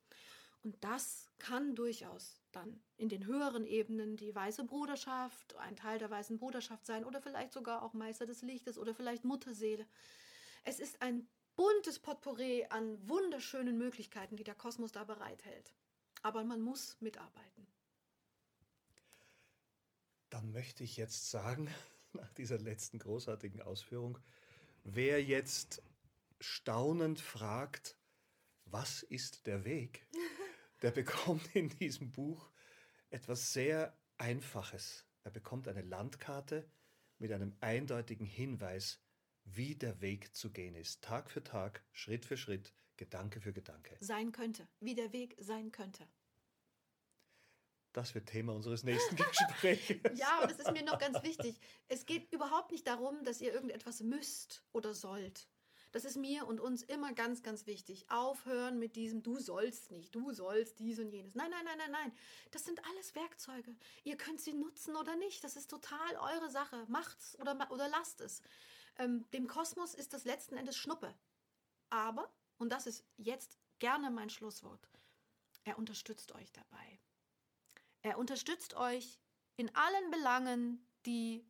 Und 0.62 0.82
das 0.84 1.28
kann 1.38 1.74
durchaus 1.74 2.40
dann 2.52 2.80
in 2.96 3.08
den 3.08 3.26
höheren 3.26 3.66
Ebenen 3.66 4.16
die 4.16 4.34
weiße 4.34 4.64
Bruderschaft, 4.64 5.56
ein 5.56 5.74
Teil 5.74 5.98
der 5.98 6.10
weißen 6.10 6.38
Bruderschaft 6.38 6.86
sein 6.86 7.04
oder 7.04 7.20
vielleicht 7.20 7.52
sogar 7.52 7.82
auch 7.82 7.94
Meister 7.94 8.26
des 8.26 8.42
Lichtes 8.42 8.78
oder 8.78 8.94
vielleicht 8.94 9.24
Mutterseele. 9.24 9.86
Es 10.64 10.78
ist 10.78 11.02
ein 11.02 11.26
buntes 11.56 11.98
Potpourri 11.98 12.66
an 12.70 12.96
wunderschönen 13.08 13.76
Möglichkeiten, 13.76 14.36
die 14.36 14.44
der 14.44 14.54
Kosmos 14.54 14.92
da 14.92 15.02
bereithält. 15.04 15.74
Aber 16.22 16.44
man 16.44 16.60
muss 16.60 16.96
mitarbeiten. 17.00 17.66
Dann 20.30 20.52
möchte 20.52 20.84
ich 20.84 20.96
jetzt 20.96 21.30
sagen, 21.30 21.68
nach 22.12 22.32
dieser 22.34 22.58
letzten 22.58 22.98
großartigen 22.98 23.60
Ausführung, 23.62 24.18
wer 24.84 25.22
jetzt 25.22 25.82
staunend 26.40 27.20
fragt, 27.20 27.96
was 28.64 29.02
ist 29.02 29.46
der 29.46 29.64
Weg, 29.64 30.06
der 30.82 30.90
bekommt 30.90 31.54
in 31.54 31.68
diesem 31.68 32.10
Buch 32.12 32.50
etwas 33.10 33.52
sehr 33.52 33.96
Einfaches. 34.18 35.06
Er 35.24 35.30
bekommt 35.30 35.68
eine 35.68 35.82
Landkarte 35.82 36.68
mit 37.18 37.32
einem 37.32 37.56
eindeutigen 37.60 38.26
Hinweis, 38.26 39.00
wie 39.44 39.74
der 39.76 40.00
Weg 40.00 40.34
zu 40.34 40.50
gehen 40.50 40.74
ist. 40.74 41.02
Tag 41.02 41.30
für 41.30 41.42
Tag, 41.42 41.84
Schritt 41.92 42.24
für 42.24 42.36
Schritt, 42.36 42.72
Gedanke 42.96 43.40
für 43.40 43.52
Gedanke. 43.52 43.96
Sein 44.00 44.32
könnte, 44.32 44.68
wie 44.80 44.94
der 44.94 45.12
Weg 45.12 45.36
sein 45.38 45.72
könnte. 45.72 46.06
Das 47.92 48.14
wird 48.14 48.26
Thema 48.26 48.54
unseres 48.54 48.84
nächsten 48.84 49.16
Gesprächs. 49.16 50.18
ja, 50.18 50.40
und 50.42 50.50
es 50.50 50.58
ist 50.58 50.72
mir 50.72 50.82
noch 50.82 50.98
ganz 50.98 51.22
wichtig. 51.22 51.58
Es 51.88 52.06
geht 52.06 52.32
überhaupt 52.32 52.72
nicht 52.72 52.86
darum, 52.86 53.22
dass 53.24 53.40
ihr 53.40 53.52
irgendetwas 53.52 54.00
müsst 54.00 54.64
oder 54.72 54.94
sollt. 54.94 55.48
Das 55.92 56.06
ist 56.06 56.16
mir 56.16 56.46
und 56.46 56.58
uns 56.58 56.82
immer 56.82 57.12
ganz, 57.12 57.42
ganz 57.42 57.66
wichtig. 57.66 58.10
Aufhören 58.10 58.78
mit 58.78 58.96
diesem 58.96 59.22
Du 59.22 59.38
sollst 59.38 59.90
nicht, 59.90 60.14
du 60.14 60.32
sollst 60.32 60.78
dies 60.78 60.98
und 60.98 61.10
jenes. 61.10 61.34
Nein, 61.34 61.50
nein, 61.50 61.64
nein, 61.64 61.78
nein, 61.78 61.90
nein. 61.90 62.12
Das 62.50 62.64
sind 62.64 62.82
alles 62.86 63.14
Werkzeuge. 63.14 63.76
Ihr 64.02 64.16
könnt 64.16 64.40
sie 64.40 64.54
nutzen 64.54 64.96
oder 64.96 65.16
nicht. 65.16 65.44
Das 65.44 65.54
ist 65.54 65.70
total 65.70 66.16
eure 66.16 66.50
Sache. 66.50 66.84
Macht's 66.88 67.38
oder, 67.38 67.70
oder 67.70 67.88
lasst 67.88 68.22
es. 68.22 68.40
Ähm, 68.98 69.30
dem 69.32 69.46
Kosmos 69.46 69.94
ist 69.94 70.14
das 70.14 70.24
letzten 70.24 70.56
Endes 70.56 70.76
Schnuppe. 70.76 71.14
Aber, 71.90 72.32
und 72.56 72.70
das 72.70 72.86
ist 72.86 73.04
jetzt 73.18 73.58
gerne 73.78 74.10
mein 74.10 74.30
Schlusswort, 74.30 74.88
er 75.64 75.78
unterstützt 75.78 76.32
euch 76.32 76.50
dabei. 76.52 77.00
Er 78.00 78.18
unterstützt 78.18 78.74
euch 78.74 79.18
in 79.56 79.74
allen 79.74 80.10
Belangen, 80.10 80.86
die 81.04 81.44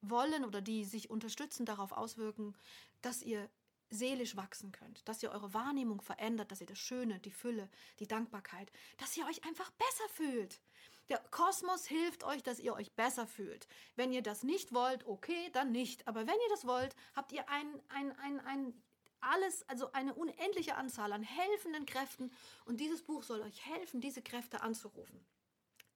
wollen 0.00 0.44
oder 0.44 0.60
die 0.60 0.84
sich 0.84 1.10
unterstützen, 1.10 1.66
darauf 1.66 1.92
auswirken, 1.92 2.56
dass 3.04 3.22
ihr 3.22 3.50
seelisch 3.90 4.36
wachsen 4.36 4.72
könnt, 4.72 5.06
dass 5.08 5.22
ihr 5.22 5.30
eure 5.30 5.54
Wahrnehmung 5.54 6.00
verändert, 6.00 6.50
dass 6.50 6.60
ihr 6.60 6.66
das 6.66 6.78
Schöne, 6.78 7.20
die 7.20 7.30
Fülle, 7.30 7.68
die 8.00 8.08
Dankbarkeit, 8.08 8.70
dass 8.96 9.16
ihr 9.16 9.26
euch 9.26 9.44
einfach 9.44 9.70
besser 9.72 10.08
fühlt. 10.10 10.60
Der 11.08 11.18
Kosmos 11.30 11.86
hilft 11.86 12.24
euch, 12.24 12.42
dass 12.42 12.58
ihr 12.58 12.74
euch 12.74 12.92
besser 12.92 13.26
fühlt. 13.26 13.68
Wenn 13.94 14.12
ihr 14.12 14.22
das 14.22 14.42
nicht 14.42 14.72
wollt, 14.72 15.06
okay, 15.06 15.50
dann 15.52 15.70
nicht. 15.70 16.08
Aber 16.08 16.26
wenn 16.26 16.34
ihr 16.34 16.48
das 16.50 16.66
wollt, 16.66 16.96
habt 17.14 17.32
ihr 17.32 17.48
ein, 17.48 17.82
ein, 17.88 18.18
ein, 18.18 18.40
ein 18.40 18.82
alles, 19.20 19.68
also 19.68 19.92
eine 19.92 20.14
unendliche 20.14 20.76
Anzahl 20.76 21.12
an 21.12 21.22
helfenden 21.22 21.86
Kräften. 21.86 22.30
Und 22.64 22.80
dieses 22.80 23.02
Buch 23.02 23.22
soll 23.22 23.42
euch 23.42 23.64
helfen, 23.66 24.00
diese 24.00 24.22
Kräfte 24.22 24.62
anzurufen. 24.62 25.24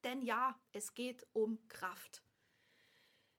Denn 0.05 0.23
ja, 0.23 0.59
es 0.73 0.95
geht 0.95 1.27
um 1.33 1.59
Kraft. 1.69 2.23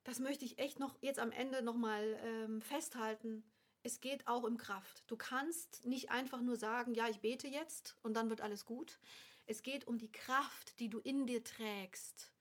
Das 0.03 0.19
möchte 0.19 0.45
ich 0.45 0.57
echt 0.57 0.79
noch 0.79 0.97
jetzt 1.01 1.19
am 1.19 1.31
Ende 1.31 1.61
nochmal 1.61 2.19
ähm, 2.23 2.61
festhalten. 2.61 3.43
Es 3.83 4.01
geht 4.01 4.27
auch 4.27 4.43
um 4.43 4.57
Kraft. 4.57 5.03
Du 5.07 5.15
kannst 5.15 5.85
nicht 5.85 6.11
einfach 6.11 6.41
nur 6.41 6.57
sagen, 6.57 6.93
ja, 6.93 7.07
ich 7.07 7.19
bete 7.19 7.47
jetzt 7.47 7.95
und 8.03 8.13
dann 8.13 8.29
wird 8.29 8.41
alles 8.41 8.65
gut. 8.65 8.99
Es 9.45 9.63
geht 9.63 9.87
um 9.87 9.97
die 9.97 10.11
Kraft, 10.11 10.79
die 10.79 10.89
du 10.89 10.99
in 10.99 11.25
dir 11.25 11.43
trägst. 11.43 12.31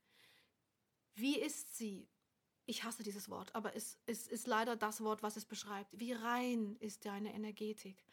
Wie 1.15 1.39
ist 1.39 1.77
sie? 1.77 2.09
Ich 2.67 2.85
hasse 2.85 3.03
dieses 3.03 3.31
Wort, 3.31 3.55
aber 3.55 3.75
es, 3.75 3.97
es 4.05 4.27
ist 4.27 4.47
leider 4.47 4.77
das 4.77 5.01
Wort, 5.01 5.23
was 5.23 5.37
es 5.37 5.47
beschreibt. 5.47 5.99
Wie 5.99 6.13
rein 6.13 6.77
ist 6.81 7.07
deine 7.07 7.33
Energetik? 7.33 8.05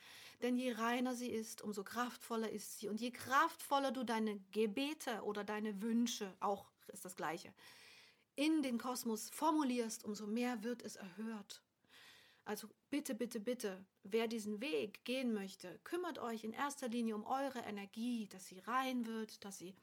Denn 0.42 0.56
je 0.56 0.72
reiner 0.72 1.14
sie 1.14 1.30
ist, 1.30 1.62
umso 1.62 1.84
kraftvoller 1.84 2.50
ist 2.50 2.80
sie. 2.80 2.88
Und 2.88 3.02
je 3.02 3.12
kraftvoller 3.12 3.92
du 3.92 4.04
deine 4.04 4.40
Gebete 4.52 5.24
oder 5.24 5.44
deine 5.44 5.82
Wünsche, 5.82 6.34
auch 6.40 6.72
ist 6.88 7.04
das 7.04 7.16
gleiche, 7.16 7.54
in 8.36 8.62
den 8.64 8.78
Kosmos 8.78 9.30
formulierst, 9.30 10.06
umso 10.06 10.26
mehr 10.26 10.64
wird 10.64 10.84
es 10.84 10.96
erhört. 10.96 11.65
Also 12.46 12.70
bitte, 12.92 13.16
bitte, 13.16 13.40
bitte, 13.40 13.84
wer 14.04 14.28
diesen 14.28 14.62
Weg 14.62 15.04
gehen 15.04 15.34
möchte, 15.34 15.80
kümmert 15.84 16.20
euch 16.20 16.44
in 16.44 16.54
erster 16.54 16.88
Linie 16.88 17.16
um 17.16 17.26
eure 17.26 17.60
Energie, 17.60 18.28
dass 18.28 18.48
sie 18.48 18.60
rein 18.60 19.06
wird, 19.06 19.44
dass 19.44 19.58
sie 19.58 19.76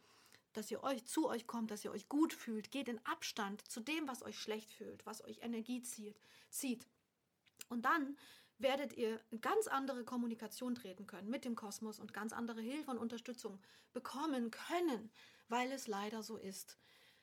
dass 0.52 0.70
ihr 0.70 0.82
euch 0.82 1.04
zu 1.06 1.28
euch 1.28 1.46
kommt, 1.46 1.70
dass 1.70 1.84
ihr 1.84 1.90
euch 1.92 2.08
gut 2.08 2.34
fühlt. 2.34 2.70
Geht 2.70 2.88
in 2.88 3.04
Abstand 3.06 3.66
zu 3.70 3.80
dem, 3.80 4.06
was 4.06 4.22
euch 4.22 4.38
schlecht 4.38 4.70
fühlt, 4.70 5.04
was 5.06 5.24
euch 5.24 5.42
Energie 5.42 5.82
zieht. 5.82 6.20
zieht. 6.50 6.86
Und 7.68 7.84
dann 7.84 8.16
werdet 8.58 8.92
ihr 8.96 9.20
ganz 9.40 9.66
andere 9.66 10.04
Kommunikation 10.04 10.74
treten 10.74 11.06
können 11.06 11.30
mit 11.30 11.44
dem 11.44 11.56
Kosmos 11.56 11.98
und 11.98 12.12
ganz 12.12 12.32
andere 12.32 12.60
Hilfe 12.60 12.90
und 12.90 12.98
Unterstützung 12.98 13.58
bekommen 13.92 14.50
können, 14.50 15.10
weil 15.48 15.72
es 15.72 15.86
leider 15.86 16.22
so 16.22 16.36
ist, 16.36 16.78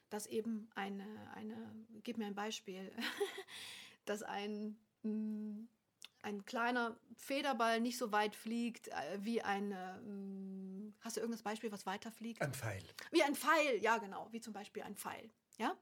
dass 0.10 0.26
eben 0.26 0.70
eine, 0.76 1.32
eine 1.36 1.86
gib 2.04 2.18
mir 2.18 2.26
ein 2.26 2.36
Beispiel, 2.36 2.92
dass 4.06 4.24
ein 4.24 4.78
ein 5.04 6.46
kleiner 6.46 6.98
Federball 7.16 7.80
nicht 7.80 7.98
so 7.98 8.12
weit 8.12 8.36
fliegt 8.36 8.90
äh, 8.90 9.20
wie 9.22 9.42
ein. 9.42 9.72
Äh, 9.72 10.94
hast 11.02 11.18
du 11.18 11.22
irgendein 11.22 11.44
Beispiel, 11.44 11.72
was 11.72 11.86
weiter 11.86 12.12
fliegt? 12.12 12.42
Ein 12.42 12.54
Pfeil. 12.54 12.84
Wie 13.12 13.24
ein 13.24 13.36
Pfeil, 13.36 13.82
ja, 13.82 13.98
genau. 13.98 14.28
Wie 14.32 14.42
zum 14.42 14.54
Beispiel 14.54 14.84
ein 14.84 14.96
Pfeil. 14.96 15.30
Ja? 15.58 15.76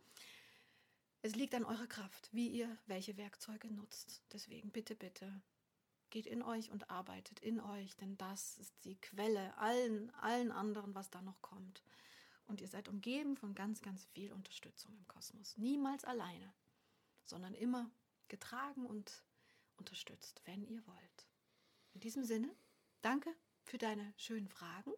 Es 1.22 1.36
liegt 1.36 1.56
an 1.56 1.66
eurer 1.66 1.88
Kraft, 1.88 2.30
wie 2.32 2.48
ihr 2.48 2.78
welche 2.86 3.18
Werkzeuge 3.18 3.74
nutzt. 3.74 4.22
Deswegen 4.32 4.72
bitte, 4.72 4.96
bitte, 4.96 5.42
geht 6.10 6.28
in 6.28 6.44
euch 6.44 6.72
und 6.72 6.90
arbeitet 6.90 7.40
in 7.40 7.60
euch, 7.60 7.96
denn 7.98 8.18
das 8.18 8.58
ist 8.58 8.74
die 8.86 8.96
Quelle 8.96 9.58
allen, 9.58 10.14
allen 10.16 10.52
anderen, 10.52 10.96
was 10.96 11.10
da 11.10 11.22
noch 11.22 11.42
kommt. 11.42 11.84
Und 12.46 12.62
ihr 12.62 12.68
seid 12.68 12.88
umgeben 12.88 13.36
von 13.36 13.56
ganz, 13.56 13.82
ganz 13.82 14.06
viel 14.06 14.32
Unterstützung 14.32 14.96
im 14.96 15.08
Kosmos. 15.08 15.58
Niemals 15.58 16.06
alleine, 16.06 16.54
sondern 17.26 17.54
immer 17.54 17.90
getragen 18.30 18.86
und 18.86 19.24
unterstützt, 19.78 20.42
wenn 20.46 20.64
ihr 20.64 20.86
wollt. 20.88 21.28
In 21.94 22.02
diesem 22.02 22.24
Sinne, 22.24 22.50
danke 23.02 23.36
für 23.64 23.78
deine 23.78 24.14
schönen 24.18 24.48
Fragen. 24.48 24.92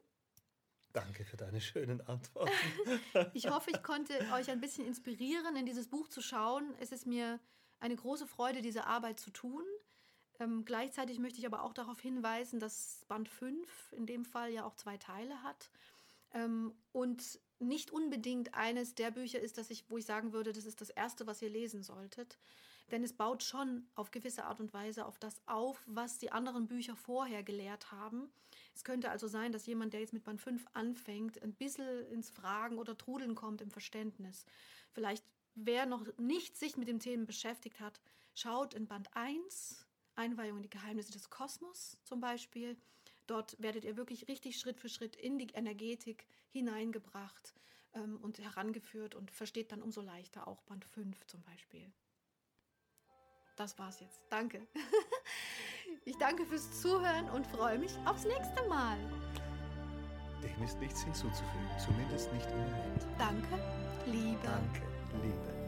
Danke 0.92 1.24
für 1.24 1.38
deine 1.38 1.62
schönen 1.62 2.02
Antworten. 2.02 2.52
ich 3.34 3.50
hoffe, 3.50 3.70
ich 3.72 3.84
konnte 3.84 4.14
euch 4.34 4.50
ein 4.50 4.60
bisschen 4.60 4.86
inspirieren, 4.86 5.56
in 5.56 5.66
dieses 5.66 5.88
Buch 5.88 6.08
zu 6.08 6.22
schauen. 6.22 6.74
Es 6.80 6.92
ist 6.92 7.06
mir 7.06 7.40
eine 7.80 7.96
große 7.96 8.26
Freude, 8.26 8.62
diese 8.62 8.86
Arbeit 8.86 9.20
zu 9.20 9.30
tun. 9.30 9.64
Ähm, 10.40 10.66
gleichzeitig 10.66 11.20
möchte 11.20 11.40
ich 11.40 11.46
aber 11.46 11.64
auch 11.64 11.74
darauf 11.74 12.00
hinweisen, 12.00 12.60
dass 12.60 13.06
Band 13.08 13.30
5 13.30 13.94
in 13.94 14.06
dem 14.06 14.26
Fall 14.26 14.52
ja 14.52 14.66
auch 14.66 14.76
zwei 14.76 14.98
Teile 14.98 15.44
hat. 15.44 15.70
Ähm, 16.34 16.74
und 16.92 17.40
nicht 17.60 17.92
unbedingt 17.92 18.54
eines 18.56 18.96
der 18.96 19.12
Bücher 19.12 19.40
ist, 19.40 19.58
dass 19.58 19.70
ich, 19.70 19.90
wo 19.90 19.98
ich 19.98 20.06
sagen 20.06 20.34
würde, 20.34 20.54
das 20.54 20.66
ist 20.66 20.82
das 20.82 20.90
erste, 20.90 21.28
was 21.28 21.42
ihr 21.42 21.50
lesen 21.50 21.84
solltet. 21.84 22.40
Denn 22.92 23.04
es 23.04 23.14
baut 23.14 23.44
schon 23.44 23.88
auf 23.96 24.12
gewisse 24.12 24.46
Art 24.46 24.60
und 24.60 24.74
Weise 24.74 25.06
auf 25.06 25.20
das 25.20 25.42
auf, 25.46 25.84
was 25.86 26.18
die 26.18 26.32
anderen 26.32 26.68
Bücher 26.68 26.96
vorher 26.96 27.44
gelehrt 27.44 27.92
haben. 27.92 28.32
Es 28.74 28.84
könnte 28.84 29.12
also 29.12 29.28
sein, 29.28 29.52
dass 29.52 29.68
jemand, 29.68 29.94
der 29.94 30.00
jetzt 30.00 30.14
mit 30.14 30.24
Band 30.24 30.42
5 30.42 30.66
anfängt, 30.74 31.42
ein 31.44 31.54
bisschen 31.54 32.08
ins 32.08 32.30
Fragen 32.30 32.78
oder 32.80 32.98
Trudeln 32.98 33.36
kommt 33.36 33.62
im 33.62 33.70
Verständnis. 33.70 34.46
Vielleicht, 34.92 35.24
wer 35.54 35.86
noch 35.86 36.06
nicht 36.18 36.58
sich 36.58 36.78
mit 36.78 36.88
dem 36.88 37.00
Thema 37.00 37.26
beschäftigt 37.26 37.80
hat, 37.80 38.02
schaut 38.34 38.74
in 38.74 38.88
Band 38.88 39.16
1, 39.16 39.86
Einweihung 40.16 40.58
in 40.58 40.64
die 40.64 40.70
Geheimnisse 40.70 41.12
des 41.12 41.30
Kosmos 41.30 41.98
zum 42.04 42.20
Beispiel. 42.20 42.76
Dort 43.28 43.62
werdet 43.62 43.86
ihr 43.86 43.98
wirklich 43.98 44.28
richtig 44.28 44.58
Schritt 44.58 44.80
für 44.80 44.90
Schritt 44.90 45.16
in 45.16 45.38
die 45.38 45.50
Energetik 45.54 46.26
hineingebracht 46.50 47.54
ähm, 47.94 48.18
und 48.22 48.40
herangeführt 48.40 49.14
und 49.14 49.30
versteht 49.30 49.72
dann 49.72 49.84
umso 49.84 50.02
leichter 50.02 50.48
auch 50.48 50.64
Band 50.64 50.86
5 50.86 51.28
zum 51.28 51.44
Beispiel 51.44 51.92
das 53.60 53.78
war's 53.78 54.00
jetzt. 54.00 54.26
Danke. 54.30 54.62
Ich 56.06 56.18
danke 56.18 56.46
fürs 56.46 56.82
Zuhören 56.82 57.30
und 57.32 57.46
freue 57.46 57.78
mich 57.78 57.92
aufs 58.06 58.24
nächste 58.26 58.68
Mal. 58.68 58.98
Dem 60.42 60.64
ist 60.64 60.80
nichts 60.80 61.04
hinzuzufügen, 61.04 61.70
zumindest 61.78 62.32
nicht 62.34 62.50
im 62.50 62.58
Moment. 62.58 63.06
Danke, 63.18 63.60
Liebe. 64.06 64.40
Danke, 64.44 64.82
Liebe. 65.22 65.59